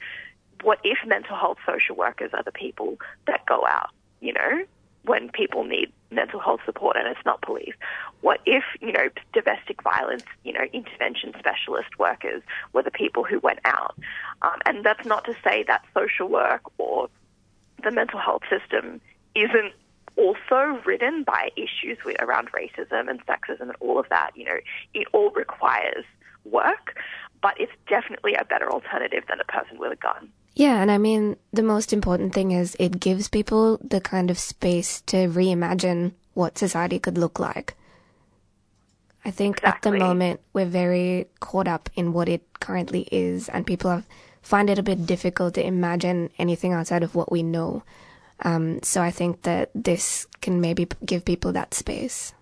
what 0.63 0.79
if 0.85 0.99
mental 1.07 1.37
health 1.37 1.59
social 1.67 1.97
workers 1.97 2.31
are 2.35 2.43
the 2.43 2.53
people 2.53 2.99
that 3.27 3.45
go 3.47 3.67
out 3.67 3.91
you 4.21 4.33
know 4.33 4.65
when 5.05 5.31
people 5.31 5.65
need 5.65 5.93
mental 6.11 6.41
health 6.41 6.61
support 6.67 6.97
and 6.97 7.07
it's 7.09 7.25
not 7.25 7.41
police? 7.43 7.75
What 8.21 8.41
if, 8.45 8.65
you 8.81 8.93
know, 8.93 9.09
domestic 9.33 9.83
violence, 9.83 10.25
you 10.45 10.53
know, 10.53 10.65
intervention 10.73 11.33
specialist 11.39 11.99
workers 11.99 12.43
were 12.73 12.83
the 12.83 12.91
people 12.91 13.25
who 13.25 13.39
went 13.39 13.61
out? 13.65 13.97
Um, 14.43 14.59
and 14.67 14.85
that's 14.85 15.07
not 15.07 15.25
to 15.25 15.35
say 15.43 15.65
that 15.65 15.85
social 15.95 16.29
work 16.29 16.63
or 16.79 17.09
the 17.83 17.91
mental 17.91 18.19
health 18.19 18.43
system 18.51 19.01
isn't 19.35 19.73
also 20.17 20.81
ridden 20.85 21.23
by 21.23 21.51
issues 21.57 21.97
with, 22.05 22.21
around 22.21 22.51
racism 22.53 23.09
and 23.09 23.25
sexism 23.27 23.63
and 23.63 23.77
all 23.81 23.99
of 23.99 24.09
that. 24.11 24.33
You 24.35 24.45
know, 24.45 24.59
it 24.93 25.07
all 25.13 25.31
requires 25.31 26.05
work, 26.45 26.99
but 27.41 27.59
it's 27.59 27.73
definitely 27.89 28.35
a 28.35 28.45
better 28.45 28.71
alternative 28.71 29.25
than 29.29 29.41
a 29.41 29.45
person 29.45 29.79
with 29.79 29.93
a 29.93 29.97
gun. 29.97 30.31
Yeah, 30.55 30.83
and 30.83 30.91
I 30.91 30.99
mean, 30.99 31.37
the 31.53 31.63
most 31.63 31.93
important 31.93 32.35
thing 32.35 32.51
is 32.51 32.77
it 32.79 33.01
gives 33.01 33.29
people 33.29 33.79
the 33.83 34.01
kind 34.01 34.31
of 34.31 34.39
space 34.39 35.01
to 35.03 35.29
reimagine 35.29 36.13
what 36.35 36.59
society 36.59 36.99
could 36.99 37.17
look 37.17 37.39
like. 37.39 37.75
I 39.25 39.31
think 39.31 39.63
at 39.65 39.83
the 39.83 39.93
moment 39.93 40.41
we're 40.53 40.65
very 40.65 41.29
caught 41.41 41.69
up 41.69 41.91
in 41.95 42.13
what 42.13 42.29
it 42.29 42.43
currently 42.61 43.07
is, 43.13 43.49
and 43.49 43.67
people 43.67 43.91
have, 43.91 44.07
find 44.43 44.71
it 44.71 44.79
a 44.79 44.83
bit 44.83 45.07
difficult 45.07 45.55
to 45.55 45.65
imagine 45.65 46.31
anything 46.39 46.73
outside 46.73 47.03
of 47.03 47.15
what 47.15 47.31
we 47.31 47.43
know. 47.43 47.83
Um, 48.43 48.83
so 48.83 49.03
I 49.03 49.11
think 49.11 49.43
that 49.43 49.71
this 49.75 50.27
can 50.41 50.61
maybe 50.61 50.89
give 51.05 51.25
people 51.25 51.53
that 51.53 51.75
space. 51.75 52.33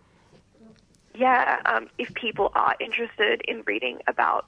yeah, 1.14 1.60
um, 1.66 1.88
if 1.98 2.14
people 2.14 2.52
are 2.54 2.76
interested 2.80 3.42
in 3.48 3.62
reading 3.66 3.98
about 4.06 4.46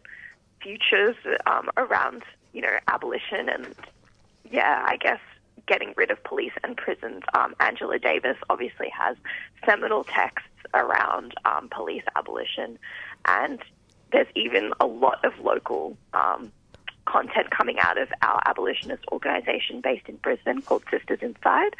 futures 0.62 1.16
um, 1.46 1.68
around, 1.76 2.22
you 2.52 2.62
know, 2.62 2.76
abolition 2.88 3.48
and, 3.48 3.74
yeah, 4.50 4.84
I 4.86 4.96
guess 4.96 5.20
getting 5.66 5.94
rid 5.96 6.10
of 6.10 6.22
police 6.24 6.52
and 6.64 6.76
prisons, 6.76 7.22
um, 7.34 7.54
Angela 7.60 7.98
Davis 7.98 8.36
obviously 8.48 8.90
has 8.96 9.16
seminal 9.64 10.04
texts 10.04 10.48
around 10.74 11.34
um, 11.44 11.68
police 11.70 12.02
abolition, 12.16 12.78
and 13.26 13.60
there's 14.12 14.26
even 14.34 14.72
a 14.80 14.86
lot 14.86 15.24
of 15.24 15.32
local 15.38 15.96
um, 16.12 16.50
content 17.04 17.50
coming 17.50 17.78
out 17.78 17.98
of 17.98 18.08
our 18.22 18.40
abolitionist 18.46 19.04
organization 19.12 19.80
based 19.80 20.08
in 20.08 20.16
Brisbane 20.16 20.62
called 20.62 20.82
Sisters 20.90 21.20
Inside. 21.22 21.74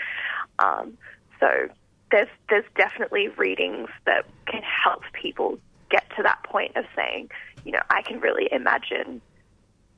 Um, 0.59 0.97
so 1.39 1.69
there's 2.11 2.29
there's 2.49 2.65
definitely 2.77 3.29
readings 3.29 3.89
that 4.07 4.27
can 4.47 4.63
help 4.63 5.03
people 5.13 5.59
get 5.91 6.05
to 6.17 6.23
that 6.23 6.43
point 6.45 6.77
of 6.77 6.85
saying, 6.95 7.31
you 7.65 7.73
know, 7.73 7.83
I 7.91 8.03
can 8.03 8.21
really 8.21 8.49
imagine 8.53 9.21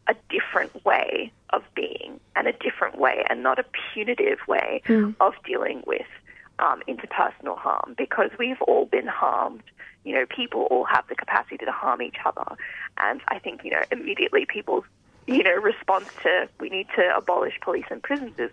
a 0.09 0.14
different 0.28 0.84
way 0.84 1.32
of 1.50 1.62
being 1.74 2.20
and 2.34 2.48
a 2.48 2.53
different 2.53 2.98
way 2.98 3.24
and 3.28 3.42
not 3.42 3.59
a 3.59 3.64
punitive 3.92 4.38
way 4.48 4.82
of 5.20 5.34
dealing 5.44 5.82
with 5.86 6.07
um, 6.59 6.82
interpersonal 6.88 7.57
harm 7.59 7.94
because 7.96 8.30
we've 8.38 8.61
all 8.62 8.86
been 8.86 9.07
harmed. 9.07 9.62
You 10.05 10.14
know, 10.14 10.26
people 10.26 10.62
all 10.62 10.84
have 10.84 11.07
the 11.09 11.14
capacity 11.14 11.59
to 11.59 11.70
harm 11.70 12.03
each 12.03 12.16
other. 12.24 12.57
And 12.98 13.20
I 13.28 13.38
think, 13.38 13.62
you 13.64 13.70
know, 13.70 13.82
immediately 13.92 14.46
people's, 14.46 14.84
you 15.26 15.42
know, 15.42 15.55
response 15.55 16.07
to 16.22 16.48
we 16.59 16.68
need 16.68 16.88
to 16.96 17.16
abolish 17.16 17.55
police 17.61 17.84
and 17.90 18.03
prisons 18.03 18.34
is 18.38 18.50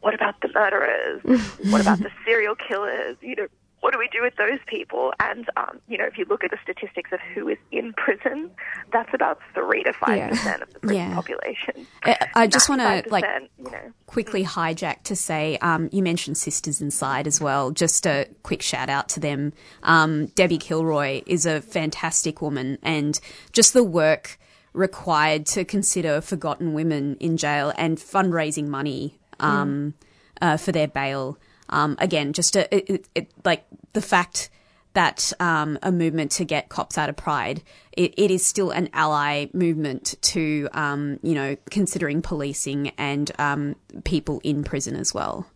what 0.00 0.14
about 0.14 0.40
the 0.40 0.48
murderers? 0.52 1.22
what 1.70 1.80
about 1.80 2.00
the 2.00 2.10
serial 2.24 2.56
killers? 2.56 3.16
You 3.20 3.36
know, 3.36 3.46
what 3.82 3.92
do 3.92 3.98
we 3.98 4.08
do 4.08 4.22
with 4.22 4.34
those 4.36 4.58
people? 4.66 5.12
And 5.20 5.48
um, 5.56 5.78
you 5.88 5.98
know, 5.98 6.06
if 6.06 6.16
you 6.16 6.24
look 6.28 6.42
at 6.44 6.50
the 6.50 6.58
statistics 6.62 7.10
of 7.12 7.20
who 7.34 7.48
is 7.48 7.58
in 7.70 7.92
prison, 7.92 8.50
that's 8.92 9.12
about 9.12 9.38
three 9.54 9.82
to 9.82 9.92
five 9.92 10.30
percent 10.30 10.62
of 10.62 10.72
the 10.72 10.80
prison 10.80 10.96
Yeah. 10.96 11.14
population. 11.14 11.86
I, 12.04 12.28
I 12.34 12.46
just 12.46 12.68
want 12.68 12.80
to 12.80 13.02
like 13.10 13.24
you 13.58 13.70
know. 13.70 13.92
quickly 14.06 14.44
hijack 14.44 15.02
to 15.04 15.16
say 15.16 15.58
um, 15.58 15.88
you 15.92 16.02
mentioned 16.02 16.38
Sisters 16.38 16.80
Inside 16.80 17.26
as 17.26 17.40
well. 17.40 17.70
Just 17.72 18.06
a 18.06 18.28
quick 18.42 18.62
shout 18.62 18.88
out 18.88 19.08
to 19.10 19.20
them. 19.20 19.52
Um, 19.82 20.26
Debbie 20.26 20.58
Kilroy 20.58 21.22
is 21.26 21.44
a 21.44 21.60
fantastic 21.60 22.40
woman, 22.40 22.78
and 22.82 23.20
just 23.52 23.72
the 23.74 23.84
work 23.84 24.38
required 24.74 25.44
to 25.44 25.64
consider 25.64 26.20
forgotten 26.20 26.72
women 26.72 27.16
in 27.20 27.36
jail 27.36 27.72
and 27.76 27.98
fundraising 27.98 28.68
money 28.68 29.18
um, 29.40 29.92
uh, 30.40 30.56
for 30.56 30.72
their 30.72 30.88
bail. 30.88 31.36
Um, 31.68 31.96
again, 31.98 32.32
just 32.32 32.56
a, 32.56 32.74
it, 32.74 32.90
it, 32.90 33.08
it, 33.14 33.30
like 33.44 33.64
the 33.92 34.02
fact 34.02 34.50
that 34.94 35.32
um, 35.40 35.78
a 35.82 35.90
movement 35.90 36.30
to 36.32 36.44
get 36.44 36.68
cops 36.68 36.98
out 36.98 37.08
of 37.08 37.16
Pride, 37.16 37.62
it, 37.92 38.14
it 38.18 38.30
is 38.30 38.44
still 38.44 38.70
an 38.70 38.88
ally 38.92 39.46
movement 39.52 40.14
to, 40.20 40.68
um, 40.72 41.18
you 41.22 41.34
know, 41.34 41.56
considering 41.70 42.20
policing 42.20 42.90
and 42.98 43.30
um, 43.38 43.76
people 44.04 44.40
in 44.44 44.64
prison 44.64 44.96
as 44.96 45.14
well. 45.14 45.46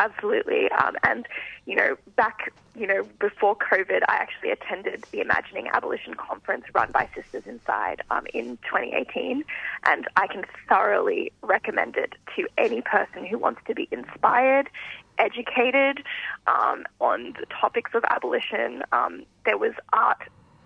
Absolutely. 0.00 0.70
Um, 0.70 0.96
and, 1.02 1.28
you 1.66 1.76
know, 1.76 1.94
back, 2.16 2.54
you 2.74 2.86
know, 2.86 3.06
before 3.18 3.54
COVID, 3.54 4.00
I 4.08 4.14
actually 4.14 4.50
attended 4.50 5.04
the 5.12 5.20
Imagining 5.20 5.68
Abolition 5.68 6.14
conference 6.14 6.64
run 6.72 6.90
by 6.90 7.06
Sisters 7.14 7.42
Inside 7.46 8.00
um, 8.10 8.26
in 8.32 8.56
2018. 8.62 9.44
And 9.84 10.08
I 10.16 10.26
can 10.26 10.46
thoroughly 10.70 11.32
recommend 11.42 11.96
it 11.96 12.14
to 12.34 12.48
any 12.56 12.80
person 12.80 13.26
who 13.26 13.36
wants 13.36 13.60
to 13.66 13.74
be 13.74 13.88
inspired, 13.90 14.70
educated 15.18 16.02
um, 16.46 16.86
on 16.98 17.34
the 17.38 17.44
topics 17.60 17.90
of 17.92 18.02
abolition. 18.04 18.82
Um, 18.92 19.26
there 19.44 19.58
was 19.58 19.74
art 19.92 20.22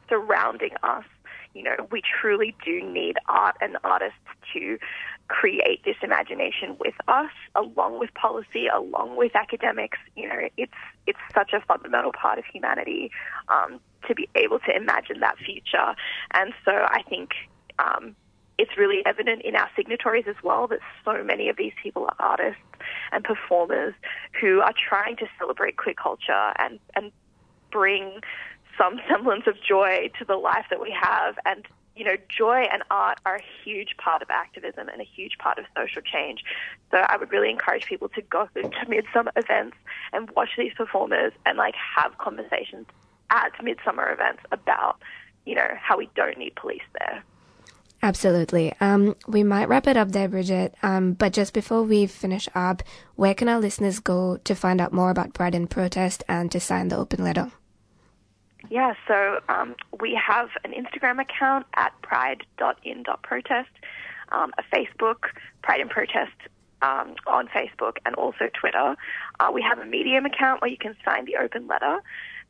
surrounding 0.08 0.74
us. 0.84 1.04
You 1.54 1.64
know, 1.64 1.88
we 1.90 2.02
truly 2.20 2.54
do 2.64 2.82
need 2.82 3.16
art 3.28 3.56
and 3.60 3.78
artists 3.82 4.18
to 4.52 4.78
create 5.28 5.84
this 5.84 5.96
imagination 6.02 6.76
with 6.78 6.94
us, 7.08 7.30
along 7.54 7.98
with 7.98 8.12
policy, 8.14 8.66
along 8.66 9.16
with 9.16 9.34
academics. 9.34 9.98
You 10.16 10.28
know, 10.28 10.48
it's 10.56 10.72
it's 11.06 11.18
such 11.34 11.52
a 11.52 11.60
fundamental 11.60 12.12
part 12.12 12.38
of 12.38 12.44
humanity 12.44 13.10
um, 13.48 13.80
to 14.06 14.14
be 14.14 14.28
able 14.34 14.58
to 14.60 14.76
imagine 14.76 15.20
that 15.20 15.38
future. 15.38 15.94
And 16.32 16.52
so 16.64 16.72
I 16.72 17.02
think 17.08 17.30
um, 17.78 18.14
it's 18.58 18.76
really 18.76 19.02
evident 19.06 19.42
in 19.42 19.56
our 19.56 19.68
signatories 19.74 20.26
as 20.28 20.36
well 20.42 20.66
that 20.68 20.80
so 21.04 21.22
many 21.24 21.48
of 21.48 21.56
these 21.56 21.72
people 21.82 22.04
are 22.04 22.16
artists 22.18 22.60
and 23.12 23.24
performers 23.24 23.94
who 24.40 24.60
are 24.60 24.74
trying 24.88 25.16
to 25.16 25.26
celebrate 25.38 25.76
queer 25.76 25.94
culture 25.94 26.52
and 26.58 26.78
and 26.94 27.10
bring 27.70 28.20
some 28.78 29.00
semblance 29.08 29.44
of 29.46 29.54
joy 29.66 30.10
to 30.18 30.24
the 30.24 30.36
life 30.36 30.66
that 30.70 30.80
we 30.80 30.94
have 30.98 31.36
and 31.44 31.66
you 31.96 32.04
know, 32.04 32.16
joy 32.28 32.66
and 32.72 32.82
art 32.90 33.18
are 33.24 33.36
a 33.36 33.42
huge 33.64 33.96
part 33.98 34.22
of 34.22 34.30
activism 34.30 34.88
and 34.88 35.00
a 35.00 35.04
huge 35.04 35.38
part 35.38 35.58
of 35.58 35.64
social 35.76 36.02
change. 36.02 36.42
So 36.90 36.98
I 36.98 37.16
would 37.16 37.30
really 37.30 37.50
encourage 37.50 37.86
people 37.86 38.08
to 38.10 38.22
go 38.22 38.48
to 38.54 38.88
midsummer 38.88 39.32
events 39.36 39.76
and 40.12 40.30
watch 40.32 40.50
these 40.58 40.72
performers 40.74 41.32
and 41.46 41.56
like 41.56 41.74
have 41.96 42.18
conversations 42.18 42.86
at 43.30 43.52
midsummer 43.62 44.12
events 44.12 44.42
about, 44.52 45.00
you 45.46 45.54
know, 45.54 45.68
how 45.80 45.96
we 45.96 46.08
don't 46.14 46.38
need 46.38 46.54
police 46.56 46.82
there. 46.98 47.22
Absolutely. 48.02 48.74
Um, 48.80 49.16
we 49.26 49.42
might 49.42 49.68
wrap 49.68 49.86
it 49.86 49.96
up 49.96 50.12
there, 50.12 50.28
Bridget. 50.28 50.74
Um, 50.82 51.14
but 51.14 51.32
just 51.32 51.54
before 51.54 51.82
we 51.82 52.06
finish 52.06 52.48
up, 52.54 52.82
where 53.14 53.34
can 53.34 53.48
our 53.48 53.58
listeners 53.58 53.98
go 53.98 54.36
to 54.36 54.54
find 54.54 54.78
out 54.78 54.92
more 54.92 55.08
about 55.08 55.32
Pride 55.32 55.54
and 55.54 55.70
Protest 55.70 56.22
and 56.28 56.52
to 56.52 56.60
sign 56.60 56.88
the 56.88 56.98
open 56.98 57.24
letter? 57.24 57.50
Yeah, 58.70 58.94
so 59.06 59.40
um, 59.48 59.74
we 60.00 60.14
have 60.14 60.48
an 60.64 60.72
Instagram 60.72 61.20
account 61.20 61.66
at 61.74 61.92
pride.in.protest, 62.02 63.70
um, 64.32 64.52
a 64.58 64.62
Facebook, 64.74 65.16
Pride 65.62 65.80
and 65.80 65.90
Protest 65.90 66.32
um, 66.82 67.14
on 67.26 67.48
Facebook, 67.48 67.96
and 68.06 68.14
also 68.14 68.48
Twitter. 68.58 68.96
Uh, 69.38 69.50
we 69.52 69.62
have 69.62 69.78
a 69.78 69.84
Medium 69.84 70.24
account 70.26 70.62
where 70.62 70.70
you 70.70 70.78
can 70.78 70.96
sign 71.04 71.24
the 71.26 71.36
open 71.36 71.66
letter, 71.66 72.00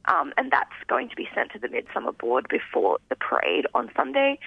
um, 0.07 0.33
and 0.37 0.51
that's 0.53 0.73
going 0.87 1.09
to 1.09 1.17
be 1.17 1.29
sent 1.35 1.53
to 1.53 1.59
the 1.59 1.69
Midsummer 1.69 2.13
Board 2.13 2.47
before 2.49 2.99
the 3.09 3.17
parade 3.17 3.67
on 3.75 3.91
Sunday. 3.97 4.39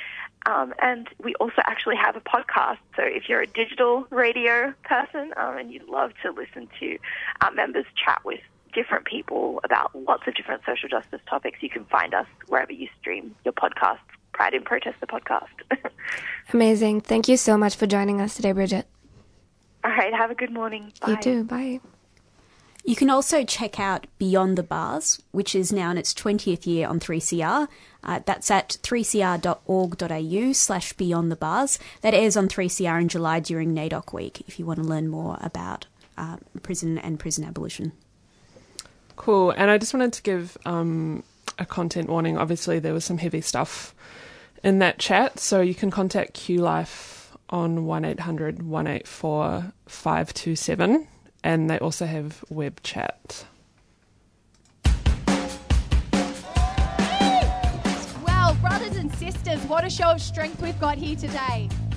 Um, 0.46 0.74
and 0.82 1.10
we 1.22 1.36
also 1.36 1.62
actually 1.66 1.98
have 1.98 2.16
a 2.16 2.22
podcast. 2.22 2.78
So 2.96 3.04
if 3.04 3.28
you're 3.28 3.42
a 3.42 3.48
digital 3.48 4.08
radio 4.10 4.74
person 4.84 5.34
um, 5.36 5.58
and 5.58 5.72
you'd 5.72 5.90
love 5.90 6.12
to 6.24 6.32
listen 6.32 6.70
to 6.80 6.98
our 7.42 7.52
members 7.52 7.86
chat 7.96 8.24
with 8.24 8.40
different 8.78 9.06
people 9.06 9.60
about 9.64 9.90
lots 9.96 10.28
of 10.28 10.36
different 10.36 10.62
social 10.64 10.88
justice 10.88 11.20
topics, 11.28 11.58
you 11.62 11.70
can 11.70 11.84
find 11.86 12.14
us 12.14 12.28
wherever 12.48 12.72
you 12.72 12.88
stream 13.00 13.36
your 13.44 13.54
podcasts. 13.54 13.98
Pride 14.34 14.54
in 14.54 14.64
Protest, 14.64 15.00
the 15.02 15.08
podcast. 15.08 15.48
Amazing. 16.54 17.02
Thank 17.02 17.28
you 17.28 17.38
so 17.38 17.58
much 17.58 17.76
for 17.76 17.88
joining 17.88 18.22
us 18.22 18.36
today, 18.36 18.52
Bridget. 18.52 18.86
All 19.84 19.90
right, 19.90 20.14
have 20.14 20.30
a 20.30 20.36
good 20.36 20.52
morning. 20.52 20.94
Bye. 21.02 21.10
You 21.10 21.18
too. 21.18 21.44
Bye. 21.46 21.80
You 22.86 22.96
can 22.96 23.10
also 23.10 23.44
check 23.44 23.80
out 23.80 24.06
Beyond 24.20 24.60
the 24.60 24.64
Bars, 24.64 25.24
which 25.32 25.56
is 25.56 25.74
now 25.74 25.90
in 25.90 25.98
its 25.98 26.14
20th 26.14 26.68
year 26.68 26.88
on 26.88 27.00
3CR. 27.00 27.68
Uh, 28.04 28.20
that's 28.26 28.52
at 28.52 28.78
3cr.org.au 28.84 30.54
slash 30.54 30.94
Beyond 30.94 31.32
the 31.32 31.36
Bars. 31.36 31.80
That 32.02 32.14
airs 32.14 32.38
on 32.38 32.48
3CR 32.48 33.02
in 33.02 33.08
July 33.08 33.40
during 33.40 33.74
NAIDOC 33.74 34.14
week 34.14 34.44
if 34.48 34.60
you 34.60 34.68
want 34.68 34.84
to 34.84 34.86
learn 34.86 35.08
more 35.08 35.40
about 35.42 35.88
uh, 36.16 36.38
prison 36.62 37.00
and 37.00 37.20
prison 37.20 37.44
abolition. 37.44 37.92
Cool. 39.18 39.52
And 39.52 39.70
I 39.70 39.78
just 39.78 39.94
wanted 39.94 40.14
to 40.14 40.22
give 40.22 40.58
um, 40.66 41.24
a 41.60 41.66
content 41.66 42.08
warning. 42.08 42.38
Obviously, 42.38 42.80
there 42.80 42.94
was 42.94 43.04
some 43.04 43.18
heavy 43.18 43.42
stuff 43.42 43.94
in 44.64 44.80
that 44.80 45.00
chat, 45.00 45.40
so 45.40 45.60
you 45.60 45.76
can 45.76 45.92
contact 45.92 46.34
Q 46.34 46.60
Life 46.60 47.36
on 47.50 47.86
1800 47.86 48.64
184 48.64 49.74
527, 49.88 51.08
and 51.44 51.70
they 51.70 51.80
also 51.80 52.06
have 52.06 52.44
web 52.50 52.82
chat. 52.84 53.46
Well, 58.26 58.56
brothers 58.62 58.98
and 58.98 59.14
sisters, 59.16 59.60
what 59.66 59.84
a 59.84 59.90
show 59.90 60.12
of 60.12 60.22
strength 60.22 60.62
we've 60.62 60.80
got 60.80 60.98
here 60.98 61.16
today. 61.16 61.70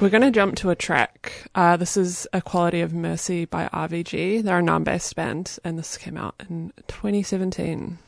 We're 0.00 0.08
going 0.08 0.22
to 0.22 0.30
jump 0.30 0.56
to 0.56 0.70
a 0.70 0.74
track. 0.74 1.50
Uh, 1.54 1.76
this 1.76 1.94
is 1.94 2.26
A 2.32 2.40
Quality 2.40 2.80
of 2.80 2.94
Mercy 2.94 3.44
by 3.44 3.68
RVG. 3.68 4.42
They're 4.42 4.60
a 4.60 4.62
Naarm 4.62 4.82
based 4.82 5.14
band, 5.14 5.58
and 5.62 5.78
this 5.78 5.98
came 5.98 6.16
out 6.16 6.36
in 6.48 6.72
2017. 6.88 7.98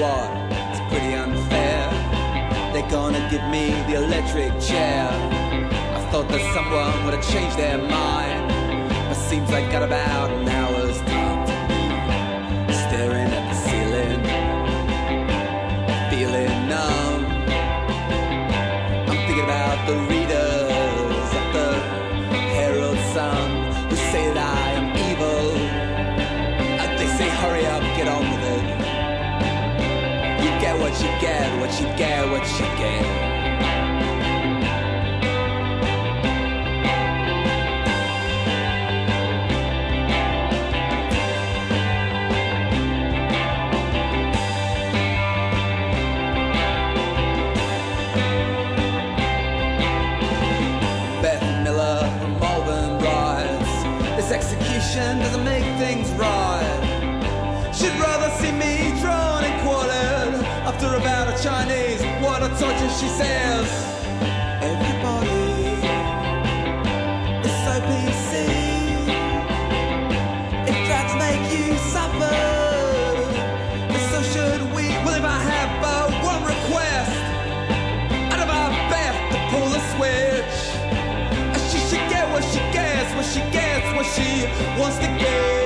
It's 0.00 0.80
pretty 0.92 1.14
unfair. 1.14 1.90
They're 2.72 2.88
gonna 2.88 3.28
give 3.32 3.42
me 3.48 3.70
the 3.90 4.04
electric 4.04 4.52
chair. 4.60 5.08
I 5.10 6.08
thought 6.12 6.28
that 6.28 6.40
someone 6.54 7.04
would 7.04 7.14
have 7.14 7.28
changed 7.28 7.58
their 7.58 7.78
mind, 7.78 8.48
but 9.08 9.14
seems 9.14 9.50
like 9.50 9.72
got 9.72 9.82
about 9.82 10.30
an 10.30 10.48
hour's 10.48 10.98
time 11.00 11.46
to 11.48 11.52
be 12.68 12.74
staring 12.86 13.26
at 13.26 13.44
the 13.50 13.56
ceiling, 13.66 14.22
feeling 16.10 16.68
numb. 16.68 17.26
I'm 19.08 19.16
thinking 19.26 19.42
about 19.42 19.84
the 19.88 19.96
readers 20.12 21.28
of 21.40 21.46
the 21.56 21.70
Herald 22.54 22.98
Sun 23.14 23.50
who 23.90 23.96
say 23.96 24.32
that 24.32 24.38
I 24.38 24.70
am 24.78 24.86
evil. 25.10 25.58
They 26.98 27.08
say, 27.18 27.28
hurry 27.28 27.66
up, 27.66 27.82
get 27.96 28.06
on 28.06 28.22
with 28.30 28.44
it. 28.44 28.87
Get 30.60 30.76
what 30.80 30.92
you 31.00 31.08
get, 31.20 31.60
what 31.60 31.80
you 31.80 31.86
get, 31.96 32.28
what 32.28 32.42
you 32.58 32.66
get. 32.76 33.02
Beth 51.22 51.62
Miller 51.62 52.00
from 52.18 52.40
Malvern 52.40 52.98
writes 52.98 54.16
This 54.16 54.32
execution 54.32 55.20
doesn't 55.20 55.44
make 55.44 55.67
Chinese 61.42 62.02
What 62.20 62.42
a 62.42 62.48
torture 62.48 62.90
she 62.98 63.06
says 63.06 63.68
Everybody 64.60 65.78
is 67.46 67.54
so 67.62 67.74
PC 67.86 68.32
If 70.66 70.76
drugs 70.88 71.14
make 71.14 71.44
you 71.52 71.76
suffer 71.94 72.34
then 73.88 74.10
So 74.10 74.22
should 74.22 74.62
we. 74.74 74.88
Well 75.04 75.14
if 75.14 75.24
I 75.24 75.38
have 75.52 75.70
but 75.80 76.10
one 76.24 76.42
request 76.42 77.14
Out 78.32 78.40
of 78.40 78.50
our 78.50 78.70
best 78.90 79.18
to 79.32 79.38
pull 79.50 79.68
the 79.70 79.82
switch 79.94 80.78
she 81.70 81.78
should 81.88 82.08
get 82.10 82.28
what 82.32 82.42
she 82.42 82.58
gets, 82.72 83.14
what 83.14 83.24
she 83.24 83.40
gets, 83.52 83.86
what 83.94 84.06
she 84.06 84.46
wants 84.80 84.96
to 84.98 85.06
get. 85.06 85.57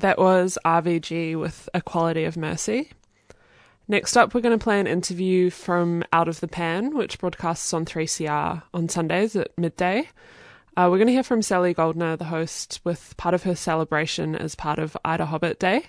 That 0.00 0.18
was 0.18 0.56
RVG 0.64 1.38
with 1.38 1.68
A 1.74 1.82
Quality 1.82 2.24
of 2.24 2.34
Mercy. 2.34 2.90
Next 3.86 4.16
up, 4.16 4.32
we're 4.32 4.40
going 4.40 4.58
to 4.58 4.62
play 4.62 4.80
an 4.80 4.86
interview 4.86 5.50
from 5.50 6.04
Out 6.10 6.26
of 6.26 6.40
the 6.40 6.48
Pan, 6.48 6.96
which 6.96 7.18
broadcasts 7.18 7.74
on 7.74 7.84
3CR 7.84 8.62
on 8.72 8.88
Sundays 8.88 9.36
at 9.36 9.50
midday. 9.58 10.08
Uh, 10.74 10.88
we're 10.90 10.96
going 10.96 11.08
to 11.08 11.12
hear 11.12 11.22
from 11.22 11.42
Sally 11.42 11.74
Goldner, 11.74 12.16
the 12.16 12.24
host, 12.24 12.80
with 12.82 13.14
part 13.18 13.34
of 13.34 13.42
her 13.42 13.54
celebration 13.54 14.34
as 14.34 14.54
part 14.54 14.78
of 14.78 14.96
IDAHOBIT 15.04 15.58
Day. 15.58 15.84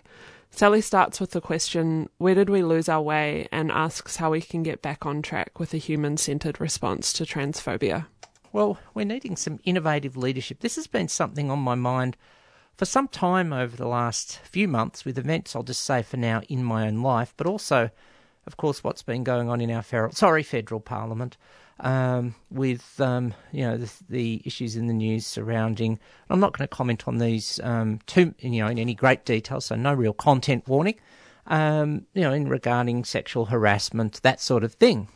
Sally 0.50 0.82
starts 0.82 1.22
with 1.22 1.32
the 1.32 1.40
question, 1.40 2.10
Where 2.18 2.36
did 2.36 2.50
we 2.50 2.64
lose 2.64 2.90
our 2.90 3.02
way? 3.02 3.48
and 3.50 3.72
asks 3.72 4.18
how 4.18 4.32
we 4.32 4.42
can 4.42 4.62
get 4.62 4.82
back 4.82 5.06
on 5.06 5.22
track 5.22 5.58
with 5.58 5.74
a 5.74 5.78
human 5.78 6.18
centered 6.18 6.60
response 6.60 7.14
to 7.14 7.24
transphobia. 7.24 8.08
Well, 8.52 8.78
we're 8.94 9.06
needing 9.06 9.38
some 9.38 9.62
innovative 9.64 10.18
leadership. 10.18 10.60
This 10.60 10.76
has 10.76 10.88
been 10.88 11.08
something 11.08 11.50
on 11.50 11.60
my 11.60 11.76
mind 11.76 12.18
for 12.78 12.86
some 12.86 13.08
time 13.08 13.54
over 13.54 13.76
the 13.76 13.88
last 13.88 14.40
few 14.40 14.68
months 14.68 15.06
with 15.06 15.18
events, 15.18 15.56
I'll 15.56 15.64
just 15.64 15.84
say 15.84 16.02
for 16.02 16.18
now, 16.18 16.42
in 16.50 16.64
my 16.64 16.88
own 16.88 17.02
life, 17.02 17.34
but 17.38 17.48
also, 17.48 17.90
of 18.48 18.58
course, 18.58 18.84
what's 18.84 19.04
been 19.04 19.24
going 19.24 19.50
on 19.50 19.62
in 19.62 19.70
our 19.72 19.84
federal, 19.84 20.12
sorry, 20.14 20.44
federal 20.44 20.80
parliament, 20.80 21.38
um, 21.82 22.36
with 22.50 23.00
um, 23.02 23.34
you 23.52 23.64
know 23.64 23.78
the, 23.78 23.92
the 24.10 24.42
issues 24.46 24.76
in 24.76 24.88
the 24.88 24.94
news 24.94 25.26
surrounding. 25.26 26.00
I'm 26.30 26.40
not 26.40 26.58
going 26.58 26.68
to 26.68 26.76
comment 26.76 27.08
on 27.08 27.18
these 27.18 27.60
um, 27.64 28.00
too, 28.06 28.34
you 28.40 28.62
know, 28.62 28.68
in 28.68 28.80
any 28.80 28.94
great 28.94 29.26
detail, 29.26 29.62
so 29.62 29.76
no 29.76 29.94
real 29.94 30.14
content 30.14 30.68
warning. 30.68 30.96
Um, 31.48 32.06
you 32.14 32.22
know, 32.22 32.32
in 32.34 32.48
regarding 32.48 33.04
sexual 33.04 33.48
harassment, 33.48 34.22
that 34.22 34.40
sort 34.40 34.64
of 34.64 34.74
thing. 34.74 35.08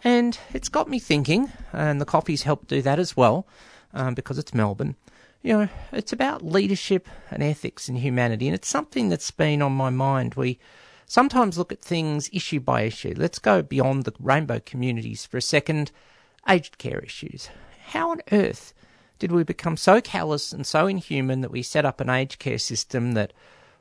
And 0.00 0.36
it's 0.52 0.68
got 0.68 0.88
me 0.88 0.98
thinking, 0.98 1.52
and 1.72 2.00
the 2.00 2.04
coffee's 2.04 2.42
helped 2.42 2.68
do 2.68 2.82
that 2.82 2.98
as 2.98 3.16
well, 3.16 3.46
um, 3.94 4.14
because 4.14 4.36
it's 4.36 4.52
Melbourne. 4.52 4.96
You 5.44 5.52
know, 5.52 5.68
it's 5.92 6.14
about 6.14 6.42
leadership 6.42 7.06
and 7.30 7.42
ethics 7.42 7.86
and 7.86 7.98
humanity, 7.98 8.48
and 8.48 8.54
it's 8.54 8.66
something 8.66 9.10
that's 9.10 9.30
been 9.30 9.60
on 9.60 9.72
my 9.72 9.90
mind. 9.90 10.36
We 10.36 10.58
sometimes 11.04 11.58
look 11.58 11.70
at 11.70 11.82
things 11.82 12.30
issue 12.32 12.60
by 12.60 12.84
issue. 12.84 13.12
Let's 13.14 13.38
go 13.38 13.60
beyond 13.60 14.04
the 14.04 14.14
rainbow 14.18 14.60
communities 14.64 15.26
for 15.26 15.36
a 15.36 15.42
second. 15.42 15.92
Aged 16.48 16.78
care 16.78 17.00
issues. 17.00 17.50
How 17.88 18.12
on 18.12 18.22
earth 18.32 18.72
did 19.18 19.32
we 19.32 19.44
become 19.44 19.76
so 19.76 20.00
callous 20.00 20.50
and 20.50 20.66
so 20.66 20.86
inhuman 20.86 21.42
that 21.42 21.50
we 21.50 21.62
set 21.62 21.84
up 21.84 22.00
an 22.00 22.08
aged 22.08 22.38
care 22.38 22.56
system 22.56 23.12
that 23.12 23.34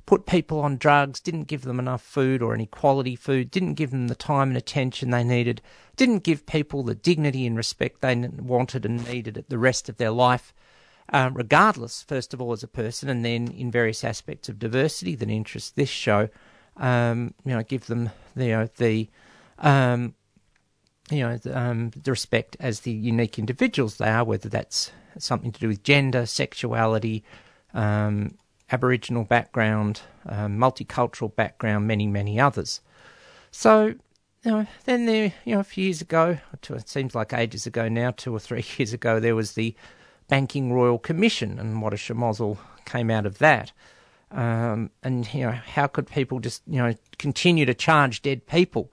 put 0.05 0.25
people 0.25 0.59
on 0.59 0.75
drugs, 0.75 1.21
didn't 1.21 1.47
give 1.47 1.61
them 1.61 1.79
enough 1.79 2.01
food 2.01 2.41
or 2.41 2.53
any 2.53 2.65
quality 2.65 3.15
food, 3.15 3.49
didn't 3.49 3.75
give 3.75 3.91
them 3.91 4.09
the 4.09 4.15
time 4.15 4.49
and 4.49 4.57
attention 4.57 5.11
they 5.11 5.23
needed, 5.23 5.61
didn't 5.95 6.25
give 6.25 6.45
people 6.45 6.83
the 6.83 6.93
dignity 6.93 7.47
and 7.47 7.55
respect 7.55 8.01
they 8.01 8.13
wanted 8.17 8.85
and 8.85 9.07
needed 9.07 9.37
at 9.37 9.47
the 9.47 9.57
rest 9.57 9.87
of 9.87 9.95
their 9.95 10.11
life, 10.11 10.53
um, 11.13 11.35
regardless, 11.35 12.03
first 12.03 12.33
of 12.33 12.41
all, 12.41 12.51
as 12.51 12.63
a 12.63 12.67
person, 12.67 13.07
and 13.07 13.23
then 13.23 13.47
in 13.51 13.71
various 13.71 14.03
aspects 14.03 14.49
of 14.49 14.59
diversity 14.59 15.15
that 15.15 15.29
interest 15.29 15.75
this 15.75 15.89
show, 15.89 16.27
um, 16.77 17.33
you 17.45 17.53
know, 17.53 17.61
give 17.63 17.85
them 17.85 18.09
the, 18.35 18.45
you 18.45 18.51
know, 18.51 18.69
the 18.77 19.09
um, 19.59 20.15
you 21.11 21.19
know, 21.19 21.37
the, 21.37 21.57
um, 21.57 21.91
the 21.91 22.11
respect 22.11 22.57
as 22.59 22.81
the 22.81 22.91
unique 22.91 23.37
individuals 23.37 23.97
they 23.97 24.09
are, 24.09 24.23
whether 24.23 24.49
that's 24.49 24.91
something 25.19 25.51
to 25.51 25.59
do 25.59 25.67
with 25.67 25.83
gender, 25.83 26.25
sexuality, 26.25 27.23
um, 27.73 28.35
Aboriginal 28.71 29.23
background, 29.23 30.01
um, 30.25 30.57
multicultural 30.57 31.33
background, 31.35 31.87
many, 31.87 32.07
many 32.07 32.39
others. 32.39 32.81
So 33.51 33.93
you 34.43 34.51
know, 34.51 34.67
then 34.85 35.05
there, 35.05 35.33
you 35.45 35.53
know, 35.53 35.61
a 35.61 35.63
few 35.63 35.85
years 35.85 36.01
ago, 36.01 36.37
it 36.53 36.89
seems 36.89 37.15
like 37.15 37.33
ages 37.33 37.65
ago 37.65 37.87
now, 37.87 38.11
two 38.11 38.35
or 38.35 38.39
three 38.39 38.65
years 38.77 38.93
ago, 38.93 39.19
there 39.19 39.35
was 39.35 39.53
the 39.53 39.75
Banking 40.27 40.73
Royal 40.73 40.99
Commission, 40.99 41.59
and 41.59 41.81
what 41.81 41.93
a 41.93 41.97
schmozzle 41.97 42.57
came 42.85 43.09
out 43.09 43.25
of 43.25 43.37
that. 43.39 43.71
Um, 44.31 44.89
and 45.03 45.31
you 45.33 45.45
know, 45.45 45.51
how 45.51 45.87
could 45.87 46.07
people 46.07 46.39
just 46.39 46.63
you 46.67 46.79
know 46.79 46.95
continue 47.17 47.65
to 47.65 47.73
charge 47.73 48.21
dead 48.21 48.47
people? 48.47 48.91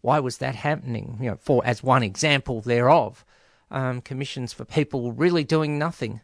Why 0.00 0.18
was 0.18 0.38
that 0.38 0.54
happening? 0.54 1.18
You 1.20 1.30
know, 1.30 1.36
for 1.40 1.62
as 1.64 1.82
one 1.82 2.02
example 2.02 2.60
thereof, 2.60 3.24
um, 3.70 4.00
commissions 4.00 4.52
for 4.52 4.64
people 4.64 5.12
really 5.12 5.44
doing 5.44 5.78
nothing. 5.78 6.20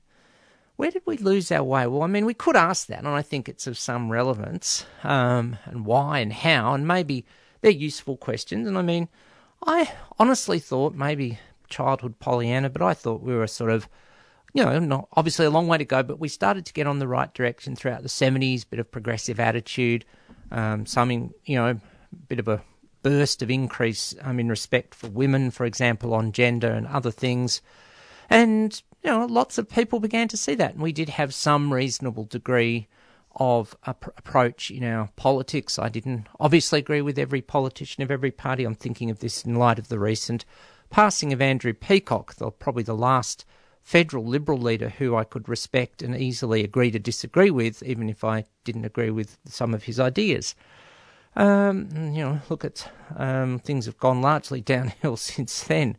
Where 0.76 0.90
did 0.90 1.02
we 1.06 1.16
lose 1.16 1.50
our 1.50 1.62
way? 1.62 1.86
Well, 1.86 2.02
I 2.02 2.06
mean, 2.06 2.26
we 2.26 2.34
could 2.34 2.56
ask 2.56 2.86
that, 2.88 2.98
and 2.98 3.08
I 3.08 3.22
think 3.22 3.48
it's 3.48 3.66
of 3.66 3.78
some 3.78 4.12
relevance, 4.12 4.84
um, 5.04 5.56
and 5.64 5.86
why 5.86 6.18
and 6.18 6.32
how, 6.32 6.74
and 6.74 6.86
maybe 6.86 7.24
they're 7.62 7.70
useful 7.70 8.18
questions. 8.18 8.68
And 8.68 8.76
I 8.76 8.82
mean, 8.82 9.08
I 9.66 9.92
honestly 10.18 10.58
thought 10.58 10.94
maybe 10.94 11.38
childhood 11.68 12.18
Pollyanna, 12.18 12.68
but 12.68 12.82
I 12.82 12.92
thought 12.92 13.22
we 13.22 13.34
were 13.34 13.46
sort 13.46 13.70
of, 13.70 13.88
you 14.56 14.64
know, 14.64 14.78
not 14.78 15.08
obviously 15.12 15.46
a 15.46 15.50
long 15.50 15.68
way 15.68 15.78
to 15.78 15.84
go, 15.84 16.02
but 16.02 16.18
we 16.18 16.28
started 16.28 16.64
to 16.66 16.72
get 16.72 16.86
on 16.86 16.98
the 16.98 17.06
right 17.06 17.32
direction 17.34 17.76
throughout 17.76 18.02
the 18.02 18.08
seventies. 18.08 18.64
Bit 18.64 18.80
of 18.80 18.90
progressive 18.90 19.38
attitude, 19.38 20.04
um, 20.50 20.86
some 20.86 21.10
you 21.10 21.56
know, 21.56 21.78
bit 22.28 22.38
of 22.38 22.48
a 22.48 22.62
burst 23.02 23.42
of 23.42 23.50
increase 23.50 24.14
um, 24.22 24.40
in 24.40 24.48
respect 24.48 24.94
for 24.94 25.08
women, 25.08 25.50
for 25.50 25.66
example, 25.66 26.14
on 26.14 26.32
gender 26.32 26.72
and 26.72 26.86
other 26.86 27.10
things. 27.10 27.62
And, 28.28 28.82
you 29.04 29.10
know, 29.10 29.26
lots 29.26 29.58
of 29.58 29.68
people 29.68 30.00
began 30.00 30.26
to 30.28 30.36
see 30.36 30.56
that. 30.56 30.72
And 30.72 30.82
we 30.82 30.92
did 30.92 31.10
have 31.10 31.32
some 31.32 31.72
reasonable 31.72 32.24
degree 32.24 32.88
of 33.36 33.76
ap- 33.86 34.18
approach 34.18 34.70
in 34.70 34.82
our 34.82 35.10
politics. 35.14 35.78
I 35.78 35.88
didn't 35.88 36.26
obviously 36.40 36.80
agree 36.80 37.02
with 37.02 37.18
every 37.18 37.42
politician 37.42 38.02
of 38.02 38.10
every 38.10 38.32
party. 38.32 38.64
I'm 38.64 38.74
thinking 38.74 39.10
of 39.10 39.20
this 39.20 39.44
in 39.44 39.54
light 39.54 39.78
of 39.78 39.88
the 39.88 39.98
recent 39.98 40.44
passing 40.90 41.32
of 41.32 41.40
Andrew 41.40 41.74
Peacock, 41.74 42.34
the, 42.36 42.50
probably 42.50 42.82
the 42.82 42.96
last 42.96 43.44
federal 43.86 44.24
Liberal 44.24 44.58
leader 44.58 44.88
who 44.88 45.14
I 45.14 45.22
could 45.22 45.48
respect 45.48 46.02
and 46.02 46.16
easily 46.16 46.64
agree 46.64 46.90
to 46.90 46.98
disagree 46.98 47.52
with, 47.52 47.84
even 47.84 48.10
if 48.10 48.24
I 48.24 48.44
didn't 48.64 48.84
agree 48.84 49.12
with 49.12 49.38
some 49.44 49.72
of 49.72 49.84
his 49.84 50.00
ideas. 50.00 50.56
Um, 51.36 51.88
you 52.12 52.24
know, 52.24 52.40
look 52.48 52.64
at 52.64 52.90
um, 53.14 53.60
things 53.60 53.86
have 53.86 53.96
gone 53.98 54.20
largely 54.20 54.60
downhill 54.74 55.16
since 55.16 55.62
then. 55.62 55.96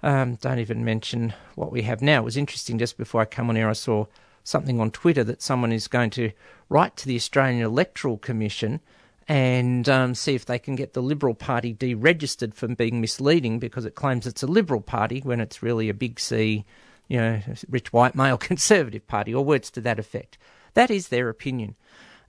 Um, 0.00 0.36
don't 0.36 0.60
even 0.60 0.84
mention 0.84 1.34
what 1.56 1.72
we 1.72 1.82
have 1.82 2.00
now. 2.00 2.20
It 2.20 2.24
was 2.24 2.36
interesting 2.36 2.78
just 2.78 2.96
before 2.96 3.22
I 3.22 3.24
come 3.24 3.50
on 3.50 3.56
here, 3.56 3.68
I 3.68 3.72
saw 3.72 4.06
something 4.44 4.78
on 4.78 4.92
Twitter 4.92 5.24
that 5.24 5.42
someone 5.42 5.72
is 5.72 5.88
going 5.88 6.10
to 6.10 6.30
write 6.68 6.96
to 6.98 7.08
the 7.08 7.16
Australian 7.16 7.62
Electoral 7.62 8.16
Commission 8.16 8.78
and 9.26 9.88
um, 9.88 10.14
see 10.14 10.36
if 10.36 10.46
they 10.46 10.60
can 10.60 10.76
get 10.76 10.92
the 10.92 11.02
Liberal 11.02 11.34
Party 11.34 11.74
deregistered 11.74 12.54
from 12.54 12.74
being 12.74 13.00
misleading 13.00 13.58
because 13.58 13.84
it 13.84 13.96
claims 13.96 14.24
it's 14.24 14.44
a 14.44 14.46
Liberal 14.46 14.82
Party 14.82 15.20
when 15.24 15.40
it's 15.40 15.64
really 15.64 15.88
a 15.88 15.94
big 15.94 16.20
C, 16.20 16.64
you 17.08 17.18
know, 17.18 17.40
rich 17.68 17.92
white 17.92 18.14
male 18.14 18.36
Conservative 18.50 19.06
Party, 19.06 19.34
or 19.34 19.44
words 19.44 19.70
to 19.72 19.80
that 19.82 19.98
effect. 19.98 20.38
That 20.74 20.90
is 20.90 21.08
their 21.08 21.28
opinion. 21.28 21.76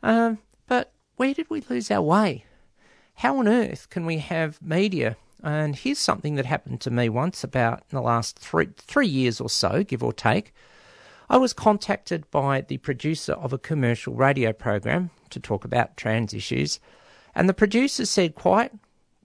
Um, 0.04 0.40
but 0.68 0.92
where 1.16 1.34
did 1.34 1.50
we 1.50 1.62
lose 1.62 1.90
our 1.90 2.02
way? 2.02 2.46
How 3.16 3.38
on 3.38 3.48
earth 3.48 3.90
can 3.90 4.06
we 4.06 4.18
have 4.18 4.62
media? 4.62 5.16
And 5.42 5.76
here's 5.76 6.00
something 6.00 6.36
that 6.36 6.46
happened 6.46 6.82
to 6.82 6.92
me 6.92 7.08
once 7.08 7.44
about 7.44 7.84
in 7.92 7.96
the 7.96 8.02
last 8.02 8.38
three 8.40 8.70
three 8.78 9.08
years 9.08 9.40
or 9.40 9.50
so, 9.50 9.84
give 9.84 10.04
or 10.04 10.14
take. 10.14 10.54
I 11.30 11.38
was 11.38 11.54
contacted 11.54 12.30
by 12.30 12.62
the 12.62 12.78
producer 12.78 13.34
of 13.34 13.52
a 13.54 13.58
commercial 13.58 14.14
radio 14.14 14.54
program 14.54 15.10
to 15.32 15.40
talk 15.40 15.66
about 15.66 15.98
trans 15.98 16.34
issues, 16.34 16.80
and 17.34 17.50
the 17.50 17.54
producer 17.54 18.06
said 18.06 18.36
quite, 18.36 18.72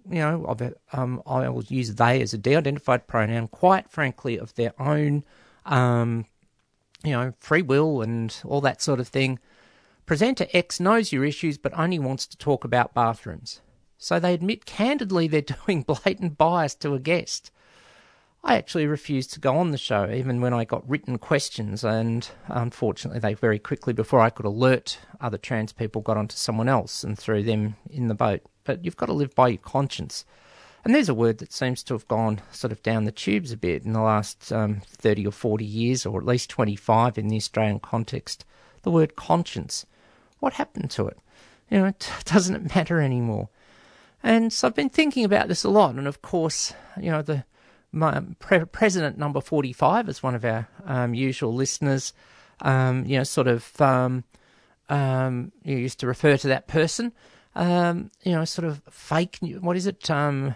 you 0.08 0.18
know, 0.18 0.56
um, 0.92 1.22
I 1.26 1.48
will 1.48 1.64
use 1.64 1.94
they 1.94 2.20
as 2.22 2.32
a 2.32 2.38
de-identified 2.38 3.06
pronoun, 3.06 3.48
quite 3.48 3.90
frankly, 3.90 4.38
of 4.38 4.54
their 4.54 4.72
own, 4.80 5.24
um, 5.66 6.26
you 7.04 7.12
know, 7.12 7.34
free 7.38 7.62
will 7.62 8.02
and 8.02 8.40
all 8.44 8.60
that 8.60 8.82
sort 8.82 9.00
of 9.00 9.08
thing. 9.08 9.38
Presenter 10.06 10.46
X 10.52 10.80
knows 10.80 11.12
your 11.12 11.24
issues, 11.24 11.56
but 11.56 11.78
only 11.78 11.98
wants 11.98 12.26
to 12.26 12.36
talk 12.36 12.64
about 12.64 12.94
bathrooms. 12.94 13.60
So 13.96 14.18
they 14.18 14.34
admit 14.34 14.66
candidly 14.66 15.28
they're 15.28 15.40
doing 15.66 15.82
blatant 15.82 16.36
bias 16.36 16.74
to 16.76 16.94
a 16.94 16.98
guest. 16.98 17.50
I 18.42 18.56
actually 18.56 18.86
refused 18.86 19.34
to 19.34 19.40
go 19.40 19.56
on 19.58 19.70
the 19.70 19.78
show, 19.78 20.10
even 20.10 20.40
when 20.40 20.54
I 20.54 20.64
got 20.64 20.88
written 20.88 21.18
questions, 21.18 21.84
and 21.84 22.26
unfortunately, 22.48 23.20
they 23.20 23.34
very 23.34 23.58
quickly, 23.58 23.92
before 23.92 24.20
I 24.20 24.30
could 24.30 24.46
alert 24.46 24.98
other 25.20 25.36
trans 25.36 25.74
people, 25.74 26.00
got 26.00 26.16
onto 26.16 26.36
someone 26.36 26.68
else 26.68 27.04
and 27.04 27.18
threw 27.18 27.42
them 27.42 27.76
in 27.90 28.08
the 28.08 28.14
boat. 28.14 28.40
But 28.64 28.82
you've 28.82 28.96
got 28.96 29.06
to 29.06 29.12
live 29.12 29.34
by 29.34 29.48
your 29.48 29.58
conscience. 29.58 30.24
And 30.84 30.94
there's 30.94 31.08
a 31.08 31.14
word 31.14 31.38
that 31.38 31.52
seems 31.52 31.82
to 31.84 31.94
have 31.94 32.08
gone 32.08 32.40
sort 32.52 32.72
of 32.72 32.82
down 32.82 33.04
the 33.04 33.12
tubes 33.12 33.52
a 33.52 33.56
bit 33.56 33.84
in 33.84 33.92
the 33.92 34.00
last 34.00 34.50
um, 34.52 34.80
30 34.86 35.26
or 35.26 35.32
40 35.32 35.64
years, 35.64 36.06
or 36.06 36.18
at 36.18 36.26
least 36.26 36.48
25 36.50 37.18
in 37.18 37.28
the 37.28 37.36
Australian 37.36 37.80
context. 37.80 38.44
The 38.82 38.90
word 38.90 39.16
conscience. 39.16 39.84
What 40.38 40.54
happened 40.54 40.90
to 40.92 41.06
it? 41.08 41.18
You 41.70 41.78
know, 41.80 41.92
doesn't 42.24 42.56
it 42.56 42.74
matter 42.74 43.00
anymore? 43.00 43.48
And 44.22 44.52
so 44.52 44.68
I've 44.68 44.74
been 44.74 44.90
thinking 44.90 45.24
about 45.24 45.48
this 45.48 45.64
a 45.64 45.70
lot. 45.70 45.94
And 45.94 46.06
of 46.06 46.22
course, 46.22 46.72
you 47.00 47.10
know, 47.10 47.22
the 47.22 47.44
my 47.92 48.22
pre- 48.38 48.64
president 48.66 49.18
number 49.18 49.40
45 49.40 50.08
is 50.08 50.22
one 50.22 50.34
of 50.34 50.44
our 50.44 50.68
um, 50.86 51.12
usual 51.12 51.52
listeners, 51.52 52.12
um, 52.62 53.04
you 53.04 53.18
know, 53.18 53.24
sort 53.24 53.48
of 53.48 53.80
um, 53.80 54.24
um, 54.88 55.52
you 55.64 55.76
used 55.76 56.00
to 56.00 56.06
refer 56.06 56.36
to 56.36 56.48
that 56.48 56.68
person, 56.68 57.12
um, 57.56 58.10
you 58.22 58.32
know, 58.32 58.44
sort 58.44 58.66
of 58.66 58.80
fake, 58.90 59.38
what 59.60 59.76
is 59.76 59.86
it, 59.86 60.08
um, 60.10 60.54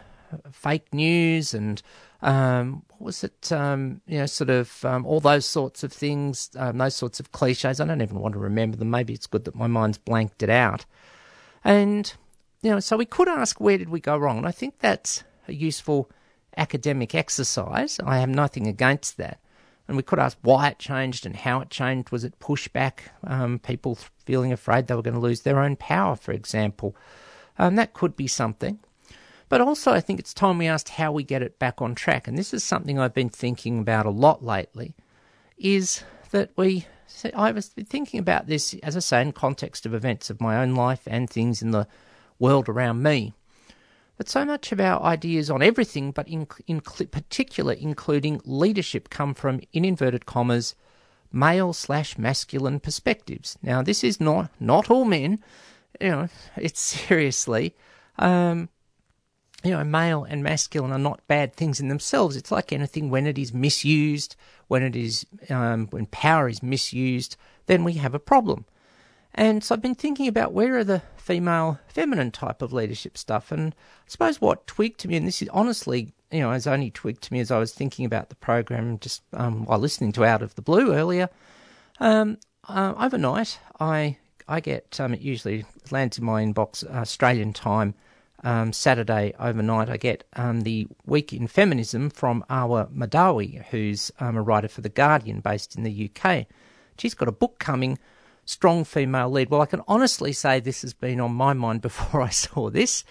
fake 0.53 0.93
news 0.93 1.55
and 1.55 1.83
um, 2.23 2.83
what 2.89 3.01
was 3.03 3.25
it, 3.25 3.53
um, 3.53 4.01
you 4.07 4.19
know, 4.19 4.27
sort 4.27 4.49
of 4.51 4.85
um, 4.85 5.05
all 5.05 5.21
those 5.21 5.45
sorts 5.45 5.85
of 5.85 5.93
things, 5.93 6.51
um, 6.57 6.79
those 6.79 6.95
sorts 6.95 7.21
of 7.21 7.33
cliches. 7.33 7.81
I 7.81 7.85
don't 7.85 8.01
even 8.01 8.19
want 8.19 8.33
to 8.33 8.41
remember 8.41 8.77
them. 8.79 8.91
Maybe 8.91 9.13
it's 9.13 9.27
good 9.27 9.45
that 9.45 9.55
my 9.55 9.67
mind's 9.67 9.99
blanked 9.99 10.43
it 10.43 10.49
out. 10.49 10.87
And, 11.63 12.13
you 12.63 12.71
know, 12.71 12.81
so 12.81 12.97
we 12.97 13.05
could 13.05 13.29
ask 13.29 13.61
where 13.61 13.77
did 13.77 13.91
we 13.91 14.01
go 14.01 14.17
wrong? 14.17 14.39
And 14.39 14.47
I 14.47 14.53
think 14.53 14.79
that's 14.79 15.23
a 15.49 15.53
useful 15.53 16.11
academic 16.57 17.15
exercise. 17.15 18.01
I 18.05 18.19
have 18.19 18.31
nothing 18.31 18.67
against 18.67 19.19
that. 19.19 19.39
And 19.87 19.97
we 19.97 20.03
could 20.03 20.19
ask 20.19 20.39
why 20.41 20.69
it 20.69 20.79
changed 20.79 21.27
and 21.27 21.37
how 21.37 21.61
it 21.61 21.69
changed. 21.69 22.11
Was 22.11 22.25
it 22.25 22.39
pushback? 22.39 23.01
Um, 23.23 23.59
people 23.59 23.99
feeling 24.25 24.51
afraid 24.51 24.87
they 24.87 24.95
were 24.95 25.03
going 25.03 25.15
to 25.15 25.21
lose 25.21 25.43
their 25.43 25.61
own 25.61 25.77
power, 25.77 26.17
for 26.17 26.33
example. 26.33 26.97
Um, 27.59 27.77
that 27.77 27.93
could 27.93 28.17
be 28.17 28.27
something. 28.27 28.79
But 29.55 29.61
also, 29.61 29.93
I 29.93 30.01
think 30.01 30.19
it's 30.19 30.35
time 30.35 30.59
we 30.59 30.67
asked 30.67 30.89
how 30.89 31.13
we 31.13 31.23
get 31.23 31.41
it 31.41 31.61
back 31.61 31.81
on 31.81 31.95
track. 31.95 32.27
And 32.27 32.37
this 32.37 32.53
is 32.53 32.65
something 32.65 32.99
I've 32.99 33.15
been 33.15 33.29
thinking 33.29 33.79
about 33.79 34.05
a 34.05 34.11
lot 34.11 34.45
lately. 34.45 34.97
Is 35.57 36.03
that 36.33 36.51
we? 36.57 36.87
I 37.33 37.53
was 37.53 37.69
thinking 37.69 38.19
about 38.19 38.49
this, 38.49 38.75
as 38.83 38.97
I 38.97 38.99
say, 38.99 39.23
in 39.23 39.31
context 39.31 39.87
of 39.87 39.95
events 39.95 40.29
of 40.29 40.41
my 40.41 40.61
own 40.61 40.75
life 40.75 41.03
and 41.07 41.31
things 41.31 41.63
in 41.63 41.71
the 41.71 41.87
world 42.41 42.69
around 42.69 43.05
me 43.05 43.33
But 44.17 44.29
so 44.29 44.45
much 44.45 44.73
of 44.73 44.81
our 44.81 45.01
ideas 45.01 45.51
on 45.51 45.63
everything, 45.63 46.11
but 46.11 46.27
in, 46.27 46.49
in 46.67 46.81
particular 46.81 47.75
including 47.75 48.41
leadership, 48.45 49.09
come 49.09 49.35
from, 49.35 49.61
in 49.73 49.85
inverted 49.85 50.27
commas, 50.27 50.75
male 51.31 51.73
slash 51.73 52.19
masculine 52.19 52.81
perspectives. 52.81 53.57
Now, 53.63 53.83
this 53.83 54.03
is 54.03 54.19
not 54.21 54.51
not 54.59 54.91
all 54.91 55.05
men. 55.05 55.39
You 56.01 56.09
know, 56.11 56.29
it's 56.57 56.81
seriously, 56.81 57.77
um, 58.19 58.69
you 59.65 59.71
know, 59.71 59.83
male 59.83 60.25
and 60.25 60.43
masculine 60.43 60.93
are 60.93 60.99
not 60.99 61.27
bad 61.27 61.55
things 61.55 61.81
in 61.81 61.89
themselves. 61.89 62.37
It's 62.37 62.53
like 62.53 62.73
anything 62.73 63.11
when 63.11 63.27
it 63.27 63.39
is 63.39 63.55
misused, 63.55 64.37
when 64.69 64.83
it 64.83 64.95
is 64.95 65.27
um, 65.49 65.87
when 65.89 66.07
power 66.07 66.49
is 66.49 66.63
misused, 66.63 67.37
then 67.67 67.83
we 67.83 67.95
have 67.95 68.15
a 68.15 68.19
problem. 68.19 68.67
And 69.35 69.65
so 69.65 69.75
I've 69.75 69.83
been 69.83 69.97
thinking 69.97 70.29
about 70.29 70.53
where 70.53 70.77
are 70.77 70.85
the 70.85 71.03
female, 71.17 71.81
feminine 71.89 72.31
type 72.31 72.63
of 72.63 72.73
leadership 72.73 73.19
stuff. 73.19 73.51
And 73.51 73.75
I 73.75 74.09
suppose 74.09 74.41
what 74.41 74.67
twigged 74.67 75.01
to 75.01 75.09
me, 75.09 75.17
and 75.17 75.27
this 75.27 75.43
is 75.43 75.49
honestly, 75.49 76.13
you 76.31 76.41
know, 76.41 76.53
has 76.53 76.67
only 76.67 76.91
twigged 76.91 77.23
to 77.23 77.33
me 77.33 77.41
as 77.41 77.51
I 77.51 77.59
was 77.59 77.73
thinking 77.73 78.05
about 78.05 78.29
the 78.29 78.37
program 78.37 78.99
just 79.01 79.23
um, 79.33 79.65
while 79.65 79.79
listening 79.79 80.13
to 80.13 80.25
Out 80.25 80.43
of 80.43 80.55
the 80.55 80.63
Blue 80.63 80.95
earlier. 80.95 81.29
Um, 81.99 82.39
uh, 82.69 82.95
overnight, 82.97 83.59
I 83.81 84.19
I 84.47 84.61
get 84.61 85.01
um, 85.01 85.15
it 85.15 85.21
usually 85.21 85.65
lands 85.91 86.19
in 86.19 86.25
my 86.25 86.45
inbox 86.45 86.85
uh, 86.85 86.99
Australian 86.99 87.53
time. 87.53 87.95
Um, 88.45 88.75
Saturday 88.75 89.33
overnight, 89.41 89.89
I 89.89 89.97
get 89.97 90.25
um, 90.37 90.61
the 90.61 90.87
Week 91.07 91.33
in 91.33 91.47
Feminism 91.47 92.11
from 92.11 92.45
Arwa 92.51 92.93
Mahdawi, 92.93 93.65
who's 93.71 94.13
um, 94.21 94.37
a 94.37 94.43
writer 94.43 94.69
for 94.69 94.83
The 94.83 94.91
Guardian 94.91 95.41
based 95.41 95.77
in 95.77 95.83
the 95.83 96.11
UK. 96.11 96.45
She's 96.99 97.15
got 97.15 97.27
a 97.27 97.33
book 97.33 97.59
coming 97.59 97.99
strong 98.45 98.85
female 98.85 99.31
lead. 99.31 99.49
Well, 99.49 99.63
I 99.63 99.67
can 99.67 99.81
honestly 99.89 100.33
say 100.35 100.61
this 100.61 100.83
has 100.83 100.93
been 100.93 101.21
on 101.21 101.33
my 101.33 101.55
mind 101.55 101.81
before 101.89 102.21
I 102.21 102.29
saw 102.29 102.69
this. 102.69 103.03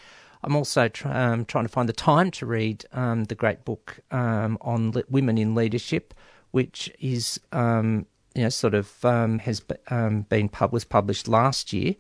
I'm 0.44 0.56
also 0.56 0.90
um, 1.06 1.46
trying 1.46 1.66
to 1.66 1.70
find 1.70 1.90
the 1.90 1.94
time 1.94 2.30
to 2.32 2.46
read 2.46 2.86
um, 2.92 3.24
the 3.24 3.36
great 3.36 3.64
book 3.66 4.00
um, 4.12 4.58
on 4.62 4.92
le- 4.92 5.04
women 5.10 5.40
in 5.40 5.56
leadership, 5.56 6.14
which 6.52 6.92
is 7.00 7.40
um, 7.52 8.06
you 8.36 8.44
know 8.44 8.50
sort 8.50 8.74
of 8.74 9.04
um, 9.04 9.40
has 9.40 9.64
um, 9.88 10.24
been 10.24 10.50
pub- 10.50 10.74
was 10.74 10.84
published 10.84 11.28
last 11.28 11.72
year, 11.72 11.96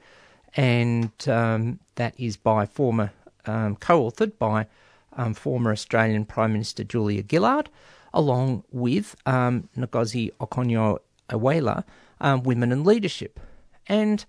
and 0.56 1.10
that 1.18 2.14
is 2.18 2.36
by 2.36 2.66
former 2.66 3.12
co-authored 3.46 4.38
by 4.38 4.68
um, 5.16 5.34
former 5.34 5.72
Australian 5.72 6.26
Prime 6.26 6.54
Minister 6.54 6.84
Julia 6.84 7.24
Gillard, 7.30 7.70
along 8.14 8.64
with 8.72 9.16
um, 9.26 9.70
Ngozi 9.78 10.32
Okonjo-Iweala, 10.40 11.84
um, 12.22 12.44
Women 12.44 12.72
in 12.72 12.84
Leadership. 12.84 13.40
And, 13.88 14.26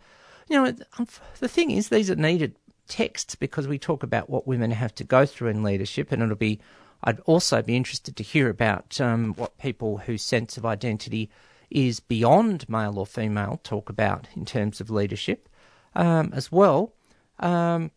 you 0.48 0.56
know, 0.56 0.72
the 1.38 1.48
thing 1.48 1.70
is, 1.70 1.88
these 1.88 2.10
are 2.10 2.16
needed 2.16 2.56
texts 2.88 3.34
because 3.34 3.66
we 3.66 3.78
talk 3.78 4.02
about 4.02 4.28
what 4.28 4.46
women 4.46 4.70
have 4.70 4.94
to 4.96 5.04
go 5.04 5.24
through 5.26 5.48
in 5.48 5.62
leadership, 5.62 6.12
and 6.12 6.22
it'll 6.22 6.36
be. 6.36 6.60
I'd 7.06 7.20
also 7.20 7.60
be 7.60 7.76
interested 7.76 8.16
to 8.16 8.22
hear 8.22 8.48
about 8.48 8.98
um, 8.98 9.34
what 9.34 9.58
people 9.58 9.98
whose 9.98 10.22
sense 10.22 10.56
of 10.56 10.64
identity 10.64 11.28
is 11.70 12.00
beyond 12.00 12.66
male 12.66 12.98
or 12.98 13.04
female 13.04 13.60
talk 13.62 13.90
about 13.90 14.26
in 14.34 14.46
terms 14.46 14.80
of 14.80 14.88
leadership 14.88 15.48
um, 15.94 16.32
as 16.34 16.50
well. 16.50 16.94
Um, 17.40 17.90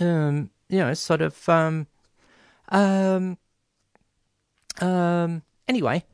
um, 0.00 0.50
you 0.68 0.78
know, 0.78 0.94
sort 0.94 1.20
of. 1.20 1.48
Um, 1.48 1.86
um, 2.68 3.38
um, 4.80 5.42
anyway, 5.68 6.04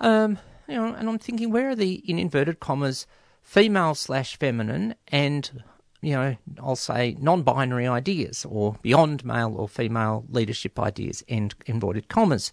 um, 0.00 0.38
you 0.68 0.74
know, 0.74 0.86
and 0.86 1.08
I'm 1.08 1.18
thinking, 1.18 1.50
where 1.50 1.70
are 1.70 1.76
the 1.76 1.94
in 2.10 2.18
inverted 2.18 2.60
commas 2.60 3.06
female 3.42 3.94
slash 3.94 4.36
feminine 4.36 4.94
and 5.08 5.62
you 6.02 6.12
know, 6.12 6.36
I'll 6.62 6.76
say 6.76 7.16
non-binary 7.20 7.86
ideas 7.86 8.46
or 8.48 8.76
beyond 8.80 9.24
male 9.24 9.54
or 9.54 9.68
female 9.68 10.24
leadership 10.30 10.78
ideas, 10.78 11.22
end 11.28 11.54
inverted 11.66 12.08
commas. 12.08 12.52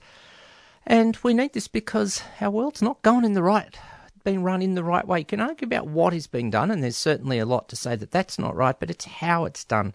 And 0.86 1.18
we 1.24 1.34
need 1.34 1.54
this 1.54 1.68
because 1.68 2.22
our 2.42 2.50
world's 2.50 2.82
not 2.82 3.02
going 3.02 3.24
in 3.24 3.34
the 3.34 3.44
right, 3.44 3.78
being 4.24 4.44
run 4.44 4.62
in 4.62 4.76
the 4.76 4.84
right 4.84 5.08
way. 5.08 5.20
You 5.20 5.26
can 5.26 5.40
argue 5.40 5.66
about 5.66 5.88
what 5.88 6.14
is 6.14 6.28
being 6.28 6.50
done, 6.50 6.72
and 6.72 6.84
there's 6.84 6.98
certainly 6.98 7.40
a 7.40 7.46
lot 7.46 7.70
to 7.70 7.76
say 7.76 7.96
that 7.96 8.12
that's 8.12 8.38
not 8.38 8.56
right, 8.56 8.78
but 8.78 8.90
it's 8.90 9.06
how 9.06 9.46
it's 9.46 9.64
done. 9.64 9.94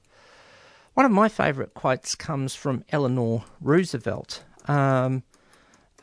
One 0.95 1.07
of 1.07 1.13
my 1.13 1.29
favourite 1.29 1.73
quotes 1.73 2.15
comes 2.15 2.55
from 2.55 2.85
Eleanor 2.91 3.45
Roosevelt, 3.61 4.45
um, 4.69 5.23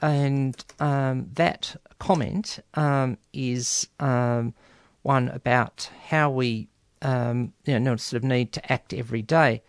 and 0.02 0.66
um, 0.80 1.30
that 1.34 1.76
comment 2.00 2.60
um, 2.74 3.18
is 3.32 3.88
um, 4.00 4.56
one 5.04 5.30
about 5.30 5.92
how 6.08 6.32
we 6.32 6.70
um, 7.02 7.54
you 7.66 7.80
know, 7.80 7.96
sort 7.98 8.18
of 8.18 8.28
need 8.28 8.52
to 8.54 8.72
act 8.72 8.94
every 8.94 9.22
day. 9.22 9.62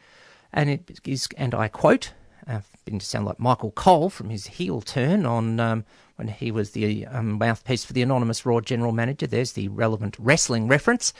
And 0.52 0.70
it 0.70 1.00
is, 1.04 1.28
and 1.36 1.54
I 1.54 1.68
quote, 1.68 2.12
uh, 2.46 2.60
didn't 2.84 3.02
sound 3.02 3.26
like 3.26 3.38
Michael 3.38 3.70
Cole 3.72 4.10
from 4.10 4.30
his 4.30 4.46
heel 4.46 4.80
turn 4.80 5.26
on 5.26 5.60
um, 5.60 5.84
when 6.16 6.28
he 6.28 6.50
was 6.50 6.70
the 6.70 7.06
um, 7.06 7.32
mouthpiece 7.32 7.84
for 7.84 7.92
the 7.92 8.02
anonymous 8.02 8.44
Raw 8.44 8.60
general 8.60 8.92
manager. 8.92 9.26
There's 9.26 9.52
the 9.52 9.68
relevant 9.68 10.16
wrestling 10.18 10.66
reference. 10.66 11.12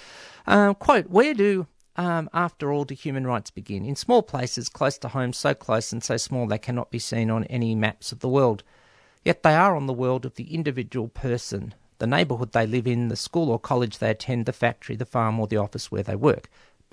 Uh, 0.47 0.75
quote, 0.75 1.11
where 1.11 1.35
do, 1.35 1.67
um, 1.97 2.31
after 2.33 2.73
all, 2.73 2.85
do 2.85 2.95
human 2.95 3.27
rights 3.27 3.51
begin? 3.51 3.85
In 3.85 3.97
small 3.97 4.23
places, 4.23 4.69
close 4.69 4.97
to 4.99 5.09
home, 5.09 5.33
so 5.33 5.55
close 5.55 5.93
and 5.93 6.03
so 6.03 6.17
small 6.17 6.47
they 6.47 6.59
cannot 6.59 6.91
be 6.91 6.99
seen 6.99 7.31
on 7.31 7.45
any 7.45 7.75
maps 7.75 8.13
of 8.13 8.21
the 8.21 8.29
world. 8.29 8.63
Yet 9.25 9.43
they 9.43 9.55
are 9.55 9.77
on 9.77 9.87
the 9.87 9.93
world 9.93 10.25
of 10.25 10.37
the 10.37 10.55
individual 10.55 11.09
person, 11.09 11.75
the 11.99 12.07
neighbourhood 12.07 12.53
they 12.53 12.67
live 12.67 12.87
in, 12.87 13.09
the 13.09 13.17
school 13.17 13.51
or 13.51 13.59
college 13.59 13.99
they 13.99 14.11
attend, 14.11 14.47
the 14.47 14.53
factory, 14.53 14.97
the 14.97 15.05
farm, 15.05 15.39
or 15.39 15.47
the 15.47 15.59
office 15.59 15.91
where 15.91 16.03
they 16.03 16.17
work. 16.17 16.49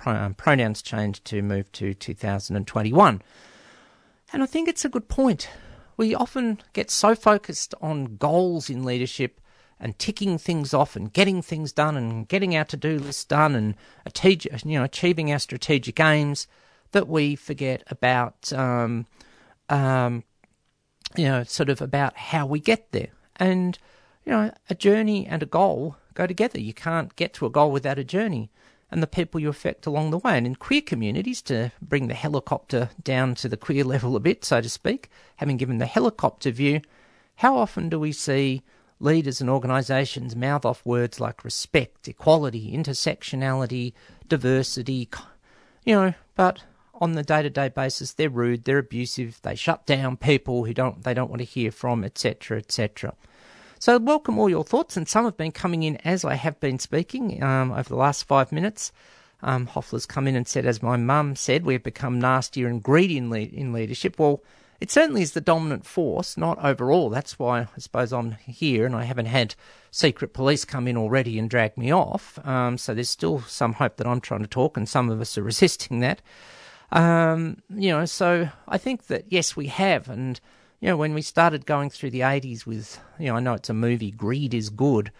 um, 0.06 0.34
pronouns 0.34 0.82
changed 0.82 1.24
to 1.26 1.42
move 1.42 1.72
to 1.72 1.94
2021. 1.94 3.22
And 4.34 4.44
I 4.44 4.46
think 4.46 4.68
it's 4.68 4.86
a 4.86 4.90
good 4.90 5.08
point. 5.08 5.50
We 5.96 6.14
often 6.14 6.60
get 6.74 6.92
so 6.92 7.16
focused 7.16 7.74
on 7.82 8.18
goals 8.18 8.70
in 8.70 8.84
leadership 8.84 9.40
and 9.80 9.98
ticking 10.00 10.38
things 10.38 10.74
off 10.74 10.96
and 10.96 11.14
getting 11.14 11.42
things 11.42 11.72
done 11.72 11.96
and 11.96 12.28
getting 12.28 12.56
our 12.56 12.66
to-do 12.66 12.98
list 12.98 13.30
done 13.30 13.56
and 13.56 13.76
you 14.26 14.80
know, 14.80 14.84
achieving 14.84 15.32
our 15.32 15.40
strategic 15.40 16.00
aims 16.00 16.48
that 16.92 17.08
we 17.08 17.36
forget 17.36 17.84
about, 17.88 18.52
um, 18.54 19.06
um, 19.70 20.24
you 21.16 21.26
know, 21.26 21.44
sort 21.44 21.70
of 21.70 21.82
about 21.82 22.18
how 22.18 22.46
we 22.46 22.60
get 22.60 22.92
there. 22.92 23.10
And 23.36 23.78
you 24.26 24.32
know, 24.32 24.52
a 24.70 24.76
journey 24.76 25.26
and 25.26 25.42
a 25.42 25.46
goal 25.46 25.96
go 26.14 26.28
together. 26.28 26.60
You 26.60 26.74
can't 26.74 27.16
get 27.16 27.34
to 27.36 27.46
a 27.46 27.50
goal 27.50 27.72
without 27.72 28.00
a 28.00 28.04
journey 28.04 28.50
and 28.92 29.04
the 29.04 29.08
people 29.08 29.40
you 29.40 29.50
affect 29.50 29.86
along 29.86 30.12
the 30.12 30.18
way. 30.18 30.38
And 30.38 30.46
in 30.46 30.56
queer 30.56 30.82
communities, 30.82 31.42
to 31.44 31.72
bring 31.82 32.08
the 32.08 32.14
helicopter 32.14 32.90
down 33.02 33.36
to 33.36 33.50
the 33.50 33.58
queer 33.58 33.84
level 33.84 34.16
a 34.16 34.20
bit, 34.20 34.44
so 34.44 34.60
to 34.62 34.70
speak, 34.70 35.10
having 35.38 35.58
given 35.58 35.78
the 35.78 35.86
helicopter 35.86 36.52
view, 36.52 36.82
how 37.36 37.58
often 37.58 37.90
do 37.90 38.00
we 38.00 38.12
see 38.12 38.64
leaders 39.00 39.42
and 39.42 39.50
organisations 39.50 40.36
mouth 40.36 40.66
off 40.66 40.86
words 40.86 41.20
like 41.20 41.44
respect, 41.44 42.08
equality, 42.08 42.76
intersectionality, 42.76 43.94
diversity, 44.28 45.10
you 45.86 45.96
know, 45.96 46.14
but 46.36 46.64
on 46.96 47.14
the 47.14 47.24
day-to-day 47.24 47.70
basis 47.70 48.14
they're 48.14 48.30
rude, 48.30 48.66
they're 48.66 48.80
abusive, 48.80 49.40
they 49.44 49.56
shut 49.56 49.86
down 49.86 50.18
people 50.18 50.66
who 50.66 50.74
don't 50.74 51.04
they 51.04 51.14
don't 51.14 51.30
want 51.30 51.40
to 51.40 51.46
hear 51.46 51.72
from, 51.72 52.04
etc., 52.04 52.58
etc. 52.58 53.14
So, 53.80 54.00
welcome 54.00 54.40
all 54.40 54.50
your 54.50 54.64
thoughts, 54.64 54.98
and 54.98 55.08
some 55.08 55.26
have 55.26 55.38
been 55.38 55.52
coming 55.52 55.84
in 55.84 55.98
as 55.98 56.26
I 56.26 56.34
have 56.34 56.60
been 56.60 56.80
speaking 56.80 57.44
um, 57.44 57.72
over 57.72 57.88
the 57.88 57.96
last 57.96 58.24
five 58.24 58.52
minutes. 58.52 58.92
Um, 59.44 59.68
Hoffler's 59.68 60.08
come 60.08 60.28
in 60.28 60.36
and 60.36 60.48
said, 60.48 60.66
as 60.66 60.82
my 60.82 60.98
mum 60.98 61.36
said, 61.36 61.64
we've 61.64 61.84
become 61.84 62.20
nastier 62.20 62.68
and 62.68 62.82
greedy 62.82 63.20
in, 63.20 63.30
le- 63.30 63.38
in 63.38 63.72
leadership. 63.72 64.18
Well, 64.18 64.42
it 64.80 64.92
certainly 64.92 65.22
is 65.22 65.32
the 65.32 65.42
dominant 65.42 65.86
force, 65.86 66.38
not 66.38 66.64
overall. 66.64 67.10
That's 67.10 67.40
why 67.40 67.62
I 67.62 67.80
suppose 67.80 68.14
I'm 68.14 68.34
here 68.34 68.86
and 68.86 68.96
I 68.96 69.04
haven't 69.04 69.26
had 69.26 69.56
secret 69.92 70.34
police 70.34 70.66
come 70.66 70.88
in 70.88 70.98
already 70.98 71.40
and 71.40 71.50
drag 71.50 71.78
me 71.78 71.92
off. 71.92 72.40
Um, 72.46 72.78
so 72.78 72.94
there's 72.94 73.10
still 73.10 73.42
some 73.42 73.74
hope 73.74 73.98
that 73.98 74.08
I'm 74.08 74.22
trying 74.22 74.42
to 74.42 74.48
talk, 74.48 74.78
and 74.78 74.88
some 74.88 75.10
of 75.10 75.20
us 75.20 75.38
are 75.38 75.44
resisting 75.44 76.00
that. 76.02 76.22
Um, 76.92 77.62
you 77.70 77.90
know, 77.90 78.06
so 78.06 78.50
I 78.68 78.78
think 78.78 79.08
that 79.08 79.26
yes, 79.30 79.56
we 79.56 79.68
have, 79.68 80.10
and 80.10 80.40
you 80.80 80.90
know, 80.90 80.98
when 80.98 81.14
we 81.14 81.22
started 81.22 81.66
going 81.66 81.90
through 81.90 82.12
the 82.12 82.20
80s 82.22 82.66
with, 82.66 83.00
you 83.20 83.28
know, 83.28 83.36
I 83.36 83.40
know 83.40 83.56
it's 83.56 83.70
a 83.70 83.74
movie, 83.74 84.12
Greed 84.12 84.54
is 84.54 84.70
Good. 84.70 85.12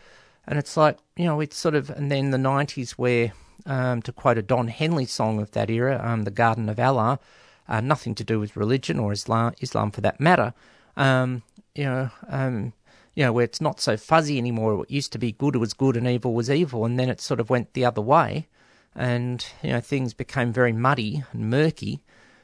And 0.48 0.58
it's 0.58 0.78
like, 0.78 0.98
you 1.18 1.26
know, 1.26 1.40
it's 1.40 1.58
sort 1.58 1.76
of, 1.76 1.90
and 1.90 2.12
then 2.12 2.32
the 2.32 2.38
90s 2.38 2.92
where, 2.92 3.34
um, 3.66 4.02
to 4.04 4.12
quote 4.12 4.38
a 4.38 4.42
Don 4.42 4.68
Henley 4.68 5.06
song 5.06 5.42
of 5.42 5.52
that 5.52 5.70
era, 5.70 6.00
um, 6.02 6.24
The 6.24 6.32
Garden 6.32 6.70
of 6.70 6.80
Allah, 6.80 7.20
uh, 7.68 7.82
nothing 7.82 8.16
to 8.16 8.24
do 8.24 8.40
with 8.40 8.56
religion 8.56 9.00
or 9.00 9.12
Islam, 9.12 9.54
Islam 9.62 9.92
for 9.92 10.02
that 10.02 10.20
matter, 10.20 10.54
um, 10.96 11.44
you 11.76 11.84
know, 11.84 12.10
um, 12.30 12.74
you 13.16 13.24
know, 13.24 13.34
where 13.34 13.46
it's 13.46 13.62
not 13.62 13.80
so 13.80 13.98
fuzzy 13.98 14.38
anymore. 14.38 14.84
It 14.84 14.92
used 14.92 15.12
to 15.14 15.18
be 15.18 15.32
good 15.32 15.56
was 15.56 15.74
good 15.74 15.98
and 15.98 16.08
evil 16.08 16.34
was 16.34 16.50
evil, 16.50 16.86
and 16.86 17.00
then 17.00 17.10
it 17.10 17.20
sort 17.20 17.40
of 17.40 17.50
went 17.50 17.74
the 17.74 17.86
other 17.86 18.02
way, 18.02 18.48
and 18.96 19.46
you 19.64 19.72
know, 19.72 19.82
things 19.82 20.14
became 20.14 20.54
very 20.54 20.74
muddy 20.74 21.24
and 21.32 21.50
murky, 21.50 22.04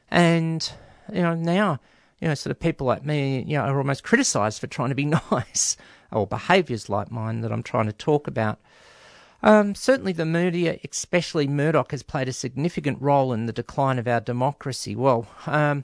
and 0.10 0.72
you 1.12 1.22
know, 1.22 1.36
now 1.36 1.80
you 2.24 2.30
know, 2.30 2.36
sort 2.36 2.52
of 2.52 2.60
people 2.62 2.88
like 2.88 3.06
me, 3.06 3.44
you 3.46 3.58
know, 3.58 3.66
are 3.66 3.78
almost 3.78 4.02
criticised 4.02 4.62
for 4.62 4.68
trying 4.68 4.88
to 4.88 4.96
be 4.96 5.04
nice, 5.32 5.76
or 6.10 6.26
behaviours 6.26 6.88
like 6.88 7.12
mine 7.12 7.42
that 7.42 7.52
I'm 7.52 7.64
trying 7.64 7.88
to 7.88 7.92
talk 7.92 8.28
about. 8.28 8.60
Um, 9.44 9.76
certainly, 9.76 10.14
the 10.14 10.26
media, 10.26 10.80
especially 10.90 11.48
Murdoch, 11.48 11.92
has 11.92 12.02
played 12.02 12.30
a 12.30 12.34
significant 12.34 13.02
role 13.02 13.34
in 13.34 13.46
the 13.46 13.54
decline 13.54 14.00
of 14.00 14.08
our 14.08 14.22
democracy. 14.22 14.96
Well, 14.96 15.28
um, 15.46 15.84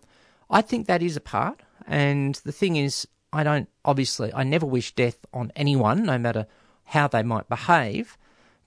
I 0.49 0.61
think 0.61 0.87
that 0.87 1.03
is 1.03 1.17
a 1.17 1.21
part. 1.21 1.61
And 1.85 2.35
the 2.45 2.53
thing 2.53 2.77
is, 2.77 3.05
I 3.33 3.43
don't, 3.43 3.67
obviously, 3.83 4.33
I 4.33 4.43
never 4.43 4.65
wish 4.65 4.95
death 4.95 5.17
on 5.33 5.51
anyone, 5.55 6.03
no 6.03 6.17
matter 6.17 6.47
how 6.85 7.07
they 7.07 7.21
might 7.21 7.49
behave. 7.49 8.17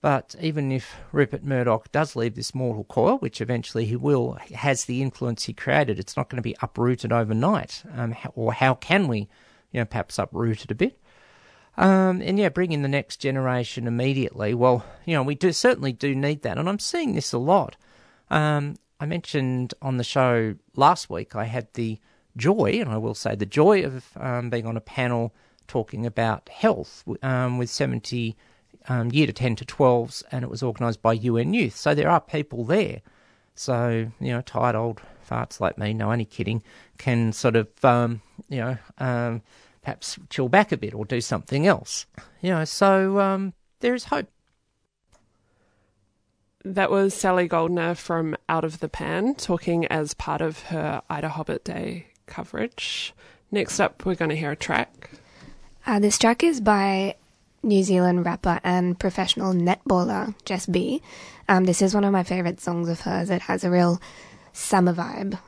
But 0.03 0.35
even 0.41 0.71
if 0.73 0.97
Rupert 1.13 1.45
Murdoch 1.45 1.91
does 1.93 2.15
leave 2.15 2.35
this 2.35 2.55
mortal 2.55 2.85
coil, 2.85 3.19
which 3.19 3.41
eventually 3.41 3.87
he 3.87 3.97
will, 3.97 4.37
has 4.55 4.85
the 4.85 5.01
influence 5.01 5.45
he 5.45 5.53
created, 5.55 5.99
it's 5.99 6.17
not 6.17 6.29
going 6.29 6.37
to 6.37 6.43
be 6.43 6.57
uprooted 6.61 7.13
overnight. 7.13 7.83
Um, 7.95 8.15
or 8.35 8.53
how 8.53 8.75
can 8.75 9.09
we, 9.09 9.29
you 9.71 9.81
know, 9.81 9.85
perhaps 9.85 10.19
uproot 10.19 10.65
it 10.65 10.71
a 10.71 10.75
bit? 10.75 10.99
Um, 11.77 12.21
and 12.21 12.39
yeah, 12.39 12.51
bring 12.51 12.73
in 12.73 12.83
the 12.83 12.89
next 12.89 13.17
generation 13.19 13.87
immediately. 13.87 14.55
Well, 14.55 14.85
you 15.07 15.15
know, 15.15 15.23
we 15.23 15.35
do 15.35 15.53
certainly 15.53 15.93
do 15.93 16.15
need 16.15 16.43
that, 16.43 16.59
and 16.59 16.69
I'm 16.69 16.79
seeing 16.79 17.15
this 17.15 17.33
a 17.33 17.39
lot. 17.39 17.77
Um, 18.31 18.77
I 19.01 19.07
mentioned 19.07 19.75
on 19.83 19.97
the 19.97 20.05
show 20.05 20.55
last 20.77 21.11
week 21.11 21.35
I 21.35 21.45
had 21.45 21.69
the 21.75 21.99
joy, 22.37 22.79
and 22.81 22.91
I 22.91 22.99
will 22.99 23.15
say 23.15 23.35
the 23.35 23.47
joy 23.47 23.85
of 23.85 24.05
um, 24.17 24.51
being 24.51 24.67
on 24.67 24.77
a 24.77 24.81
panel 24.81 25.35
talking 25.67 26.05
about 26.05 26.49
health 26.49 27.05
um, 27.23 27.59
with 27.59 27.71
70 27.71 28.37
um, 28.89 29.11
year 29.13 29.27
to 29.27 29.33
10 29.33 29.57
to 29.57 29.65
12s, 29.65 30.23
and 30.31 30.45
it 30.45 30.51
was 30.51 30.63
organised 30.63 31.03
by 31.03 31.15
UN 31.15 31.55
Youth. 31.55 31.77
So 31.77 31.95
there 31.95 32.11
are 32.11 32.21
people 32.21 32.65
there. 32.65 33.01
So, 33.55 34.11
you 34.21 34.33
know, 34.33 34.41
tired 34.41 34.75
old 34.75 35.01
farts 35.29 35.61
like 35.61 35.79
me, 35.79 35.93
no, 35.95 36.11
only 36.11 36.25
kidding, 36.25 36.63
can 36.99 37.33
sort 37.33 37.57
of, 37.57 37.69
um, 37.85 38.23
you 38.49 38.59
know, 38.59 39.41
perhaps 39.83 40.19
chill 40.31 40.49
back 40.49 40.73
a 40.73 40.77
bit 40.77 40.95
or 40.95 41.05
do 41.05 41.21
something 41.21 41.67
else. 41.67 42.07
You 42.41 42.51
know, 42.51 42.65
so 42.65 43.21
um, 43.21 43.53
there 43.81 43.95
is 43.95 44.05
hope. 44.05 44.29
That 46.65 46.91
was 46.91 47.13
Sally 47.13 47.49
Goldner 47.49 47.97
from 47.97 48.37
Out 48.49 48.65
of 48.65 48.79
the 48.79 48.89
Pan 48.89 49.35
talking 49.35 49.85
as 49.87 50.15
part 50.15 50.41
of 50.41 50.63
her 50.65 51.03
IDAHOBIT 51.11 51.65
Day 51.65 52.07
coverage. 52.27 53.13
Next 53.51 53.81
up, 53.81 54.07
we're 54.07 54.15
going 54.15 54.31
to 54.31 54.37
hear 54.37 54.53
a 54.53 54.57
track. 54.57 55.11
Uh, 55.85 55.99
this 55.99 56.19
track 56.19 56.45
is 56.45 56.61
by 56.61 57.17
New 57.65 57.83
Zealand 57.83 58.25
rapper 58.25 58.61
and 58.63 58.99
professional 58.99 59.53
netballer 59.53 60.35
Jess 60.45 60.67
B. 60.67 61.03
Um, 61.49 61.65
this 61.65 61.83
is 61.83 61.95
one 61.95 62.05
of 62.05 62.13
my 62.13 62.23
favorite 62.23 62.61
songs 62.61 62.89
of 62.89 63.01
hers. 63.01 63.29
It 63.29 63.43
has 63.43 63.65
a 63.65 63.71
real 63.71 64.01
summer 64.53 64.95
vibe. 64.95 65.39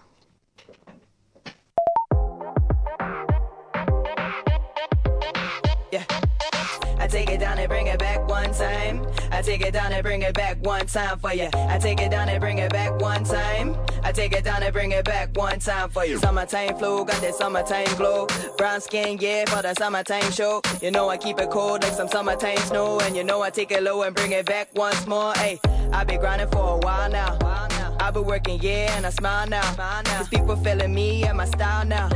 Take 7.14 7.30
it 7.30 7.38
down 7.38 7.58
and 7.58 7.68
bring 7.68 7.86
it 7.86 7.98
back 8.00 8.26
one 8.26 8.52
time. 8.52 9.06
I 9.30 9.40
take 9.40 9.60
it 9.60 9.72
down 9.72 9.92
and 9.92 10.02
bring 10.02 10.22
it 10.22 10.34
back 10.34 10.58
one 10.66 10.84
time 10.86 11.16
for 11.20 11.32
you. 11.32 11.48
I 11.54 11.78
take 11.78 12.00
it 12.00 12.10
down 12.10 12.28
and 12.28 12.40
bring 12.40 12.58
it 12.58 12.72
back 12.72 13.00
one 13.00 13.22
time. 13.22 13.76
I 14.02 14.10
take 14.10 14.32
it 14.32 14.42
down 14.42 14.64
and 14.64 14.72
bring 14.72 14.90
it 14.90 15.04
back 15.04 15.28
one 15.36 15.60
time 15.60 15.90
for 15.90 16.04
you. 16.04 16.18
Summertime 16.18 16.76
flu, 16.76 17.04
got 17.04 17.20
that 17.20 17.36
summertime 17.36 17.86
glow. 17.96 18.26
Brown 18.58 18.80
skin, 18.80 19.18
yeah, 19.20 19.44
for 19.44 19.62
the 19.62 19.74
summertime 19.74 20.32
show. 20.32 20.60
You 20.82 20.90
know 20.90 21.08
I 21.08 21.16
keep 21.16 21.38
it 21.38 21.50
cold 21.50 21.84
like 21.84 21.92
some 21.92 22.08
summertime 22.08 22.58
snow. 22.58 22.98
And 22.98 23.16
you 23.16 23.22
know 23.22 23.42
I 23.42 23.50
take 23.50 23.70
it 23.70 23.84
low 23.84 24.02
and 24.02 24.14
bring 24.14 24.32
it 24.32 24.46
back 24.46 24.70
once 24.74 25.06
more. 25.06 25.34
Hey, 25.34 25.60
I've 25.92 26.08
been 26.08 26.18
grinding 26.18 26.48
for 26.48 26.74
a 26.74 26.78
while 26.78 27.10
now. 27.10 27.83
I've 28.00 28.14
been 28.14 28.24
working, 28.24 28.60
yeah, 28.60 28.96
and 28.96 29.06
I 29.06 29.10
smile 29.10 29.46
now. 29.46 30.02
Cause 30.04 30.28
people 30.28 30.56
feeling 30.56 30.94
me 30.94 31.24
and 31.24 31.36
my 31.38 31.46
style 31.46 31.84
now. 31.84 32.08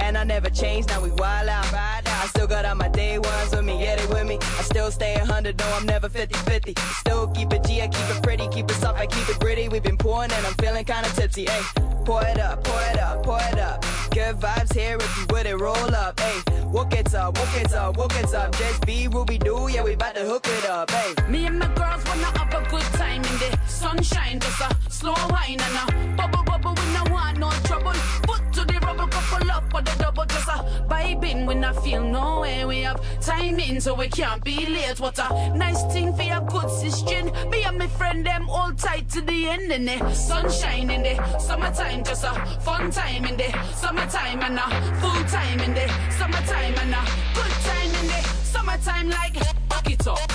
And 0.00 0.16
I 0.18 0.24
never 0.24 0.50
changed, 0.50 0.88
now 0.88 1.02
we 1.02 1.10
wild 1.10 1.48
out. 1.48 1.66
I 1.72 2.26
still 2.28 2.46
got 2.46 2.64
all 2.64 2.74
my 2.74 2.88
day 2.88 3.18
ones 3.18 3.50
with 3.50 3.64
me, 3.64 3.82
yeah, 3.82 3.96
they 3.96 4.06
with 4.06 4.26
me. 4.26 4.38
I 4.40 4.62
still 4.62 4.90
stay 4.90 5.16
100, 5.16 5.58
no, 5.58 5.66
I'm 5.74 5.86
never 5.86 6.08
50 6.08 6.34
50. 6.38 6.74
Still 7.00 7.28
keep 7.28 7.52
it 7.52 7.64
G, 7.64 7.82
I 7.82 7.88
keep 7.88 8.16
it 8.16 8.22
pretty, 8.22 8.48
keep 8.48 8.70
it 8.70 8.74
soft, 8.74 8.98
I 8.98 9.06
keep 9.06 9.28
it 9.28 9.38
gritty. 9.40 9.68
We've 9.68 9.82
been 9.82 9.98
pouring 9.98 10.32
and 10.32 10.46
I'm 10.46 10.54
feeling 10.54 10.84
kinda 10.84 11.10
tipsy, 11.10 11.46
hey. 11.46 11.62
Pour 12.04 12.22
it 12.22 12.38
up, 12.38 12.64
pour 12.64 12.80
it 12.82 12.98
up, 12.98 13.22
pour 13.22 13.40
it 13.40 13.58
up. 13.58 13.84
Good 14.10 14.36
vibes 14.36 14.72
here 14.74 14.96
if 14.96 15.18
you 15.18 15.26
with 15.30 15.46
it, 15.46 15.56
roll 15.56 15.94
up, 15.94 16.18
hey. 16.20 16.42
Woke 16.66 16.94
it 16.94 17.14
up, 17.14 17.38
woke 17.38 17.56
it 17.56 17.72
up, 17.72 17.96
woke 17.96 18.16
it 18.16 18.34
up. 18.34 18.52
Just 18.56 18.84
be 18.86 19.08
Ruby 19.08 19.38
Doo, 19.38 19.68
yeah, 19.68 19.82
we 19.82 19.94
bout 19.94 20.14
to 20.14 20.24
hook 20.24 20.46
it 20.46 20.66
up, 20.68 20.90
hey. 20.90 21.14
Me 21.28 21.46
and 21.46 21.58
my 21.58 21.66
girls 21.74 22.04
wanna 22.06 22.30
have 22.38 22.54
a 22.54 22.68
good 22.70 22.88
time 22.94 23.22
in 23.24 23.38
the 23.38 23.58
sunshine, 23.66 24.40
just 24.40 24.60
a 24.60 24.76
slow 24.90 25.13
wine 25.30 25.60
and 25.60 25.76
a 25.82 26.16
bubble 26.16 26.44
bubble. 26.44 26.74
We 26.74 26.86
no 26.94 27.04
want 27.12 27.38
no 27.38 27.50
trouble. 27.64 27.92
Foot 28.26 28.42
to 28.54 28.64
the 28.64 28.78
rubber, 28.80 29.06
couple 29.08 29.50
up 29.50 29.64
for 29.70 29.82
the 29.82 29.94
double, 29.98 30.24
just 30.26 30.48
a 30.48 30.86
vibing. 30.88 31.46
When 31.46 31.64
I 31.64 31.72
feel 31.72 32.02
no 32.04 32.40
way, 32.40 32.64
we 32.64 32.82
have 32.82 33.00
timing, 33.20 33.80
so 33.80 33.94
we 33.94 34.08
can't 34.08 34.42
be 34.44 34.66
late. 34.66 35.00
What 35.00 35.18
a 35.18 35.56
nice 35.56 35.82
thing 35.92 36.14
for 36.14 36.22
your 36.22 36.40
good 36.42 36.70
sister. 36.70 37.24
Me 37.48 37.62
and 37.64 37.78
my 37.78 37.88
friend 37.88 38.24
them 38.24 38.48
all 38.48 38.72
tight 38.72 39.08
to 39.10 39.20
the 39.20 39.48
end 39.48 39.70
in 39.72 39.84
the 39.84 40.12
sunshine 40.14 40.90
in 40.90 41.02
the 41.02 41.38
summertime, 41.38 42.04
just 42.04 42.24
a 42.24 42.32
fun 42.60 42.90
time 42.90 43.24
in 43.24 43.36
the 43.36 43.50
summertime 43.74 44.40
and 44.42 44.58
a 44.58 44.66
full 45.00 45.24
time 45.24 45.60
in 45.60 45.74
the 45.74 45.86
summertime 46.10 46.74
and 46.82 46.94
a 46.94 47.02
good 47.34 47.54
time 47.68 47.94
in 48.00 48.06
the 48.06 48.22
summertime. 48.44 49.08
Like 49.10 49.34
back 49.68 49.90
it 49.90 50.06
up, 50.06 50.28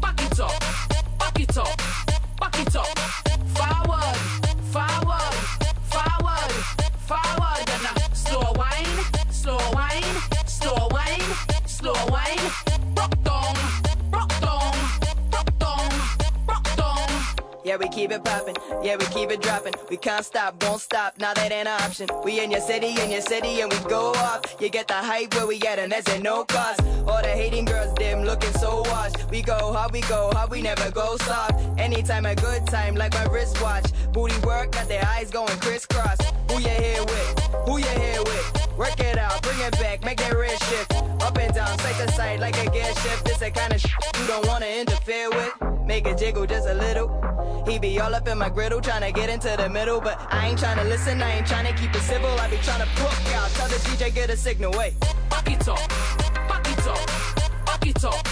back 0.00 0.20
it 0.22 0.40
up, 0.40 0.60
back 1.18 1.40
it 1.40 1.58
up, 1.58 2.17
back 2.50 2.66
it 2.66 2.76
up, 2.76 2.98
forward, 3.56 4.16
forward, 4.72 5.34
forward, 5.90 6.52
forward, 7.06 7.70
and 7.70 7.96
a 7.96 8.14
slow 8.14 8.52
wine, 8.56 9.30
slow 9.30 9.58
wine, 9.72 10.02
slow 10.46 10.88
wine, 10.90 11.20
slow 11.66 11.94
wine, 12.10 12.67
Yeah, 17.68 17.76
we 17.76 17.90
keep 17.90 18.10
it 18.12 18.24
poppin', 18.24 18.54
yeah, 18.82 18.96
we 18.96 19.04
keep 19.04 19.30
it 19.30 19.42
droppin'. 19.42 19.74
We 19.90 19.98
can't 19.98 20.24
stop, 20.24 20.64
won't 20.64 20.80
stop, 20.80 21.18
now 21.18 21.34
that 21.34 21.52
ain't 21.52 21.68
an 21.68 21.82
option. 21.82 22.08
We 22.24 22.40
in 22.40 22.50
your 22.50 22.62
city, 22.62 22.98
in 22.98 23.10
your 23.10 23.20
city, 23.20 23.60
and 23.60 23.70
we 23.70 23.78
go 23.80 24.12
off. 24.12 24.56
You 24.58 24.70
get 24.70 24.88
the 24.88 24.94
hype 24.94 25.34
where 25.34 25.46
we 25.46 25.60
at, 25.60 25.78
and 25.78 25.92
that's 25.92 26.08
at 26.08 26.22
no 26.22 26.46
cost. 26.46 26.80
All 27.06 27.20
the 27.20 27.28
hating 27.28 27.66
girls, 27.66 27.92
them 27.96 28.24
looking 28.24 28.54
so 28.54 28.80
washed. 28.86 29.30
We 29.30 29.42
go 29.42 29.74
hard, 29.74 29.92
we 29.92 30.00
go 30.00 30.30
hard, 30.32 30.50
we 30.50 30.62
never 30.62 30.90
go 30.90 31.18
soft. 31.18 31.60
Anytime 31.78 32.24
a 32.24 32.34
good 32.34 32.66
time, 32.68 32.94
like 32.94 33.12
my 33.12 33.24
wristwatch. 33.24 33.92
Booty 34.14 34.38
work, 34.46 34.72
got 34.72 34.88
their 34.88 35.04
eyes 35.04 35.30
going 35.30 35.58
crisscross. 35.58 36.16
Who 36.50 36.60
you 36.60 36.70
here 36.70 37.04
with? 37.04 37.38
Who 37.66 37.76
you 37.76 37.84
here 37.84 38.22
with? 38.22 38.68
Work 38.78 38.98
it 38.98 39.18
out, 39.18 39.42
bring 39.42 39.60
it 39.60 39.72
back, 39.72 40.02
make 40.06 40.16
that 40.20 40.34
wrist 40.34 40.64
shift. 40.70 40.94
Up 41.20 41.36
and 41.36 41.52
down, 41.52 41.78
side 41.80 42.06
to 42.06 42.12
side, 42.14 42.40
like 42.40 42.56
a 42.66 42.70
gear 42.70 42.94
shift. 42.94 43.26
This 43.26 43.36
the 43.40 43.50
kind 43.50 43.74
of 43.74 43.80
shit 43.82 43.92
you 44.18 44.26
don't 44.26 44.46
wanna 44.46 44.64
interfere 44.64 45.28
with. 45.28 45.52
Make 45.84 46.06
it 46.06 46.16
jiggle 46.16 46.46
just 46.46 46.66
a 46.66 46.74
little. 46.74 47.08
He 47.66 47.78
be 47.78 47.98
all 48.00 48.14
up 48.14 48.28
in 48.28 48.38
my 48.38 48.48
griddle, 48.48 48.80
tryna 48.80 49.14
get 49.14 49.28
into 49.28 49.54
the 49.56 49.68
middle. 49.68 50.00
But 50.00 50.18
I 50.30 50.48
ain't 50.48 50.58
tryna 50.58 50.88
listen, 50.88 51.22
I 51.22 51.38
ain't 51.38 51.46
tryna 51.46 51.76
keep 51.76 51.94
it 51.94 52.02
civil. 52.02 52.30
I 52.40 52.48
be 52.48 52.56
tryna 52.56 52.86
book 52.96 53.34
out. 53.34 53.50
Tell 53.50 53.68
the 53.68 53.76
DJ, 53.76 54.14
get 54.14 54.30
a 54.30 54.36
signal, 54.36 54.72
wait. 54.76 54.98
Back 55.30 55.50
it 55.50 55.68
up, 55.68 55.78
back 56.48 56.66
it 56.70 56.86
up, 56.86 57.06
back 57.66 57.86
it 57.86 58.04
up, 58.04 58.28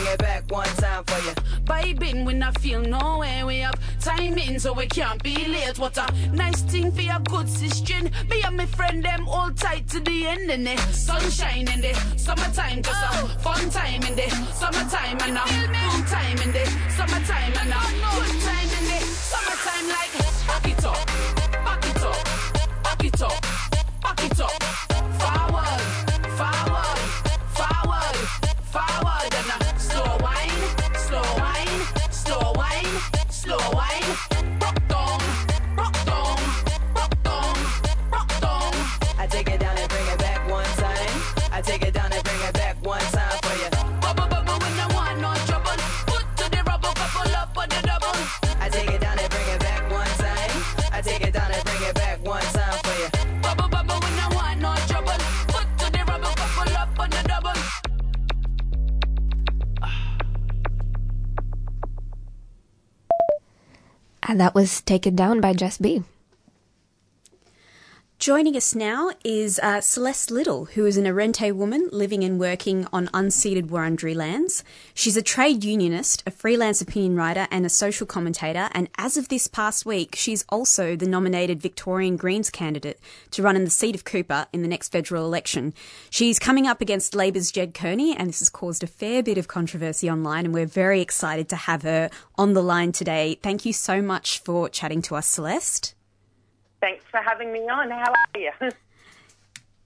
bring 0.00 0.12
it 0.12 0.18
back 0.18 0.50
one 0.50 0.66
time 0.76 1.04
for 1.04 1.18
you. 1.24 1.34
Vibing 1.64 2.24
when 2.24 2.42
I 2.42 2.50
feel 2.52 2.80
no 2.80 3.18
way. 3.18 3.42
We 3.44 3.58
have 3.58 3.78
timing 4.00 4.58
so 4.58 4.72
we 4.72 4.86
can't 4.86 5.22
be 5.22 5.34
late. 5.46 5.78
What 5.78 5.96
a 5.98 6.06
nice 6.32 6.62
thing 6.62 6.90
for 6.92 7.02
your 7.02 7.18
good 7.20 7.48
sister. 7.48 8.02
Me 8.30 8.42
and 8.44 8.56
my 8.56 8.66
friend 8.66 9.04
them 9.04 9.28
all 9.28 9.50
tight 9.50 9.88
to 9.88 10.00
the 10.00 10.26
end 10.26 10.50
in 10.50 10.64
the 10.64 10.76
sunshine 10.92 11.68
in 11.68 11.80
the 11.80 11.94
summertime. 12.16 12.82
Just 12.82 13.02
a 13.02 13.08
oh. 13.12 13.28
fun 13.40 13.70
time 13.70 14.02
in 14.02 14.16
the 14.16 14.28
summertime 14.54 15.18
and 15.22 15.36
a 15.36 15.46
full 15.46 16.04
time 16.06 16.38
in 16.38 16.52
the 16.52 16.64
summertime 16.96 17.52
and 17.60 17.70
a 17.70 17.76
oh, 17.76 18.26
good 18.26 18.40
time 18.42 18.70
in 18.78 18.84
the 18.90 18.98
summertime. 19.30 19.86
Like 19.88 20.12
back 20.46 20.68
it 20.68 20.84
up, 20.84 21.06
back 21.64 21.86
it 21.86 22.02
up, 22.02 22.24
back 22.84 23.04
it 23.04 23.22
up, 23.22 23.42
back 24.02 24.24
it 24.24 24.40
up. 24.40 24.79
That 64.40 64.54
was 64.54 64.80
taken 64.80 65.14
down 65.14 65.38
by 65.38 65.52
Jess 65.52 65.76
B. 65.76 66.02
Joining 68.20 68.54
us 68.54 68.74
now 68.74 69.12
is 69.24 69.58
uh, 69.62 69.80
Celeste 69.80 70.30
Liddle, 70.30 70.66
who 70.66 70.84
is 70.84 70.98
an 70.98 71.06
Arrernte 71.06 71.54
woman 71.54 71.88
living 71.90 72.22
and 72.22 72.38
working 72.38 72.86
on 72.92 73.08
unceded 73.14 73.68
Wurundjeri 73.68 74.14
lands. 74.14 74.62
She's 74.92 75.16
a 75.16 75.22
trade 75.22 75.64
unionist, 75.64 76.22
a 76.26 76.30
freelance 76.30 76.82
opinion 76.82 77.16
writer, 77.16 77.48
and 77.50 77.64
a 77.64 77.70
social 77.70 78.06
commentator. 78.06 78.68
And 78.72 78.90
as 78.98 79.16
of 79.16 79.28
this 79.28 79.46
past 79.46 79.86
week, 79.86 80.16
she's 80.16 80.44
also 80.50 80.96
the 80.96 81.08
nominated 81.08 81.62
Victorian 81.62 82.18
Greens 82.18 82.50
candidate 82.50 83.00
to 83.30 83.42
run 83.42 83.56
in 83.56 83.64
the 83.64 83.70
seat 83.70 83.94
of 83.94 84.04
Cooper 84.04 84.46
in 84.52 84.60
the 84.60 84.68
next 84.68 84.92
federal 84.92 85.24
election. 85.24 85.72
She's 86.10 86.38
coming 86.38 86.66
up 86.66 86.82
against 86.82 87.14
Labor's 87.14 87.50
Ged 87.50 87.72
Kearney, 87.72 88.14
and 88.14 88.28
this 88.28 88.40
has 88.40 88.50
caused 88.50 88.82
a 88.82 88.86
fair 88.86 89.22
bit 89.22 89.38
of 89.38 89.48
controversy 89.48 90.10
online. 90.10 90.44
And 90.44 90.52
we're 90.52 90.66
very 90.66 91.00
excited 91.00 91.48
to 91.48 91.56
have 91.56 91.84
her 91.84 92.10
on 92.36 92.52
the 92.52 92.62
line 92.62 92.92
today. 92.92 93.38
Thank 93.42 93.64
you 93.64 93.72
so 93.72 94.02
much 94.02 94.40
for 94.40 94.68
chatting 94.68 95.00
to 95.00 95.16
us, 95.16 95.26
Celeste. 95.26 95.94
Thanks 96.80 97.04
for 97.10 97.18
having 97.20 97.52
me 97.52 97.60
on. 97.68 97.90
How 97.90 98.12
are 98.12 98.40
you? 98.40 98.50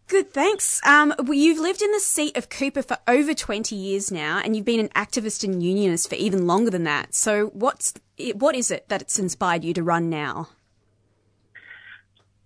Good, 0.06 0.32
thanks. 0.32 0.84
Um, 0.86 1.14
well, 1.18 1.32
you've 1.34 1.58
lived 1.58 1.80
in 1.80 1.90
the 1.90 1.98
seat 2.00 2.36
of 2.36 2.50
Cooper 2.50 2.82
for 2.82 2.98
over 3.08 3.32
20 3.32 3.74
years 3.74 4.12
now, 4.12 4.40
and 4.44 4.54
you've 4.54 4.64
been 4.64 4.78
an 4.80 4.90
activist 4.90 5.42
and 5.44 5.62
unionist 5.62 6.08
for 6.10 6.14
even 6.16 6.46
longer 6.46 6.70
than 6.70 6.84
that. 6.84 7.14
So, 7.14 7.46
what's 7.48 7.94
what 8.34 8.54
is 8.54 8.70
it 8.70 8.88
that 8.90 9.00
it's 9.02 9.18
inspired 9.18 9.64
you 9.64 9.72
to 9.74 9.82
run 9.82 10.10
now? 10.10 10.50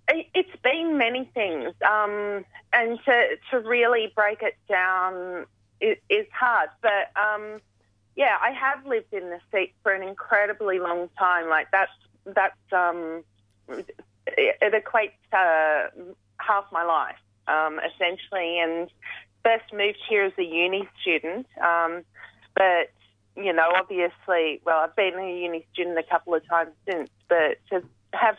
It- 0.08 0.28
It's 0.34 0.56
been 0.62 0.96
many 0.98 1.30
things, 1.34 1.74
um, 1.84 2.44
and 2.72 2.98
to 3.04 3.36
to 3.50 3.58
really 3.60 4.12
break 4.14 4.40
it 4.42 4.56
down 4.68 5.44
is, 5.80 5.98
is 6.08 6.26
hard. 6.32 6.70
But 6.80 7.10
um, 7.20 7.60
yeah, 8.14 8.36
I 8.40 8.52
have 8.52 8.86
lived 8.86 9.12
in 9.12 9.30
the 9.30 9.40
seat 9.52 9.74
for 9.82 9.92
an 9.92 10.02
incredibly 10.06 10.78
long 10.78 11.10
time. 11.18 11.48
Like 11.48 11.66
that's 11.72 11.92
that's 12.24 12.72
um, 12.72 13.24
it, 14.36 14.74
equates 14.74 15.12
to 15.30 16.14
half 16.38 16.64
my 16.72 16.84
life 16.84 17.16
um, 17.48 17.80
essentially. 17.80 18.60
And 18.60 18.90
first 19.42 19.72
moved 19.72 19.98
here 20.08 20.24
as 20.24 20.32
a 20.38 20.44
uni 20.44 20.88
student, 21.00 21.46
um, 21.62 22.04
but 22.54 22.90
you 23.36 23.52
know, 23.52 23.70
obviously, 23.74 24.60
well, 24.64 24.78
I've 24.80 24.96
been 24.96 25.14
a 25.14 25.40
uni 25.40 25.64
student 25.72 25.98
a 25.98 26.02
couple 26.02 26.34
of 26.34 26.46
times 26.48 26.70
since, 26.90 27.08
but 27.28 27.58
to 27.70 27.82
have 28.12 28.36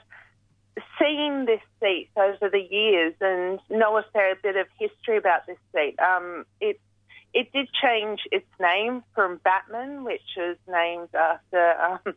seen 1.00 1.46
this 1.46 1.62
seat 1.82 2.10
over 2.18 2.50
the 2.50 2.60
years 2.60 3.14
and 3.22 3.60
know 3.70 3.98
a 3.98 4.04
fair 4.14 4.36
bit 4.36 4.58
of 4.58 4.68
history 4.78 5.18
about 5.18 5.48
this 5.48 5.58
seat, 5.74 5.96
um, 6.00 6.46
it 6.60 6.80
it 7.34 7.52
did 7.54 7.70
change 7.82 8.22
its 8.32 8.48
name 8.60 9.04
from 9.14 9.40
Batman, 9.44 10.04
which 10.04 10.22
was 10.36 10.58
named 10.68 11.10
after 11.14 11.74
um, 11.80 12.14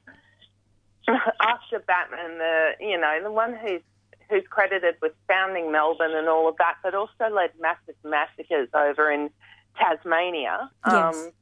after 1.41 1.79
Batman, 1.81 2.39
the 2.39 2.71
you 2.81 2.99
know 2.99 3.19
the 3.23 3.33
one 3.33 3.57
who's 3.57 3.83
who's 4.29 4.45
credited 4.49 4.97
with 5.03 5.13
founding 5.29 5.71
Melbourne 5.71 6.15
and 6.15 6.29
all 6.29 6.49
of 6.49 6.57
that, 6.57 6.77
but 6.83 6.95
also 6.95 7.29
led 7.31 7.51
massive 7.61 7.97
massacres 8.05 8.69
over 8.75 9.11
in 9.11 9.31
Tasmania. 9.79 10.71
Yes. 10.87 11.17
Um, 11.17 11.33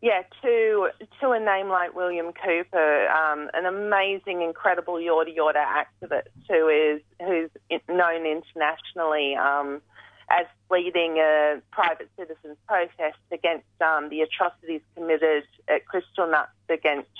yeah, 0.00 0.22
to 0.42 0.90
to 1.20 1.30
a 1.30 1.40
name 1.40 1.68
like 1.68 1.94
William 1.94 2.32
Cooper, 2.32 3.08
um, 3.08 3.50
an 3.52 3.66
amazing, 3.66 4.42
incredible 4.42 4.94
Yorta 4.94 5.36
Yorta 5.36 5.64
activist 5.64 6.28
who 6.48 6.68
is 6.68 7.00
who's 7.20 7.50
known 7.88 8.24
internationally 8.24 9.34
um, 9.34 9.82
as 10.30 10.46
leading 10.70 11.16
a 11.18 11.60
private 11.72 12.08
citizens 12.16 12.56
protest 12.68 13.18
against 13.32 13.66
um, 13.80 14.08
the 14.08 14.20
atrocities 14.20 14.82
committed 14.94 15.44
at 15.66 15.82
Kristallnacht 15.86 16.48
against 16.68 17.10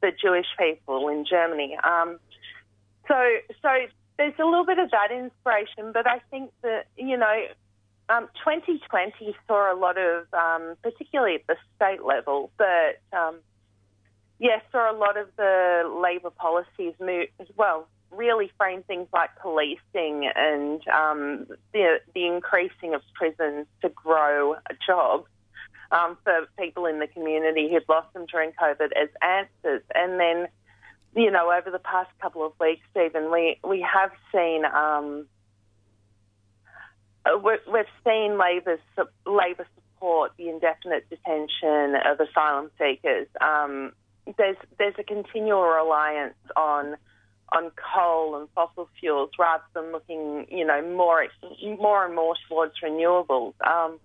the 0.00 0.12
Jewish 0.12 0.46
people 0.58 1.08
in 1.08 1.24
Germany. 1.24 1.76
Um, 1.82 2.18
so, 3.06 3.14
so 3.62 3.68
there's 4.16 4.34
a 4.38 4.44
little 4.44 4.66
bit 4.66 4.78
of 4.78 4.90
that 4.90 5.10
inspiration, 5.10 5.92
but 5.92 6.06
I 6.06 6.20
think 6.30 6.50
that 6.62 6.86
you 6.96 7.16
know 7.16 7.46
um, 8.08 8.28
2020 8.44 9.36
saw 9.46 9.72
a 9.72 9.76
lot 9.76 9.98
of, 9.98 10.26
um, 10.32 10.76
particularly 10.82 11.36
at 11.36 11.46
the 11.46 11.56
state 11.76 12.04
level, 12.04 12.50
but 12.56 13.00
um, 13.16 13.36
yes, 14.38 14.62
saw 14.72 14.90
a 14.92 14.96
lot 14.96 15.16
of 15.16 15.28
the 15.36 16.00
Labor 16.02 16.30
policies 16.30 16.94
move 17.00 17.28
as 17.38 17.48
well. 17.56 17.86
Really 18.10 18.50
frame 18.56 18.82
things 18.84 19.08
like 19.12 19.30
policing 19.40 20.30
and 20.34 20.80
um, 20.88 21.46
the 21.74 22.00
the 22.14 22.26
increasing 22.26 22.94
of 22.94 23.02
prisons 23.14 23.66
to 23.82 23.90
grow 23.90 24.56
jobs 24.86 25.28
um, 25.90 26.16
for 26.24 26.46
people 26.58 26.86
in 26.86 26.98
the 26.98 27.06
community 27.06 27.68
who'd 27.70 27.88
lost 27.88 28.12
them 28.12 28.26
during 28.26 28.52
COVID 28.52 28.90
as 29.00 29.08
answers, 29.22 29.82
and 29.94 30.20
then 30.20 30.48
you 31.16 31.30
know 31.30 31.50
over 31.50 31.70
the 31.70 31.78
past 31.78 32.10
couple 32.20 32.44
of 32.44 32.52
weeks, 32.60 32.82
Stephen, 32.90 33.30
we 33.30 33.58
we 33.66 33.80
have 33.80 34.10
seen. 34.32 34.64
Um, 34.64 35.26
uh, 37.26 37.36
we- 37.38 37.58
we've 37.72 37.84
seen 38.04 38.38
Labor's 38.38 38.80
su- 38.96 39.08
Labor 39.26 39.66
support 39.74 40.32
the 40.36 40.48
indefinite 40.48 41.08
detention 41.10 41.96
of 41.96 42.20
asylum 42.20 42.70
seekers. 42.78 43.26
Um, 43.40 43.92
there's 44.36 44.56
there's 44.78 44.94
a 44.98 45.04
continual 45.04 45.62
reliance 45.62 46.36
on 46.56 46.96
on 47.50 47.70
coal 47.94 48.36
and 48.36 48.48
fossil 48.54 48.88
fuels 49.00 49.30
rather 49.38 49.64
than 49.74 49.90
looking, 49.90 50.46
you 50.50 50.66
know, 50.66 50.82
more 50.82 51.26
more 51.78 52.04
and 52.04 52.14
more 52.14 52.34
towards 52.48 52.74
renewables. 52.82 53.54
Um, 53.66 53.98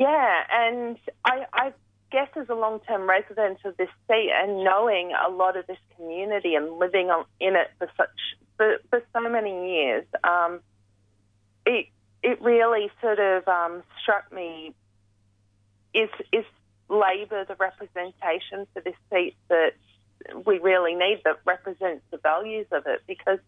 yeah, 0.00 0.44
and 0.50 0.96
I, 1.26 1.44
I 1.52 1.72
guess 2.10 2.28
as 2.34 2.48
a 2.48 2.54
long-term 2.54 3.08
resident 3.08 3.58
of 3.66 3.76
this 3.76 3.90
seat 4.08 4.30
and 4.34 4.64
knowing 4.64 5.12
a 5.12 5.30
lot 5.30 5.58
of 5.58 5.66
this 5.66 5.76
community 5.94 6.54
and 6.54 6.78
living 6.78 7.10
in 7.38 7.54
it 7.54 7.70
for 7.78 7.86
such 7.98 8.08
for, 8.56 8.78
for 8.88 9.02
so 9.12 9.28
many 9.28 9.74
years, 9.74 10.06
um, 10.24 10.60
it 11.66 11.88
it 12.22 12.40
really 12.40 12.90
sort 13.02 13.18
of 13.18 13.46
um, 13.46 13.82
struck 14.02 14.32
me. 14.32 14.74
Is 15.92 16.08
is 16.32 16.46
Labor 16.88 17.44
the 17.44 17.56
representation 17.56 18.66
for 18.72 18.80
this 18.82 18.96
seat 19.12 19.36
that 19.48 19.74
we 20.46 20.58
really 20.60 20.94
need 20.94 21.20
that 21.26 21.40
represents 21.44 22.04
the 22.10 22.16
values 22.16 22.66
of 22.72 22.86
it? 22.86 23.02
Because 23.06 23.38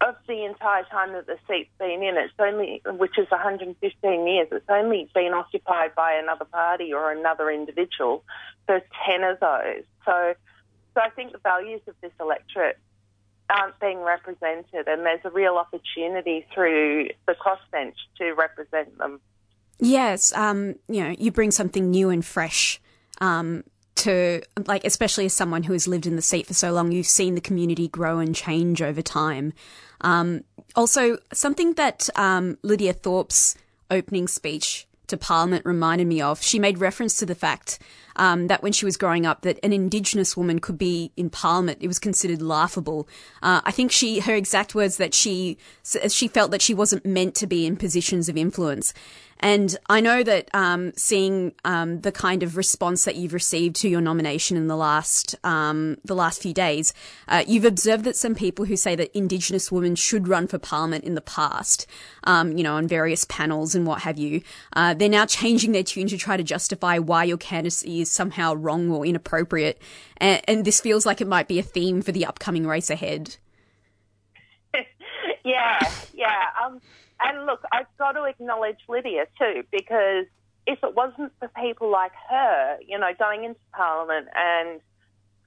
of 0.00 0.14
the 0.26 0.44
entire 0.44 0.84
time 0.84 1.12
that 1.12 1.26
the 1.26 1.36
seat's 1.46 1.70
been 1.78 2.02
in, 2.02 2.16
it's 2.16 2.32
only, 2.38 2.82
which 2.86 3.18
is 3.18 3.30
115 3.30 4.26
years, 4.26 4.48
it's 4.50 4.64
only 4.68 5.10
been 5.14 5.34
occupied 5.34 5.94
by 5.94 6.12
another 6.12 6.46
party 6.46 6.92
or 6.92 7.12
another 7.12 7.50
individual 7.50 8.24
for 8.66 8.80
10 9.06 9.24
of 9.24 9.40
those. 9.40 9.84
So, 10.06 10.34
so 10.94 11.00
I 11.00 11.10
think 11.10 11.32
the 11.32 11.38
values 11.38 11.82
of 11.86 11.94
this 12.00 12.12
electorate 12.18 12.78
aren't 13.50 13.78
being 13.78 13.98
represented, 13.98 14.86
and 14.86 15.04
there's 15.04 15.24
a 15.24 15.30
real 15.30 15.56
opportunity 15.56 16.46
through 16.54 17.08
the 17.26 17.34
crossbench 17.34 17.94
to 18.18 18.32
represent 18.32 18.96
them. 18.96 19.20
Yes, 19.78 20.32
um, 20.34 20.76
you 20.88 21.04
know, 21.04 21.14
you 21.18 21.30
bring 21.30 21.50
something 21.50 21.90
new 21.90 22.10
and 22.10 22.24
fresh 22.24 22.80
um, 23.20 23.64
to, 24.00 24.42
like, 24.66 24.84
especially 24.84 25.26
as 25.26 25.32
someone 25.32 25.62
who 25.62 25.72
has 25.72 25.88
lived 25.88 26.06
in 26.06 26.16
the 26.16 26.22
seat 26.22 26.46
for 26.46 26.54
so 26.54 26.72
long, 26.72 26.92
you've 26.92 27.06
seen 27.06 27.34
the 27.34 27.40
community 27.40 27.88
grow 27.88 28.18
and 28.18 28.34
change 28.34 28.82
over 28.82 29.02
time. 29.02 29.52
Um, 30.00 30.44
also, 30.74 31.18
something 31.32 31.74
that 31.74 32.08
um, 32.16 32.58
Lydia 32.62 32.92
Thorpe's 32.92 33.56
opening 33.90 34.28
speech 34.28 34.86
to 35.08 35.16
Parliament 35.16 35.66
reminded 35.66 36.06
me 36.06 36.20
of, 36.20 36.42
she 36.42 36.58
made 36.58 36.78
reference 36.78 37.18
to 37.18 37.26
the 37.26 37.34
fact 37.34 37.78
um, 38.16 38.46
that 38.48 38.62
when 38.62 38.72
she 38.72 38.84
was 38.84 38.96
growing 38.96 39.26
up, 39.26 39.42
that 39.42 39.58
an 39.62 39.72
Indigenous 39.72 40.36
woman 40.36 40.58
could 40.58 40.78
be 40.78 41.12
in 41.16 41.30
Parliament, 41.30 41.78
it 41.80 41.88
was 41.88 41.98
considered 41.98 42.42
laughable. 42.42 43.08
Uh, 43.42 43.60
I 43.64 43.70
think 43.70 43.92
she, 43.92 44.20
her 44.20 44.34
exact 44.34 44.74
words 44.74 44.96
that 44.96 45.14
she, 45.14 45.58
she 46.08 46.28
felt 46.28 46.50
that 46.50 46.62
she 46.62 46.74
wasn't 46.74 47.04
meant 47.04 47.34
to 47.36 47.46
be 47.46 47.66
in 47.66 47.76
positions 47.76 48.28
of 48.28 48.36
influence. 48.36 48.92
And 49.40 49.76
I 49.88 50.00
know 50.00 50.22
that 50.22 50.50
um, 50.54 50.92
seeing 50.96 51.52
um, 51.64 52.02
the 52.02 52.12
kind 52.12 52.42
of 52.42 52.56
response 52.56 53.06
that 53.06 53.16
you've 53.16 53.32
received 53.32 53.76
to 53.76 53.88
your 53.88 54.02
nomination 54.02 54.56
in 54.56 54.66
the 54.68 54.76
last 54.76 55.34
um, 55.44 55.96
the 56.04 56.14
last 56.14 56.42
few 56.42 56.52
days, 56.52 56.92
uh, 57.26 57.42
you've 57.46 57.64
observed 57.64 58.04
that 58.04 58.16
some 58.16 58.34
people 58.34 58.66
who 58.66 58.76
say 58.76 58.94
that 58.94 59.16
Indigenous 59.16 59.72
women 59.72 59.94
should 59.94 60.28
run 60.28 60.46
for 60.46 60.58
Parliament 60.58 61.04
in 61.04 61.14
the 61.14 61.22
past, 61.22 61.86
um, 62.24 62.56
you 62.56 62.62
know, 62.62 62.74
on 62.74 62.86
various 62.86 63.24
panels 63.24 63.74
and 63.74 63.86
what 63.86 64.02
have 64.02 64.18
you, 64.18 64.42
uh, 64.74 64.92
they're 64.92 65.08
now 65.08 65.24
changing 65.24 65.72
their 65.72 65.82
tune 65.82 66.06
to 66.08 66.18
try 66.18 66.36
to 66.36 66.44
justify 66.44 66.98
why 66.98 67.24
your 67.24 67.38
candidacy 67.38 67.99
is 68.00 68.10
somehow 68.10 68.54
wrong 68.54 68.90
or 68.90 69.04
inappropriate. 69.06 69.80
And, 70.18 70.40
and 70.46 70.64
this 70.64 70.80
feels 70.80 71.06
like 71.06 71.20
it 71.20 71.28
might 71.28 71.48
be 71.48 71.58
a 71.58 71.62
theme 71.62 72.02
for 72.02 72.12
the 72.12 72.26
upcoming 72.26 72.66
race 72.66 72.90
ahead. 72.90 73.36
yeah, 75.44 75.78
yeah. 76.14 76.46
Um, 76.64 76.80
and 77.20 77.46
look, 77.46 77.60
I've 77.72 77.86
got 77.98 78.12
to 78.12 78.24
acknowledge 78.24 78.78
Lydia 78.88 79.26
too, 79.38 79.64
because 79.70 80.26
if 80.66 80.78
it 80.82 80.94
wasn't 80.94 81.32
for 81.38 81.48
people 81.48 81.90
like 81.90 82.12
her, 82.28 82.78
you 82.86 82.98
know, 82.98 83.10
going 83.18 83.44
into 83.44 83.60
Parliament, 83.72 84.28
and 84.34 84.80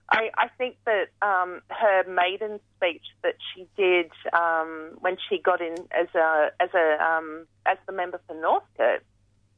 I, 0.09 0.29
I 0.37 0.47
think 0.57 0.75
that 0.85 1.07
um, 1.21 1.61
her 1.69 2.03
maiden 2.07 2.59
speech 2.77 3.03
that 3.23 3.35
she 3.53 3.67
did 3.77 4.11
um, 4.33 4.91
when 4.99 5.17
she 5.29 5.39
got 5.39 5.61
in 5.61 5.75
as 5.91 6.07
a 6.13 6.49
as 6.59 6.69
a 6.75 7.03
um, 7.03 7.47
as 7.65 7.77
the 7.87 7.93
member 7.93 8.19
for 8.27 8.35
Northcote 8.35 9.03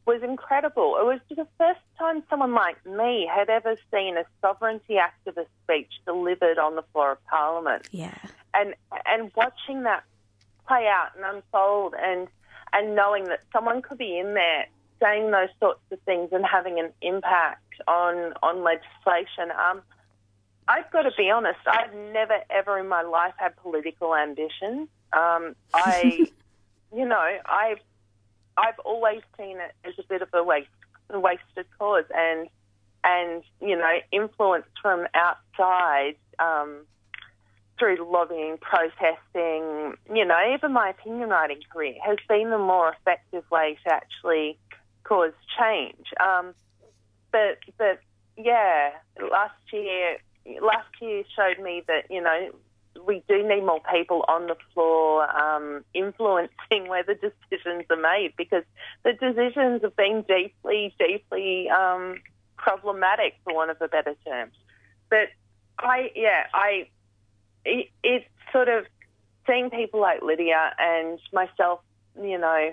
was 0.06 0.22
incredible. 0.22 0.98
It 0.99 1.06
was 1.06 1.19
the 1.30 1.48
first 1.57 1.80
time 1.98 2.23
someone 2.30 2.53
like 2.53 2.84
me 2.86 3.30
had 3.34 3.49
ever 3.49 3.76
seen 3.91 4.18
a 4.18 4.23
sovereignty 4.41 4.95
activist 4.98 5.48
speech 5.64 5.91
delivered 6.06 6.57
on 6.60 6.76
the 6.76 6.84
floor 6.94 7.14
of 7.14 7.26
Parliament 7.26 7.88
Yeah. 7.91 8.14
and 8.53 8.76
and 9.07 9.32
watching 9.36 9.84
that 9.84 10.03
play 10.68 10.88
out 10.88 11.10
and 11.15 11.26
unfold 11.26 11.95
and 11.99 12.27
and 12.73 12.95
knowing 12.95 13.26
that 13.26 13.41
someone 13.52 13.82
could 13.82 13.98
be 13.98 14.18
in 14.18 14.34
there 14.36 14.65
saying 15.02 15.32
those 15.32 15.49
sorts 15.60 15.82
of 15.91 15.99
things 16.02 16.30
and 16.32 16.45
having 16.45 16.80
an 16.80 16.91
impact 17.02 17.61
on 17.88 18.34
on 18.44 18.64
legislation. 18.64 19.52
Um, 19.52 19.82
I've 20.68 20.90
got 20.91 21.03
to 21.03 21.11
be 21.18 21.30
honest. 21.30 21.60
I've 21.68 21.94
never 22.14 22.38
ever 22.49 22.77
in 22.80 22.88
my 22.88 23.02
life 23.02 23.34
had 23.38 23.56
political 23.57 24.15
ambition. 24.15 24.88
Um, 25.14 25.56
I, 25.73 26.27
you 26.95 27.06
know, 27.07 27.38
I've 27.45 27.80
I've 28.57 28.80
always 28.80 29.22
seen 29.38 29.57
it 29.60 29.73
as 29.84 29.94
a 29.99 30.03
bit 30.07 30.22
of 30.22 30.30
a 30.34 30.44
waste 30.44 30.69
a 31.11 31.19
wasted 31.19 31.68
cause 31.77 32.06
and 32.15 32.48
and 33.03 33.44
you 33.61 33.76
know 33.76 33.98
influence 34.11 34.65
from 34.82 35.07
outside. 35.14 36.15
Um, 36.40 36.86
through 37.77 37.98
lobbying, 38.10 38.57
protesting, 38.61 39.95
you 40.14 40.26
know, 40.26 40.53
even 40.53 40.72
my 40.72 40.91
opinion 40.91 41.30
writing 41.30 41.60
career 41.72 41.95
has 42.06 42.18
been 42.30 42.49
the 42.49 42.57
more 42.57 42.94
effective 42.94 43.44
way 43.52 43.77
to 43.86 43.94
actually 43.94 44.57
cause 45.03 45.34
change. 45.60 46.06
Um, 46.22 46.53
but, 47.34 47.60
but 47.77 47.99
yeah, 48.38 48.91
last 49.32 49.56
year, 49.72 50.18
last 50.61 50.88
year 51.02 51.23
showed 51.36 51.61
me 51.64 51.84
that 51.88 52.06
you 52.10 52.22
know 52.22 52.52
we 53.05 53.23
do 53.27 53.47
need 53.47 53.65
more 53.65 53.81
people 53.93 54.23
on 54.27 54.47
the 54.47 54.55
floor 54.73 55.30
um, 55.35 55.84
influencing 55.93 56.88
where 56.88 57.03
the 57.03 57.15
decisions 57.15 57.84
are 57.89 58.01
made 58.01 58.34
because 58.38 58.63
the 59.03 59.13
decisions 59.13 59.81
have 59.81 59.95
been 59.95 60.23
deeply, 60.27 60.93
deeply 60.99 61.69
um, 61.69 62.22
problematic, 62.57 63.35
for 63.43 63.53
want 63.53 63.72
of 63.72 63.81
a 63.81 63.88
better 63.88 64.15
term. 64.26 64.51
But 65.09 65.30
I, 65.80 66.11
yeah, 66.15 66.45
I 66.53 66.88
it, 67.65 67.89
it's 68.03 68.26
sort 68.51 68.69
of 68.69 68.85
seeing 69.47 69.69
people 69.69 69.99
like 69.99 70.22
Lydia 70.22 70.73
and 70.80 71.19
myself, 71.34 71.81
you 72.22 72.38
know, 72.38 72.72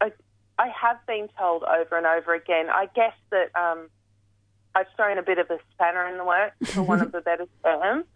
I, 0.00 0.12
I 0.58 0.68
have 0.68 1.04
been 1.06 1.28
told 1.38 1.62
over 1.64 1.96
and 1.96 2.06
over 2.06 2.34
again. 2.34 2.68
I 2.70 2.86
guess 2.94 3.14
that 3.30 3.54
um, 3.54 3.88
I've 4.74 4.86
thrown 4.96 5.18
a 5.18 5.22
bit 5.22 5.38
of 5.38 5.50
a 5.50 5.58
spanner 5.72 6.06
in 6.08 6.16
the 6.16 6.24
works, 6.24 6.72
for 6.72 6.82
want 6.82 7.02
of 7.02 7.14
a 7.14 7.20
better 7.20 7.46
term. 7.64 8.04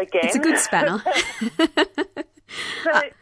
again. 0.00 0.22
It's 0.24 0.36
a 0.36 0.38
good 0.38 0.58
spanner. 0.58 1.02
but, 2.84 3.12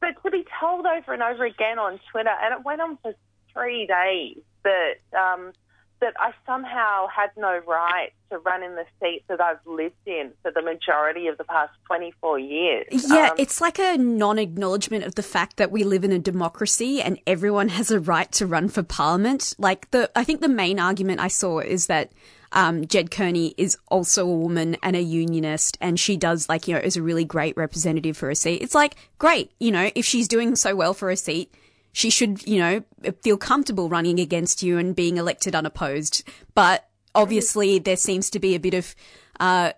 but 0.00 0.22
to 0.24 0.30
be 0.30 0.44
told 0.60 0.86
over 0.86 1.12
and 1.12 1.22
over 1.22 1.44
again 1.44 1.78
on 1.78 2.00
Twitter, 2.10 2.30
and 2.42 2.58
it 2.58 2.64
went 2.64 2.80
on 2.80 2.98
for 3.02 3.14
three 3.52 3.86
days, 3.86 4.38
that 4.64 5.18
um, 5.18 5.52
that 6.00 6.14
I 6.18 6.32
somehow 6.46 7.06
had 7.08 7.30
no 7.36 7.60
right 7.66 8.10
to 8.30 8.38
run 8.38 8.62
in 8.62 8.74
the 8.76 8.84
seat 9.00 9.24
that 9.28 9.40
I've 9.40 9.64
lived 9.66 9.94
in 10.06 10.32
for 10.42 10.50
the 10.52 10.62
majority 10.62 11.26
of 11.26 11.38
the 11.38 11.44
past 11.44 11.72
24 11.86 12.38
years. 12.38 12.86
Yeah, 12.90 13.30
Um, 13.30 13.36
it's 13.38 13.60
like 13.60 13.78
a 13.78 13.96
non 13.96 14.38
acknowledgement 14.38 15.04
of 15.04 15.16
the 15.16 15.22
fact 15.22 15.56
that 15.56 15.70
we 15.70 15.84
live 15.84 16.04
in 16.04 16.12
a 16.12 16.18
democracy 16.18 17.02
and 17.02 17.18
everyone 17.26 17.68
has 17.70 17.90
a 17.90 17.98
right 17.98 18.30
to 18.32 18.46
run 18.46 18.68
for 18.68 18.82
parliament. 18.82 19.54
Like 19.58 19.90
the 19.90 20.10
I 20.14 20.24
think 20.24 20.40
the 20.40 20.48
main 20.48 20.78
argument 20.78 21.20
I 21.20 21.28
saw 21.28 21.58
is 21.58 21.86
that 21.86 22.12
um, 22.52 22.86
Ged 22.86 23.10
Kearney 23.10 23.54
is 23.56 23.76
also 23.88 24.26
a 24.26 24.36
woman 24.36 24.76
and 24.82 24.96
a 24.96 25.02
unionist 25.02 25.76
and 25.80 25.98
she 25.98 26.16
does 26.16 26.48
like, 26.48 26.66
you 26.66 26.74
know, 26.74 26.80
is 26.80 26.96
a 26.96 27.02
really 27.02 27.24
great 27.24 27.56
representative 27.56 28.16
for 28.16 28.30
a 28.30 28.34
seat. 28.34 28.62
It's 28.62 28.74
like, 28.74 28.96
great, 29.18 29.52
you 29.60 29.70
know, 29.70 29.90
if 29.94 30.04
she's 30.04 30.28
doing 30.28 30.56
so 30.56 30.74
well 30.74 30.94
for 30.94 31.10
a 31.10 31.16
seat, 31.16 31.54
she 31.92 32.10
should, 32.10 32.46
you 32.46 32.58
know, 32.58 33.12
feel 33.22 33.36
comfortable 33.36 33.88
running 33.88 34.20
against 34.20 34.62
you 34.62 34.78
and 34.78 34.94
being 34.94 35.16
elected 35.16 35.54
unopposed. 35.54 36.22
But 36.54 36.88
obviously, 37.14 37.78
there 37.78 37.96
seems 37.96 38.30
to 38.30 38.38
be 38.38 38.54
a 38.54 38.60
bit 38.60 38.74
of 38.74 38.94
uh, 39.40 39.72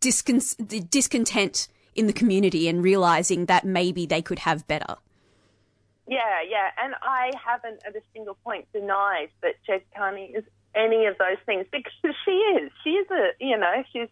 discon- 0.00 0.90
discontent 0.90 1.68
in 1.94 2.06
the 2.06 2.12
community 2.12 2.68
and 2.68 2.82
realizing 2.82 3.46
that 3.46 3.64
maybe 3.64 4.06
they 4.06 4.22
could 4.22 4.40
have 4.40 4.66
better. 4.66 4.96
Yeah, 6.08 6.42
yeah, 6.48 6.70
and 6.80 6.94
I 7.02 7.32
haven't 7.44 7.80
at 7.84 7.96
a 7.96 8.02
single 8.12 8.36
point 8.44 8.70
denied 8.72 9.30
that 9.42 9.54
Ged 9.66 9.82
Kearney 9.96 10.32
is 10.36 10.44
any 10.76 11.06
of 11.06 11.16
those 11.18 11.38
things 11.46 11.66
because 11.72 11.92
she 12.24 12.30
is. 12.30 12.70
She 12.84 12.90
is 12.90 13.10
a, 13.10 13.30
you 13.40 13.56
know, 13.56 13.82
she's 13.92 14.08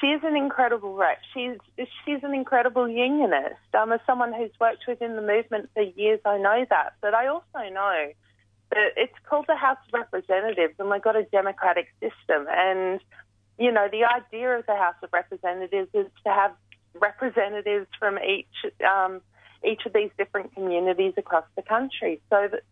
she 0.00 0.08
is 0.08 0.20
an 0.24 0.36
incredible 0.36 0.94
rep. 0.94 1.18
She's 1.32 1.56
she's 2.04 2.22
an 2.22 2.34
incredible 2.34 2.88
unionist. 2.88 3.56
Um, 3.74 3.92
as 3.92 4.00
someone 4.06 4.32
who's 4.32 4.50
worked 4.60 4.84
within 4.86 5.16
the 5.16 5.22
movement 5.22 5.70
for 5.74 5.82
years, 5.82 6.20
I 6.24 6.36
know 6.38 6.66
that. 6.68 6.94
But 7.00 7.14
I 7.14 7.28
also 7.28 7.58
know 7.72 8.12
that 8.70 8.88
it's 8.96 9.14
called 9.28 9.46
the 9.48 9.56
House 9.56 9.78
of 9.88 9.94
Representatives, 9.94 10.74
and 10.78 10.90
we've 10.90 11.02
got 11.02 11.16
a 11.16 11.24
democratic 11.24 11.86
system. 12.00 12.46
And 12.50 13.00
you 13.58 13.72
know, 13.72 13.88
the 13.90 14.04
idea 14.04 14.58
of 14.58 14.66
the 14.66 14.76
House 14.76 14.96
of 15.02 15.10
Representatives 15.12 15.88
is 15.94 16.06
to 16.24 16.32
have 16.32 16.52
representatives 17.00 17.86
from 17.98 18.18
each 18.18 18.72
um, 18.84 19.20
each 19.64 19.86
of 19.86 19.92
these 19.92 20.10
different 20.18 20.54
communities 20.54 21.14
across 21.16 21.44
the 21.56 21.62
country. 21.62 22.20
So 22.28 22.48
that 22.50 22.62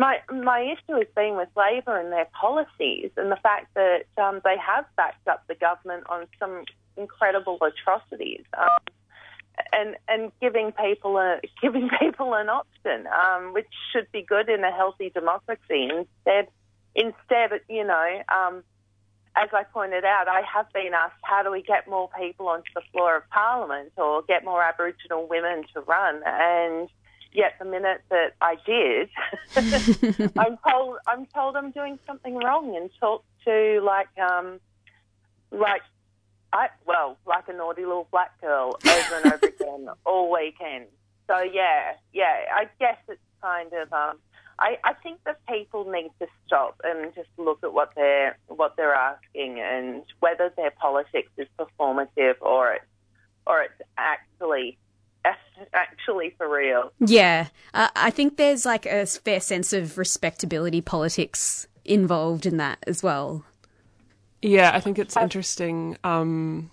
my 0.00 0.18
my 0.32 0.60
issue 0.60 0.96
has 0.96 1.08
been 1.14 1.36
with 1.36 1.50
Labor 1.54 2.00
and 2.00 2.10
their 2.10 2.28
policies 2.40 3.10
and 3.18 3.30
the 3.30 3.36
fact 3.36 3.74
that 3.74 4.04
um, 4.16 4.40
they 4.44 4.56
have 4.56 4.86
backed 4.96 5.28
up 5.28 5.46
the 5.46 5.54
government 5.54 6.04
on 6.08 6.26
some 6.38 6.64
incredible 6.96 7.58
atrocities. 7.60 8.44
Um, 8.56 8.80
and 9.74 9.96
and 10.08 10.32
giving 10.40 10.72
people 10.72 11.18
a 11.18 11.40
giving 11.62 11.90
people 12.00 12.32
an 12.32 12.48
option, 12.48 13.06
um, 13.08 13.52
which 13.52 13.68
should 13.92 14.10
be 14.10 14.22
good 14.22 14.48
in 14.48 14.64
a 14.64 14.72
healthy 14.72 15.10
democracy. 15.10 15.90
Instead, 15.92 16.48
instead, 16.94 17.60
you 17.68 17.84
know, 17.84 18.22
um, 18.34 18.64
as 19.36 19.50
I 19.52 19.64
pointed 19.64 20.04
out, 20.04 20.28
I 20.28 20.40
have 20.54 20.72
been 20.72 20.94
asked, 20.94 21.20
how 21.22 21.42
do 21.42 21.50
we 21.50 21.60
get 21.60 21.86
more 21.86 22.08
people 22.18 22.48
onto 22.48 22.70
the 22.74 22.82
floor 22.90 23.18
of 23.18 23.28
Parliament 23.28 23.92
or 23.98 24.22
get 24.22 24.46
more 24.46 24.62
Aboriginal 24.62 25.28
women 25.28 25.64
to 25.74 25.82
run? 25.82 26.22
And 26.24 26.88
yet, 27.32 27.54
the 27.58 27.64
minute 27.64 28.02
that 28.10 28.34
I 28.40 28.56
did, 28.66 29.08
I'm 30.38 30.58
told 30.68 30.98
I'm 31.06 31.26
told 31.26 31.56
I'm 31.56 31.70
doing 31.70 31.98
something 32.06 32.36
wrong 32.36 32.76
and 32.76 32.90
talked 32.98 33.26
to 33.44 33.80
like 33.84 34.08
um, 34.18 34.60
like 35.50 35.82
I 36.52 36.68
well 36.86 37.18
like 37.26 37.48
a 37.48 37.52
naughty 37.52 37.82
little 37.84 38.08
black 38.10 38.40
girl 38.40 38.78
over 38.84 39.16
and 39.16 39.32
over 39.32 39.46
again 39.46 39.88
all 40.04 40.32
weekend. 40.32 40.86
So 41.26 41.40
yeah, 41.40 41.94
yeah, 42.12 42.44
I 42.52 42.68
guess 42.78 42.98
it's 43.08 43.20
kind 43.42 43.72
of 43.72 43.92
um, 43.92 44.18
I, 44.58 44.76
I 44.84 44.92
think 44.94 45.20
that 45.24 45.38
people 45.46 45.90
need 45.90 46.10
to 46.20 46.26
stop 46.46 46.80
and 46.84 47.14
just 47.14 47.28
look 47.38 47.60
at 47.62 47.72
what 47.72 47.92
they're 47.96 48.36
what 48.48 48.76
they're 48.76 48.94
asking 48.94 49.58
and 49.60 50.02
whether 50.20 50.52
their 50.56 50.70
politics 50.72 51.30
is 51.38 51.48
performative 51.58 52.34
or 52.40 52.74
it's 52.74 52.84
or 53.46 53.62
it's 53.62 53.80
actually 53.96 54.76
actually 55.74 56.34
for 56.38 56.48
real. 56.48 56.92
Yeah, 56.98 57.48
uh, 57.74 57.88
I 57.96 58.10
think 58.10 58.36
there's 58.36 58.64
like 58.64 58.86
a 58.86 59.06
fair 59.06 59.40
sense 59.40 59.72
of 59.72 59.98
respectability 59.98 60.80
politics 60.80 61.66
involved 61.84 62.46
in 62.46 62.56
that 62.58 62.78
as 62.86 63.02
well. 63.02 63.44
Yeah, 64.42 64.70
I 64.74 64.80
think 64.80 64.98
it's 64.98 65.16
interesting. 65.16 65.96
Um, 66.02 66.70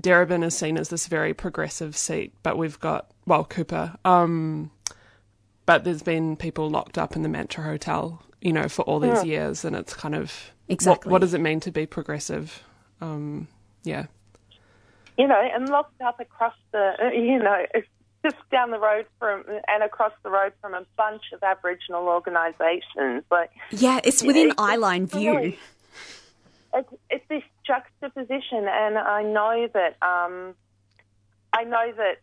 Darebin 0.00 0.44
is 0.44 0.56
seen 0.56 0.76
as 0.76 0.90
this 0.90 1.06
very 1.06 1.32
progressive 1.34 1.96
seat, 1.96 2.32
but 2.42 2.58
we've 2.58 2.78
got 2.78 3.10
well 3.26 3.44
Cooper. 3.44 3.94
Um, 4.04 4.70
but 5.66 5.84
there's 5.84 6.02
been 6.02 6.36
people 6.36 6.68
locked 6.70 6.98
up 6.98 7.16
in 7.16 7.22
the 7.22 7.28
Mantra 7.28 7.64
Hotel, 7.64 8.22
you 8.40 8.52
know, 8.52 8.68
for 8.68 8.82
all 8.82 9.00
these 9.00 9.24
Yeah. 9.24 9.46
years, 9.46 9.64
and 9.64 9.74
it's 9.76 9.94
kind 9.94 10.14
of 10.14 10.52
what- 10.66 10.74
Exactly. 10.74 11.10
What, 11.12 11.20
does 11.22 11.34
it 11.34 11.40
mean 11.40 11.60
to 11.60 11.70
be 11.70 11.86
progressive? 11.86 12.62
Um, 13.00 13.48
yeah, 13.84 14.06
You 15.18 15.26
know, 15.26 15.40
and 15.54 15.68
locked 15.68 16.00
up 16.00 16.20
across 16.20 16.54
the 16.72 16.92
you 17.12 17.38
know 17.38 17.64
just 18.24 18.36
down 18.50 18.70
the 18.70 18.78
road 18.78 19.06
from 19.18 19.44
and 19.66 19.82
across 19.82 20.12
the 20.22 20.30
road 20.30 20.52
from 20.60 20.74
a 20.74 20.84
bunch 20.96 21.22
of 21.32 21.42
Aboriginal 21.42 22.08
organisations. 22.08 23.24
Like 23.30 23.50
Yeah, 23.70 24.00
it's 24.04 24.22
within 24.22 24.50
eyeline 24.50 25.10
view. 25.10 25.36
really- 25.36 25.58
it's, 26.74 26.88
it's 27.08 27.28
this 27.28 27.42
juxtaposition, 27.66 28.66
and 28.68 28.98
I 28.98 29.22
know 29.22 29.68
that 29.72 29.96
um, 30.02 30.54
I 31.52 31.64
know 31.64 31.92
that 31.96 32.18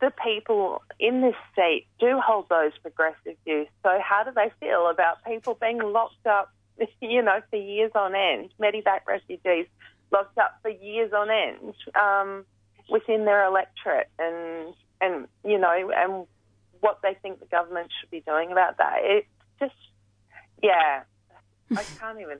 the 0.00 0.12
people 0.24 0.82
in 0.98 1.20
this 1.20 1.34
seat 1.54 1.86
do 1.98 2.20
hold 2.24 2.48
those 2.48 2.72
progressive 2.82 3.36
views. 3.44 3.66
So 3.82 3.98
how 4.02 4.24
do 4.24 4.30
they 4.34 4.50
feel 4.60 4.88
about 4.88 5.24
people 5.24 5.58
being 5.60 5.78
locked 5.78 6.26
up, 6.26 6.52
you 7.00 7.22
know, 7.22 7.40
for 7.50 7.56
years 7.56 7.92
on 7.94 8.14
end, 8.14 8.50
Medevac 8.60 9.00
refugees 9.06 9.66
locked 10.12 10.38
up 10.38 10.58
for 10.62 10.70
years 10.70 11.12
on 11.12 11.28
end 11.30 11.74
um, 11.94 12.44
within 12.90 13.24
their 13.24 13.46
electorate, 13.46 14.08
and 14.18 14.74
and 15.00 15.28
you 15.44 15.58
know, 15.58 15.92
and 15.94 16.26
what 16.80 17.00
they 17.02 17.16
think 17.22 17.40
the 17.40 17.46
government 17.46 17.90
should 18.00 18.10
be 18.10 18.20
doing 18.20 18.52
about 18.52 18.78
that? 18.78 18.96
It's 19.00 19.26
just, 19.60 19.74
yeah, 20.62 21.02
I 21.76 21.82
can't 21.98 22.20
even. 22.20 22.38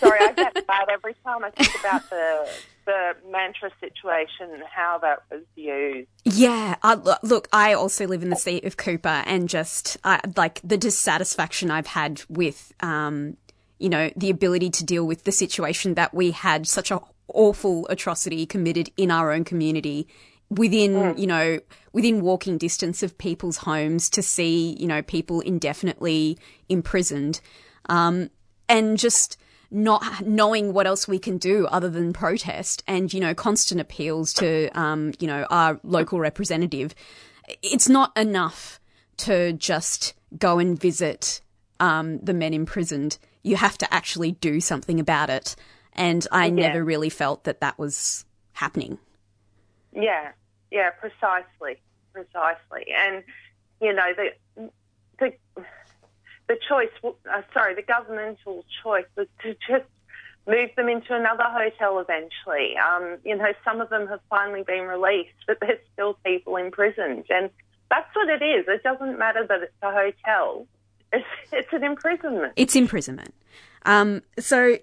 Sorry, 0.00 0.18
I 0.20 0.32
get 0.32 0.54
bad 0.66 0.88
every 0.88 1.14
time 1.24 1.44
I 1.44 1.50
think 1.50 1.78
about 1.78 2.08
the 2.10 2.48
the 2.84 3.14
mantra 3.30 3.70
situation 3.80 4.50
and 4.50 4.62
how 4.64 4.98
that 4.98 5.22
was 5.30 5.42
used. 5.54 6.08
Yeah, 6.24 6.74
I, 6.82 6.94
look, 7.22 7.46
I 7.52 7.74
also 7.74 8.06
live 8.06 8.22
in 8.22 8.30
the 8.30 8.36
seat 8.36 8.64
of 8.64 8.78
Cooper, 8.78 9.22
and 9.26 9.48
just 9.48 9.98
I, 10.04 10.20
like 10.36 10.60
the 10.64 10.78
dissatisfaction 10.78 11.70
I've 11.70 11.88
had 11.88 12.22
with, 12.30 12.72
um, 12.80 13.36
you 13.78 13.88
know, 13.88 14.10
the 14.16 14.30
ability 14.30 14.70
to 14.70 14.84
deal 14.84 15.06
with 15.06 15.24
the 15.24 15.32
situation 15.32 15.94
that 15.94 16.14
we 16.14 16.30
had 16.30 16.66
such 16.66 16.90
a 16.90 17.00
awful 17.28 17.86
atrocity 17.88 18.46
committed 18.46 18.90
in 18.96 19.10
our 19.10 19.32
own 19.32 19.44
community 19.44 20.08
within 20.50 21.16
you 21.18 21.26
know 21.26 21.60
within 21.92 22.22
walking 22.22 22.56
distance 22.56 23.02
of 23.02 23.18
people's 23.18 23.58
homes 23.58 24.08
to 24.08 24.22
see 24.22 24.74
you 24.80 24.86
know 24.86 25.02
people 25.02 25.40
indefinitely 25.40 26.38
imprisoned. 26.68 27.40
Um, 27.90 28.30
and 28.68 28.98
just 28.98 29.38
not 29.70 30.26
knowing 30.26 30.72
what 30.72 30.86
else 30.86 31.06
we 31.06 31.18
can 31.18 31.38
do 31.38 31.66
other 31.66 31.90
than 31.90 32.12
protest 32.12 32.82
and 32.86 33.12
you 33.12 33.20
know 33.20 33.34
constant 33.34 33.80
appeals 33.80 34.32
to 34.32 34.68
um, 34.78 35.12
you 35.18 35.26
know 35.26 35.46
our 35.50 35.78
local 35.82 36.18
representative 36.18 36.94
it's 37.62 37.88
not 37.88 38.16
enough 38.16 38.80
to 39.16 39.52
just 39.54 40.14
go 40.38 40.58
and 40.58 40.78
visit 40.78 41.40
um, 41.80 42.18
the 42.20 42.34
men 42.34 42.54
imprisoned 42.54 43.18
you 43.48 43.56
have 43.56 43.76
to 43.78 43.92
actually 43.92 44.32
do 44.32 44.60
something 44.60 45.00
about 45.00 45.30
it 45.30 45.56
and 45.92 46.26
i 46.32 46.46
Yeah. 46.46 46.52
never 46.68 46.84
really 46.84 47.08
felt 47.10 47.44
that 47.44 47.60
that 47.60 47.78
was 47.78 48.24
happening 48.52 48.98
Yeah, 49.92 50.32
yeah, 50.70 50.90
precisely, 50.90 51.80
precisely. 52.12 52.84
And 52.94 53.24
you 53.80 53.92
know 53.92 54.10
the 54.20 54.70
the 55.18 55.32
the 56.48 56.56
choice. 56.68 56.90
Uh, 57.04 57.42
sorry, 57.54 57.74
the 57.74 57.82
governmental 57.82 58.64
choice 58.82 59.06
was 59.16 59.28
to 59.42 59.54
just 59.68 59.88
move 60.46 60.70
them 60.76 60.88
into 60.88 61.14
another 61.14 61.44
hotel 61.44 61.98
eventually. 61.98 62.76
Um, 62.76 63.18
you 63.24 63.36
know, 63.36 63.52
some 63.64 63.80
of 63.80 63.88
them 63.90 64.06
have 64.08 64.20
finally 64.30 64.62
been 64.62 64.86
released, 64.86 65.40
but 65.46 65.58
there's 65.60 65.80
still 65.92 66.14
people 66.24 66.56
imprisoned, 66.56 67.24
and 67.30 67.50
that's 67.90 68.14
what 68.14 68.28
it 68.28 68.42
is. 68.44 68.66
It 68.68 68.82
doesn't 68.82 69.18
matter 69.18 69.46
that 69.46 69.62
it's 69.62 69.82
a 69.82 69.90
hotel. 69.92 70.66
It's, 71.12 71.26
it's 71.52 71.72
an 71.72 71.84
imprisonment. 71.84 72.52
It's 72.56 72.76
imprisonment. 72.76 73.34
Um, 73.84 74.22
so 74.38 74.78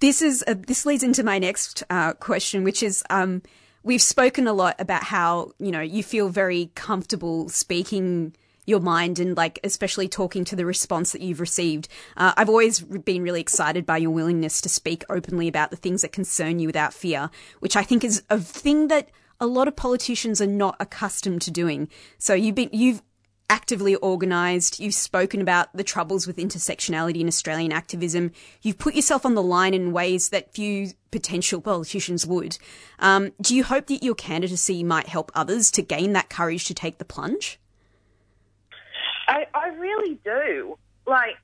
this 0.00 0.22
is 0.22 0.44
uh, 0.46 0.54
this 0.56 0.86
leads 0.86 1.02
into 1.02 1.22
my 1.22 1.38
next 1.38 1.82
uh, 1.90 2.14
question, 2.14 2.64
which 2.64 2.82
is 2.82 3.04
um, 3.10 3.42
we've 3.82 4.02
spoken 4.02 4.46
a 4.46 4.52
lot 4.52 4.76
about 4.78 5.04
how 5.04 5.52
you 5.58 5.70
know 5.70 5.80
you 5.80 6.02
feel 6.02 6.28
very 6.28 6.70
comfortable 6.74 7.48
speaking 7.48 8.34
your 8.66 8.80
mind 8.80 9.18
and 9.18 9.36
like 9.36 9.60
especially 9.64 10.08
talking 10.08 10.44
to 10.44 10.56
the 10.56 10.66
response 10.66 11.12
that 11.12 11.20
you've 11.20 11.40
received. 11.40 11.88
Uh, 12.16 12.32
I've 12.36 12.48
always 12.48 12.80
been 12.80 13.22
really 13.22 13.40
excited 13.40 13.86
by 13.86 13.96
your 13.96 14.10
willingness 14.10 14.60
to 14.62 14.68
speak 14.68 15.04
openly 15.08 15.48
about 15.48 15.70
the 15.70 15.76
things 15.76 16.02
that 16.02 16.12
concern 16.12 16.58
you 16.58 16.66
without 16.66 16.92
fear, 16.92 17.30
which 17.60 17.76
I 17.76 17.84
think 17.84 18.02
is 18.04 18.24
a 18.28 18.38
thing 18.38 18.88
that 18.88 19.08
a 19.40 19.46
lot 19.46 19.68
of 19.68 19.76
politicians 19.76 20.40
are 20.40 20.46
not 20.46 20.76
accustomed 20.80 21.42
to 21.42 21.50
doing. 21.50 21.88
So 22.18 22.34
you've 22.34 22.56
been 22.56 22.70
you've 22.72 23.02
actively 23.48 23.96
organised. 23.96 24.80
You've 24.80 24.94
spoken 24.94 25.40
about 25.40 25.72
the 25.74 25.84
troubles 25.84 26.26
with 26.26 26.36
intersectionality 26.36 27.20
in 27.20 27.28
Australian 27.28 27.72
activism. 27.72 28.32
You've 28.62 28.78
put 28.78 28.94
yourself 28.94 29.24
on 29.24 29.34
the 29.34 29.42
line 29.42 29.74
in 29.74 29.92
ways 29.92 30.30
that 30.30 30.52
few 30.52 30.90
potential 31.10 31.60
politicians 31.60 32.26
would. 32.26 32.58
Um, 32.98 33.32
do 33.40 33.54
you 33.54 33.64
hope 33.64 33.86
that 33.86 34.02
your 34.02 34.14
candidacy 34.14 34.82
might 34.82 35.06
help 35.06 35.30
others 35.34 35.70
to 35.72 35.82
gain 35.82 36.12
that 36.12 36.28
courage 36.28 36.64
to 36.66 36.74
take 36.74 36.98
the 36.98 37.04
plunge? 37.04 37.58
I, 39.28 39.46
I 39.54 39.68
really 39.68 40.18
do. 40.24 40.78
Like, 41.06 41.36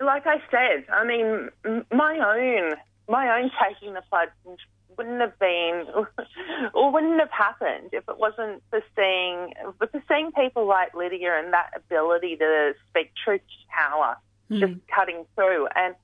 like 0.00 0.26
I 0.26 0.42
said, 0.50 0.84
I 0.92 1.04
mean, 1.04 1.50
my 1.92 2.18
own, 2.18 2.74
my 3.08 3.40
own 3.40 3.50
taking 3.62 3.94
the 3.94 4.02
plunge 4.10 4.60
wouldn't 4.98 5.20
have 5.20 5.38
been, 5.38 5.86
or 6.74 6.92
wouldn't 6.92 7.20
have 7.20 7.30
happened 7.30 7.90
if 7.92 8.04
it 8.08 8.18
wasn't 8.18 8.62
for 8.70 8.82
seeing, 8.96 9.54
for 9.78 9.88
seeing 10.08 10.32
people 10.32 10.66
like 10.66 10.94
Lydia 10.94 11.38
and 11.38 11.52
that 11.52 11.70
ability 11.76 12.36
to 12.36 12.74
speak 12.90 13.12
truth 13.24 13.40
to 13.40 13.74
power, 13.74 14.16
just 14.50 14.74
cutting 14.94 15.24
through. 15.36 15.68
And 15.74 15.94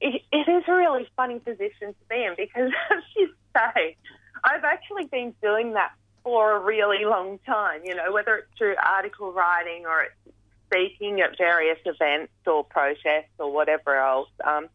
it, 0.00 0.22
it 0.32 0.50
is 0.50 0.64
a 0.66 0.74
really 0.74 1.08
funny 1.16 1.38
position 1.38 1.94
to 1.94 2.04
be 2.10 2.24
in 2.24 2.34
because, 2.36 2.70
as 2.90 3.02
you 3.16 3.28
say, 3.56 3.96
I've 4.44 4.64
actually 4.64 5.06
been 5.06 5.34
doing 5.40 5.74
that 5.74 5.92
for 6.24 6.56
a 6.56 6.60
really 6.60 7.04
long 7.04 7.38
time. 7.46 7.82
You 7.84 7.94
know, 7.94 8.12
whether 8.12 8.36
it's 8.36 8.58
through 8.58 8.74
article 8.84 9.32
writing 9.32 9.84
or 9.86 10.02
it's 10.02 10.36
speaking 10.66 11.20
at 11.20 11.36
various 11.38 11.78
events 11.84 12.32
or 12.46 12.64
protests 12.64 13.32
or 13.38 13.52
whatever 13.52 13.96
else. 13.96 14.30
Um, 14.44 14.68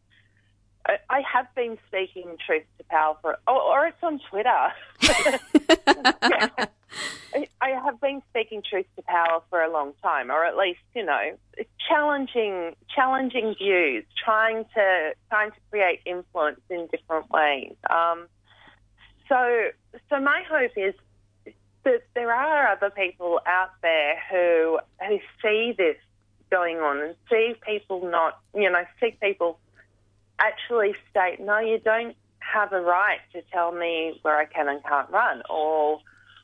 I, 1.10 1.22
have 1.34 1.54
been 1.56 1.78
speaking 1.88 2.38
truth 2.46 2.64
to 2.78 2.84
power 2.86 3.16
for, 3.22 3.38
or, 3.48 3.62
or 3.62 3.88
it's 3.88 3.98
on 4.02 4.20
Twitter. 4.30 4.72
I, 7.34 7.48
I 7.62 7.70
have 7.84 8.00
been 8.00 8.22
speaking 8.30 8.64
truth 8.68 8.86
to 8.96 9.02
power 9.04 9.42
for 9.50 9.62
a 9.62 9.72
long 9.72 9.94
time, 10.02 10.32
or 10.32 10.46
at 10.46 10.56
least 10.56 10.80
you 10.96 11.06
know, 11.06 11.38
challenging 11.90 12.76
challenging 12.96 13.56
views, 13.58 14.06
trying 14.24 14.66
to 14.76 15.14
trying 15.30 15.52
to 15.52 15.58
create 15.70 16.00
influence 16.06 16.62
in 16.70 16.88
different 16.88 17.30
ways. 17.30 17.76
Um, 17.90 18.28
so, 19.28 19.68
so 20.10 20.20
my 20.22 20.44
hope 20.50 20.72
is 20.78 20.94
that 21.84 22.04
there 22.16 22.34
are 22.34 22.68
other 22.72 22.90
people 22.90 23.42
out 23.46 23.72
there 23.82 24.16
who 24.32 24.80
who 25.06 25.20
see 25.42 25.74
this 25.78 25.98
going 26.50 26.78
on 26.78 27.02
and 27.02 27.16
see 27.30 27.56
people 27.66 28.10
not, 28.10 28.40
you 28.56 28.70
know, 28.70 28.84
see 29.02 29.18
people 29.22 29.60
actually 30.40 30.94
state, 31.10 31.40
no, 31.40 31.60
you 31.60 31.80
don't 31.80 32.16
have 32.40 32.72
a 32.74 32.82
right 32.82 33.20
to 33.34 33.42
tell 33.52 33.72
me 33.72 34.20
where 34.22 34.38
I 34.38 34.46
can 34.46 34.68
and 34.68 34.84
can't 34.84 35.10
run, 35.10 35.44
or 35.50 36.00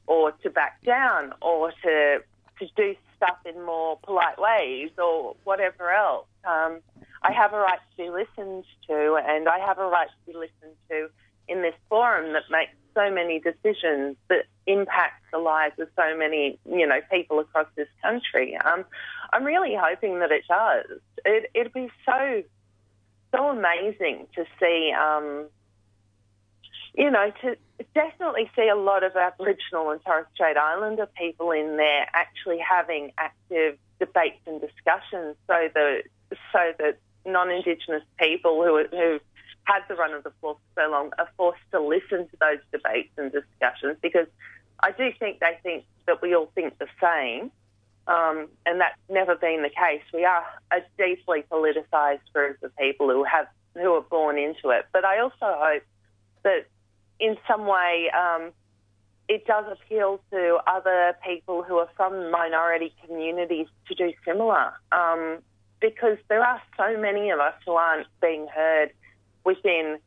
or 0.06 0.32
to 0.32 0.50
back 0.50 0.84
down, 0.84 1.34
or 1.42 1.72
to 1.84 2.20
to 2.60 2.68
do 2.76 2.96
stuff 3.16 3.38
in 3.46 3.66
more 3.66 3.98
polite 4.04 4.38
ways, 4.38 4.90
or 4.98 5.36
whatever 5.44 5.92
else. 5.92 6.28
Um, 6.46 6.80
I 7.22 7.32
have 7.32 7.54
a 7.54 7.58
right 7.58 7.80
to 7.80 8.04
be 8.04 8.10
listened 8.10 8.66
to, 8.88 9.18
and 9.26 9.48
I 9.48 9.60
have 9.60 9.80
a 9.80 9.88
right 9.88 10.10
to 10.10 10.32
be 10.32 10.38
listened 10.38 10.76
to 10.90 11.10
in 11.48 11.62
this 11.62 11.76
forum 11.90 12.34
that 12.34 12.44
makes 12.50 12.74
so 12.94 13.10
many 13.10 13.40
decisions 13.40 14.18
that 14.30 14.46
impact 14.68 15.24
the 15.32 15.40
lives 15.40 15.80
of 15.80 15.88
so 15.96 16.16
many, 16.18 16.60
you 16.70 16.86
know, 16.86 17.00
people 17.12 17.40
across 17.40 17.68
this 17.76 17.88
country. 18.02 18.58
Um, 18.58 18.86
I'm 19.32 19.44
really 19.44 19.76
hoping 19.76 20.20
that 20.20 20.32
it 20.32 20.44
does. 20.48 21.00
It, 21.26 21.50
it'd 21.54 21.74
be 21.74 21.90
so 22.06 22.44
so 23.34 23.50
amazing 23.50 24.28
to 24.36 24.46
see, 24.60 24.94
um, 24.94 25.48
you 26.96 27.10
know, 27.10 27.32
to 27.42 27.58
definitely 27.96 28.50
see 28.56 28.68
a 28.68 28.76
lot 28.76 29.04
of 29.04 29.16
Aboriginal 29.16 29.92
and 29.92 30.02
Torres 30.06 30.26
Strait 30.34 30.58
Islander 30.58 31.08
people 31.18 31.52
in 31.52 31.78
there 31.78 32.08
actually 32.14 32.60
having 32.60 33.12
active 33.18 33.78
debates 34.00 34.40
and 34.46 34.62
discussions, 34.62 35.36
so 35.48 35.70
that 35.74 36.04
so 36.52 36.74
that 36.80 37.00
non-Indigenous 37.26 38.04
people 38.20 38.64
who 38.64 38.84
who 38.96 39.20
had 39.66 39.82
the 39.88 39.96
run 39.96 40.14
of 40.14 40.24
the 40.24 40.32
floor 40.42 40.56
for 40.56 40.84
so 40.84 40.92
long 40.92 41.12
are 41.18 41.30
forced 41.38 41.62
to 41.72 41.80
listen 41.80 42.28
to 42.28 42.38
those 42.40 42.60
debates 42.72 43.12
and 43.18 43.32
discussions 43.32 43.98
because 44.02 44.28
I 44.82 44.92
do 44.92 45.12
think 45.18 45.40
they 45.40 45.58
think 45.64 45.86
that 46.06 46.22
we 46.22 46.36
all 46.36 46.52
think 46.54 46.78
the 46.80 46.88
same. 47.02 47.52
Um, 48.08 48.50
and 48.66 48.82
that's 48.82 49.00
never 49.10 49.36
been 49.36 49.64
the 49.64 49.70
case. 49.70 50.04
We 50.14 50.26
are 50.26 50.44
a 50.72 50.80
deeply 50.98 51.44
politicised 51.50 52.20
group 52.34 52.62
of 52.62 52.76
people 52.76 53.10
who 53.10 53.24
have 53.24 53.48
who 53.76 53.94
are 53.94 54.02
born 54.02 54.38
into 54.38 54.70
it. 54.70 54.86
But 54.92 55.06
I 55.06 55.20
also 55.20 55.34
hope 55.42 55.84
that 56.44 56.68
in 57.20 57.38
some 57.48 57.66
way 57.66 58.12
um, 58.12 58.52
it 59.28 59.46
does 59.46 59.66
appeal 59.72 60.20
to 60.32 60.60
other 60.68 61.16
people 61.26 61.64
who 61.64 61.78
are 61.78 61.90
from 61.96 62.30
minority 62.30 62.94
communities 63.06 63.68
to 63.88 63.96
do 63.96 64.14
similar. 64.26 64.74
Um, 64.92 65.40
because 65.80 66.18
there 66.30 66.42
are 66.42 66.62
so 66.78 66.98
many 66.98 67.30
of 67.30 67.40
us 67.40 67.54
who 67.66 67.74
aren't 67.74 68.08
being 68.22 68.48
heard 68.48 68.92
within 69.46 70.00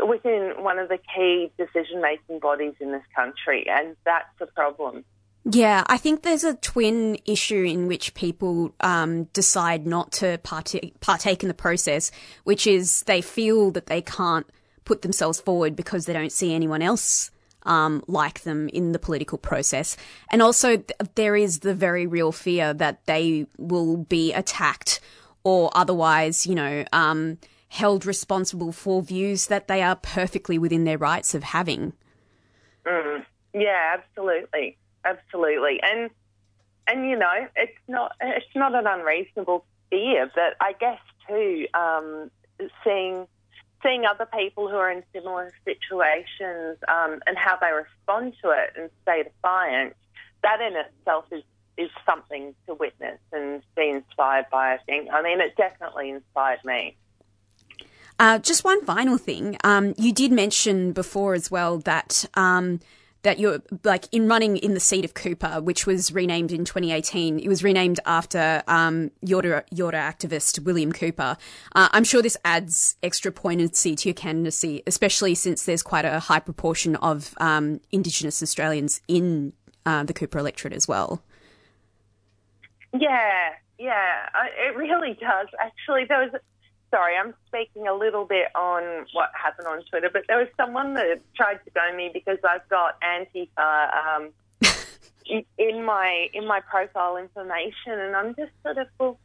within 0.00 0.52
one 0.58 0.78
of 0.78 0.88
the 0.88 0.98
key 1.14 1.50
decision 1.58 2.00
making 2.00 2.38
bodies 2.38 2.74
in 2.80 2.92
this 2.92 3.02
country, 3.14 3.66
and 3.68 3.96
that's 4.04 4.28
a 4.40 4.46
problem. 4.46 5.04
Yeah, 5.48 5.84
I 5.86 5.96
think 5.96 6.22
there's 6.22 6.42
a 6.42 6.54
twin 6.54 7.18
issue 7.24 7.62
in 7.62 7.86
which 7.86 8.14
people 8.14 8.74
um, 8.80 9.24
decide 9.32 9.86
not 9.86 10.10
to 10.12 10.38
partake, 10.38 10.98
partake 11.00 11.44
in 11.44 11.48
the 11.48 11.54
process, 11.54 12.10
which 12.42 12.66
is 12.66 13.02
they 13.02 13.20
feel 13.20 13.70
that 13.70 13.86
they 13.86 14.02
can't 14.02 14.46
put 14.84 15.02
themselves 15.02 15.40
forward 15.40 15.76
because 15.76 16.06
they 16.06 16.12
don't 16.12 16.32
see 16.32 16.52
anyone 16.52 16.82
else 16.82 17.30
um, 17.62 18.02
like 18.08 18.40
them 18.40 18.68
in 18.70 18.90
the 18.90 18.98
political 18.98 19.38
process. 19.38 19.96
And 20.32 20.42
also, 20.42 20.78
th- 20.78 20.90
there 21.14 21.36
is 21.36 21.60
the 21.60 21.74
very 21.74 22.08
real 22.08 22.32
fear 22.32 22.74
that 22.74 23.06
they 23.06 23.46
will 23.56 23.98
be 23.98 24.32
attacked 24.32 24.98
or 25.44 25.70
otherwise, 25.74 26.44
you 26.44 26.56
know, 26.56 26.84
um, 26.92 27.38
held 27.68 28.04
responsible 28.04 28.72
for 28.72 29.00
views 29.00 29.46
that 29.46 29.68
they 29.68 29.80
are 29.80 29.94
perfectly 29.94 30.58
within 30.58 30.82
their 30.82 30.98
rights 30.98 31.36
of 31.36 31.44
having. 31.44 31.92
Mm. 32.84 33.24
Yeah, 33.54 33.96
absolutely, 33.96 34.76
absolutely, 35.06 35.80
and 35.82 36.10
and 36.86 37.08
you 37.08 37.16
know, 37.16 37.46
it's 37.56 37.78
not 37.88 38.12
it's 38.20 38.46
not 38.54 38.74
an 38.74 38.86
unreasonable 38.86 39.64
fear, 39.90 40.30
but 40.34 40.56
I 40.60 40.72
guess 40.72 41.00
too, 41.28 41.66
um, 41.74 42.30
seeing 42.84 43.26
seeing 43.82 44.04
other 44.04 44.26
people 44.26 44.68
who 44.68 44.76
are 44.76 44.90
in 44.90 45.02
similar 45.12 45.52
situations 45.64 46.78
um, 46.88 47.20
and 47.26 47.36
how 47.36 47.56
they 47.60 47.70
respond 47.72 48.34
to 48.42 48.50
it 48.50 48.72
and 48.76 48.90
stay 49.02 49.22
defiant, 49.22 49.94
that 50.42 50.60
in 50.60 50.76
itself 50.76 51.24
is 51.30 51.42
is 51.76 51.90
something 52.06 52.54
to 52.66 52.74
witness 52.74 53.18
and 53.32 53.62
be 53.76 53.90
inspired 53.90 54.46
by. 54.50 54.74
I 54.74 54.78
think. 54.86 55.08
I 55.12 55.22
mean, 55.22 55.40
it 55.40 55.56
definitely 55.56 56.10
inspired 56.10 56.64
me. 56.64 56.96
Uh, 58.18 58.38
just 58.38 58.64
one 58.64 58.82
final 58.84 59.18
thing. 59.18 59.58
Um, 59.62 59.94
you 59.98 60.12
did 60.12 60.32
mention 60.32 60.92
before 60.92 61.34
as 61.34 61.50
well 61.50 61.78
that 61.78 62.24
um, 62.34 62.80
that 63.26 63.40
you're 63.40 63.60
like 63.82 64.06
in 64.12 64.28
running 64.28 64.56
in 64.56 64.74
the 64.74 64.80
seat 64.80 65.04
of 65.04 65.12
Cooper, 65.12 65.60
which 65.60 65.84
was 65.84 66.12
renamed 66.12 66.52
in 66.52 66.64
2018. 66.64 67.40
It 67.40 67.48
was 67.48 67.64
renamed 67.64 67.98
after 68.06 68.62
um, 68.68 69.10
Yorta, 69.24 69.64
Yorta 69.74 69.94
activist 69.94 70.60
William 70.60 70.92
Cooper. 70.92 71.36
Uh, 71.74 71.88
I'm 71.90 72.04
sure 72.04 72.22
this 72.22 72.36
adds 72.44 72.96
extra 73.02 73.32
poignancy 73.32 73.96
to 73.96 74.08
your 74.10 74.14
candidacy, 74.14 74.84
especially 74.86 75.34
since 75.34 75.64
there's 75.64 75.82
quite 75.82 76.04
a 76.04 76.20
high 76.20 76.38
proportion 76.38 76.94
of 76.96 77.34
um, 77.38 77.80
Indigenous 77.90 78.44
Australians 78.44 79.00
in 79.08 79.52
uh, 79.84 80.04
the 80.04 80.12
Cooper 80.12 80.38
electorate 80.38 80.72
as 80.72 80.86
well. 80.86 81.20
Yeah, 82.96 83.54
yeah, 83.76 84.28
it 84.68 84.76
really 84.76 85.14
does. 85.14 85.48
Actually, 85.60 86.04
there 86.08 86.20
was. 86.20 86.40
Sorry, 86.96 87.14
I'm 87.14 87.34
speaking 87.48 87.86
a 87.86 87.92
little 87.92 88.24
bit 88.24 88.46
on 88.54 89.04
what 89.12 89.28
happened 89.34 89.66
on 89.68 89.82
Twitter, 89.90 90.08
but 90.10 90.22
there 90.28 90.38
was 90.38 90.48
someone 90.56 90.94
that 90.94 91.20
tried 91.36 91.60
to 91.66 91.70
go 91.72 91.94
me 91.94 92.10
because 92.10 92.38
I've 92.42 92.66
got 92.70 92.96
Antifa 93.02 94.16
um, 94.16 94.30
in- 95.26 95.44
in 95.58 95.84
my 95.84 96.28
in 96.32 96.46
my 96.46 96.60
profile 96.60 97.18
information, 97.18 97.92
and 98.00 98.16
I'm 98.16 98.34
just 98.34 98.52
sort 98.62 98.78
of 98.78 98.86
well. 98.98 99.18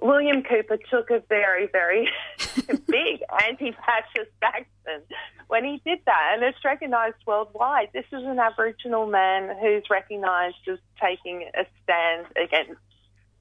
William 0.00 0.42
Cooper 0.42 0.78
took 0.90 1.10
a 1.10 1.22
very, 1.28 1.68
very 1.70 2.08
big 2.88 3.22
anti-fascist 3.46 4.32
action 4.42 5.02
when 5.46 5.64
he 5.64 5.80
did 5.84 6.00
that, 6.06 6.30
and 6.34 6.42
it's 6.42 6.58
recognised 6.64 7.14
worldwide. 7.24 7.90
This 7.92 8.06
is 8.10 8.24
an 8.24 8.38
Aboriginal 8.40 9.06
man 9.06 9.54
who's 9.60 9.84
recognised 9.90 10.56
as 10.68 10.78
taking 11.00 11.48
a 11.54 11.64
stand 11.84 12.26
against 12.42 12.80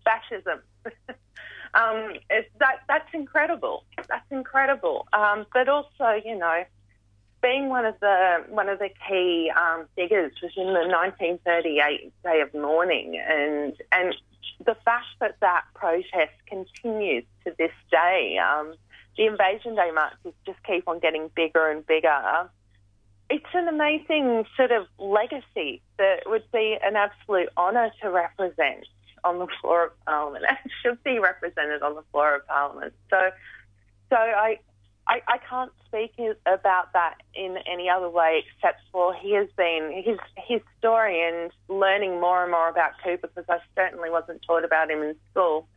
fascism. 0.03 0.60
um, 1.73 2.14
that 2.60 2.80
that's 2.88 3.10
incredible. 3.14 3.85
That's 4.10 4.30
incredible. 4.30 5.07
Um, 5.14 5.45
but 5.53 5.69
also, 5.69 6.19
you 6.23 6.38
know, 6.38 6.64
being 7.41 7.69
one 7.69 7.85
of 7.85 7.99
the 7.99 8.43
one 8.49 8.69
of 8.69 8.80
the 8.80 8.89
key 9.07 9.52
um, 9.56 9.85
figures 9.95 10.31
was 10.41 10.52
in 10.56 10.68
the 10.68 10.88
1938 10.88 12.14
Day 12.23 12.41
of 12.41 12.53
Mourning, 12.53 13.22
and 13.27 13.73
and 13.91 14.15
the 14.65 14.76
fact 14.85 15.07
that 15.19 15.35
that 15.41 15.64
protest 15.73 16.34
continues 16.48 17.23
to 17.45 17.53
this 17.57 17.72
day, 17.89 18.38
um, 18.38 18.73
the 19.18 19.26
Invasion 19.26 19.76
Day 19.76 19.91
marches 19.93 20.34
just 20.45 20.61
keep 20.64 20.88
on 20.88 20.99
getting 20.99 21.30
bigger 21.35 21.69
and 21.69 21.85
bigger. 21.85 22.49
It's 23.30 23.45
an 23.53 23.69
amazing 23.69 24.45
sort 24.57 24.72
of 24.72 24.88
legacy 24.98 25.81
that 25.98 26.23
would 26.26 26.43
be 26.52 26.77
an 26.84 26.98
absolute 26.98 27.48
honour 27.57 27.91
to 28.02 28.10
represent 28.10 28.85
on 29.23 29.39
the 29.39 29.48
floor 29.61 29.88
of 29.88 30.06
Parliament 30.06 30.45
and 30.49 30.72
should 30.81 31.03
be 31.03 31.19
represented 31.19 31.81
on 31.81 31.95
the 31.95 32.03
floor 32.11 32.35
of 32.35 32.48
Parliament. 32.48 32.93
So, 33.10 33.18
so 34.10 34.15
I, 34.15 34.60
I, 35.07 35.22
I 35.27 35.38
can't 35.49 35.72
speak 35.88 36.14
about 36.45 36.93
that 36.93 37.15
in 37.34 37.57
any 37.72 37.89
other 37.89 38.10
way 38.10 38.43
except 38.45 38.81
for 38.91 39.14
he 39.14 39.34
has 39.35 39.48
been 39.57 40.03
his 40.06 40.18
his 40.48 40.61
story 40.77 41.22
and 41.27 41.52
learning 41.68 42.22
more 42.22 42.43
and 42.43 42.52
more 42.52 42.69
about 42.69 42.91
Cooper 43.03 43.27
because 43.27 43.49
I 43.49 43.57
certainly 43.76 44.10
wasn't 44.10 44.41
taught 44.43 44.64
about 44.64 44.89
him 44.89 45.02
in 45.02 45.15
school. 45.31 45.68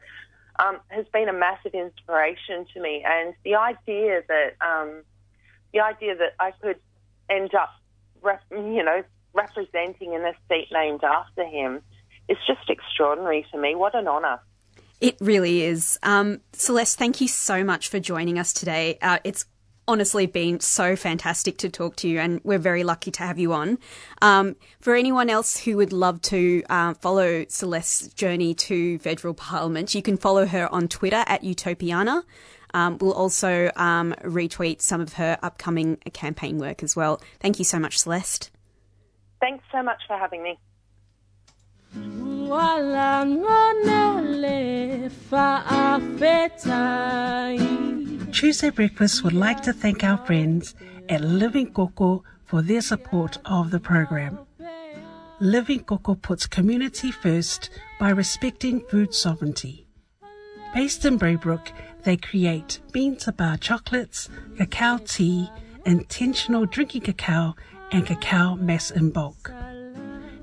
Um, 0.56 0.78
has 0.88 1.06
been 1.12 1.28
a 1.28 1.32
massive 1.32 1.74
inspiration 1.74 2.64
to 2.74 2.80
me, 2.80 3.04
and 3.04 3.34
the 3.44 3.56
idea 3.56 4.22
that 4.28 4.54
um, 4.60 5.02
the 5.72 5.80
idea 5.80 6.14
that 6.14 6.34
I 6.38 6.52
could 6.52 6.78
end 7.28 7.56
up, 7.56 7.70
rep, 8.22 8.40
you 8.52 8.84
know, 8.84 9.02
representing 9.32 10.12
in 10.12 10.22
a 10.22 10.32
seat 10.48 10.68
named 10.70 11.02
after 11.02 11.44
him 11.44 11.82
is 12.28 12.38
just 12.46 12.68
extraordinary 12.68 13.46
to 13.52 13.59
me. 13.59 13.74
What 13.74 13.94
an 13.94 14.09
honour! 14.09 14.40
It 15.01 15.16
really 15.20 15.62
is. 15.62 15.98
Um, 16.02 16.40
Celeste, 16.52 16.98
thank 16.98 17.20
you 17.20 17.28
so 17.28 17.64
much 17.64 17.88
for 17.88 18.01
joining 18.01 18.38
us 18.38 18.52
today. 18.52 18.98
Uh, 19.02 19.18
it's 19.24 19.44
honestly 19.86 20.26
been 20.26 20.60
so 20.60 20.96
fantastic 20.96 21.59
to 21.59 21.68
talk 21.68 21.96
to 21.96 22.09
you, 22.09 22.18
and 22.18 22.40
we're 22.42 22.59
very 22.59 22.84
lucky 22.84 23.10
to 23.10 23.22
have 23.22 23.38
you 23.38 23.52
on. 23.52 23.78
Um, 24.22 24.56
for 24.80 24.94
anyone 24.94 25.28
else 25.28 25.59
who 25.59 25.76
would 25.76 25.92
love 25.92 26.22
to 26.22 26.62
uh, 26.70 26.94
follow 26.94 27.44
Celeste's 27.48 28.14
journey 28.14 28.55
to 28.55 28.98
federal 28.98 29.34
parliament, 29.34 29.94
you 29.94 30.02
can 30.02 30.16
follow 30.16 30.46
her 30.46 30.72
on 30.72 30.88
Twitter 30.88 31.24
at 31.26 31.42
Utopiana. 31.42 32.22
Um, 32.72 32.98
we'll 32.98 33.12
also 33.12 33.70
um, 33.76 34.14
retweet 34.22 34.80
some 34.80 35.01
of 35.01 35.14
her 35.14 35.38
upcoming 35.42 35.96
campaign 36.12 36.59
work 36.59 36.82
as 36.82 36.96
well. 36.96 37.20
Thank 37.40 37.59
you 37.59 37.64
so 37.64 37.78
much, 37.78 37.98
Celeste. 37.98 38.51
Thanks 39.40 39.64
so 39.70 39.82
much 39.82 40.02
for 40.09 40.16
having 40.16 40.42
me. 40.42 40.59
Tuesday 48.32 48.70
Breakfast 48.70 49.22
would 49.22 49.32
like 49.32 49.62
to 49.62 49.72
thank 49.72 50.02
our 50.02 50.18
friends 50.26 50.74
at 51.08 51.20
Living 51.20 51.72
Coco 51.72 52.24
for 52.44 52.62
their 52.62 52.80
support 52.80 53.38
of 53.44 53.70
the 53.70 53.78
program. 53.78 54.38
Living 55.40 55.84
Coco 55.84 56.14
puts 56.14 56.46
community 56.46 57.10
first 57.12 57.70
by 58.00 58.10
respecting 58.10 58.80
food 58.80 59.14
sovereignty. 59.14 59.86
Based 60.74 61.04
in 61.04 61.18
Braybrook, 61.18 61.68
they 62.02 62.16
create 62.16 62.80
bean 62.92 63.16
to 63.18 63.32
bar 63.32 63.56
chocolates, 63.56 64.28
cacao 64.56 64.98
tea, 64.98 65.48
intentional 65.86 66.66
drinking 66.66 67.02
cacao, 67.02 67.54
and 67.92 68.04
cacao 68.04 68.56
mass 68.56 68.90
in 68.90 69.10
bulk. 69.10 69.52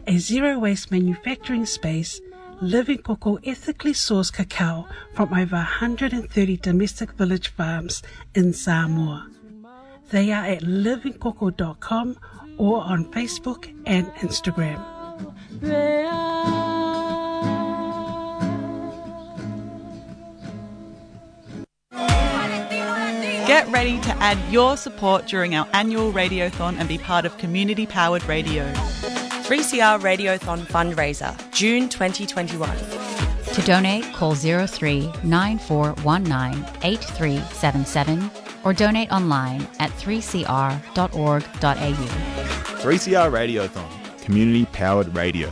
A 0.07 0.17
zero 0.17 0.57
waste 0.57 0.91
manufacturing 0.91 1.65
space, 1.65 2.19
Living 2.59 2.99
Coco 2.99 3.37
ethically 3.43 3.93
sourced 3.93 4.33
cacao 4.33 4.87
from 5.13 5.33
over 5.33 5.55
130 5.55 6.57
domestic 6.57 7.11
village 7.13 7.49
farms 7.49 8.01
in 8.35 8.53
Samoa. 8.53 9.29
They 10.09 10.31
are 10.31 10.45
at 10.45 10.61
livingcoco.com 10.61 12.17
or 12.57 12.83
on 12.83 13.05
Facebook 13.11 13.73
and 13.85 14.07
Instagram. 14.15 14.83
Get 23.47 23.67
ready 23.69 23.99
to 24.01 24.11
add 24.17 24.37
your 24.51 24.77
support 24.77 25.27
during 25.27 25.55
our 25.55 25.67
annual 25.73 26.11
Radiothon 26.11 26.79
and 26.79 26.87
be 26.87 26.97
part 26.97 27.25
of 27.25 27.37
community 27.37 27.85
powered 27.85 28.23
radio. 28.25 28.63
3CR 29.51 29.99
Radiothon 29.99 30.59
fundraiser, 30.61 31.35
June 31.51 31.89
2021. 31.89 32.69
To 33.53 33.61
donate, 33.63 34.05
call 34.13 34.33
03 34.33 35.11
9419 35.25 36.65
8377 36.83 38.31
or 38.63 38.71
donate 38.71 39.11
online 39.11 39.67
at 39.79 39.91
3cr.org.au. 39.91 40.87
3CR 42.79 43.29
Radiothon, 43.29 44.23
community 44.23 44.63
powered 44.67 45.13
radio. 45.13 45.51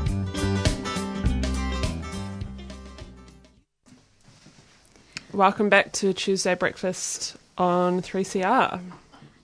Welcome 5.33 5.69
back 5.69 5.93
to 5.93 6.11
Tuesday 6.11 6.55
Breakfast 6.55 7.37
on 7.57 8.01
3CR. 8.01 8.81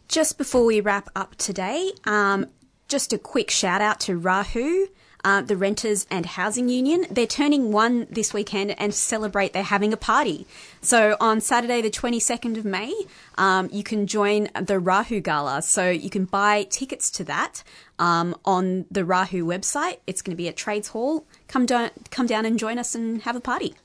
Just 0.09 0.37
before 0.37 0.65
we 0.65 0.81
wrap 0.81 1.07
up 1.15 1.35
today, 1.37 1.93
um, 2.03 2.47
just 2.89 3.13
a 3.13 3.17
quick 3.17 3.49
shout 3.49 3.79
out 3.79 4.01
to 4.01 4.17
Rahu, 4.17 4.87
uh, 5.23 5.43
the 5.43 5.55
Renters 5.55 6.05
and 6.11 6.25
Housing 6.25 6.67
Union. 6.67 7.05
They're 7.09 7.25
turning 7.25 7.71
one 7.71 8.05
this 8.09 8.33
weekend 8.33 8.77
and 8.77 8.93
celebrate, 8.93 9.53
they're 9.53 9.63
having 9.63 9.93
a 9.93 9.97
party. 9.97 10.45
So 10.81 11.15
on 11.21 11.39
Saturday, 11.39 11.81
the 11.81 11.89
22nd 11.89 12.57
of 12.57 12.65
May, 12.65 12.93
um, 13.37 13.69
you 13.71 13.83
can 13.83 14.07
join 14.07 14.49
the 14.61 14.79
Rahu 14.79 15.21
Gala. 15.21 15.61
So 15.61 15.89
you 15.89 16.09
can 16.09 16.25
buy 16.25 16.63
tickets 16.63 17.09
to 17.11 17.23
that 17.25 17.63
um, 17.97 18.35
on 18.43 18.87
the 18.91 19.05
Rahu 19.05 19.45
website. 19.45 19.99
It's 20.05 20.21
going 20.21 20.35
to 20.35 20.37
be 20.37 20.49
at 20.49 20.57
Trades 20.57 20.89
Hall. 20.89 21.25
Come 21.47 21.65
down, 21.65 21.91
come 22.11 22.27
down 22.27 22.45
and 22.45 22.59
join 22.59 22.77
us 22.77 22.93
and 22.93 23.21
have 23.21 23.37
a 23.37 23.41
party. 23.41 23.75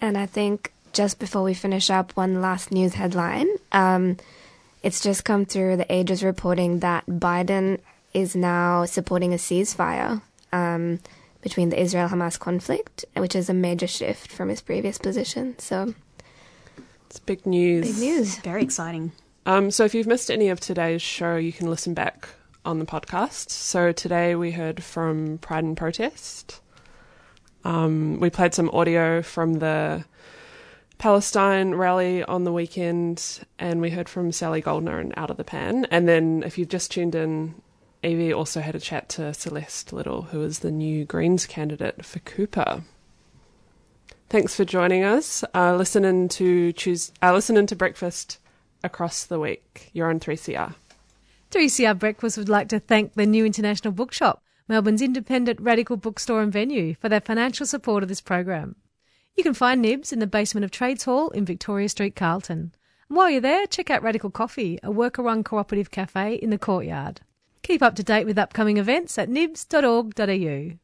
And 0.00 0.16
I 0.16 0.26
think 0.26 0.72
just 0.92 1.18
before 1.18 1.42
we 1.42 1.54
finish 1.54 1.90
up, 1.90 2.12
one 2.16 2.40
last 2.40 2.70
news 2.72 2.94
headline. 2.94 3.48
Um, 3.72 4.16
it's 4.82 5.00
just 5.00 5.24
come 5.24 5.44
through. 5.44 5.76
The 5.76 5.92
Age 5.92 6.10
is 6.10 6.22
reporting 6.22 6.80
that 6.80 7.06
Biden 7.06 7.80
is 8.14 8.34
now 8.34 8.84
supporting 8.84 9.32
a 9.32 9.36
ceasefire 9.36 10.22
um, 10.52 11.00
between 11.42 11.70
the 11.70 11.80
Israel 11.80 12.08
Hamas 12.08 12.38
conflict, 12.38 13.04
which 13.16 13.34
is 13.34 13.48
a 13.48 13.54
major 13.54 13.86
shift 13.86 14.30
from 14.30 14.48
his 14.48 14.60
previous 14.60 14.98
position. 14.98 15.58
So 15.58 15.94
It's 17.06 17.18
big 17.18 17.44
news. 17.46 17.86
Big 17.92 17.98
news. 17.98 18.38
Very 18.38 18.62
exciting. 18.62 19.12
Um, 19.46 19.70
so 19.70 19.84
if 19.84 19.94
you've 19.94 20.06
missed 20.06 20.30
any 20.30 20.48
of 20.48 20.60
today's 20.60 21.02
show, 21.02 21.36
you 21.36 21.52
can 21.52 21.68
listen 21.70 21.94
back 21.94 22.28
on 22.64 22.78
the 22.78 22.84
podcast. 22.84 23.50
So 23.50 23.92
today 23.92 24.34
we 24.34 24.52
heard 24.52 24.82
from 24.82 25.38
Pride 25.38 25.64
and 25.64 25.76
Protest. 25.76 26.60
Um, 27.64 28.20
we 28.20 28.30
played 28.30 28.54
some 28.54 28.70
audio 28.70 29.22
from 29.22 29.54
the 29.54 30.04
Palestine 30.98 31.74
rally 31.74 32.24
on 32.24 32.44
the 32.44 32.52
weekend, 32.52 33.40
and 33.58 33.80
we 33.80 33.90
heard 33.90 34.08
from 34.08 34.32
Sally 34.32 34.60
Goldner 34.60 34.98
and 34.98 35.14
Out 35.16 35.30
of 35.30 35.36
the 35.36 35.44
Pan. 35.44 35.86
And 35.90 36.08
then, 36.08 36.42
if 36.44 36.58
you've 36.58 36.68
just 36.68 36.90
tuned 36.90 37.14
in, 37.14 37.54
Evie 38.02 38.32
also 38.32 38.60
had 38.60 38.74
a 38.74 38.80
chat 38.80 39.08
to 39.10 39.34
Celeste 39.34 39.92
Liddle, 39.92 40.22
who 40.22 40.42
is 40.42 40.60
the 40.60 40.70
new 40.70 41.04
Greens 41.04 41.46
candidate 41.46 42.04
for 42.04 42.20
Cooper. 42.20 42.82
Thanks 44.28 44.54
for 44.54 44.64
joining 44.64 45.04
us. 45.04 45.42
Uh, 45.54 45.74
listening 45.74 46.28
to 46.30 46.72
choose, 46.72 47.12
uh, 47.22 47.32
listening 47.32 47.66
to 47.66 47.76
breakfast 47.76 48.38
across 48.84 49.24
the 49.24 49.40
week. 49.40 49.90
You're 49.92 50.10
on 50.10 50.20
3CR. 50.20 50.74
3CR 51.50 51.98
Breakfast 51.98 52.36
would 52.36 52.48
like 52.48 52.68
to 52.68 52.78
thank 52.78 53.14
the 53.14 53.24
New 53.24 53.46
International 53.46 53.92
Bookshop, 53.92 54.42
Melbourne's 54.68 55.02
independent 55.02 55.60
radical 55.60 55.96
bookstore 55.96 56.42
and 56.42 56.52
venue, 56.52 56.94
for 56.94 57.08
their 57.08 57.20
financial 57.20 57.66
support 57.66 58.02
of 58.02 58.08
this 58.08 58.20
program. 58.20 58.76
You 59.34 59.42
can 59.42 59.54
find 59.54 59.80
Nibs 59.80 60.12
in 60.12 60.18
the 60.18 60.26
basement 60.26 60.64
of 60.64 60.70
Trades 60.70 61.04
Hall 61.04 61.30
in 61.30 61.44
Victoria 61.44 61.88
Street, 61.88 62.14
Carlton. 62.14 62.74
And 63.08 63.16
while 63.16 63.30
you're 63.30 63.40
there, 63.40 63.66
check 63.66 63.88
out 63.88 64.02
Radical 64.02 64.30
Coffee, 64.30 64.78
a 64.82 64.90
worker-run 64.90 65.44
cooperative 65.44 65.90
cafe 65.90 66.34
in 66.34 66.50
the 66.50 66.58
courtyard. 66.58 67.22
Keep 67.62 67.82
up 67.82 67.94
to 67.96 68.02
date 68.02 68.26
with 68.26 68.38
upcoming 68.38 68.76
events 68.76 69.16
at 69.16 69.28
nibs.org.au. 69.28 70.78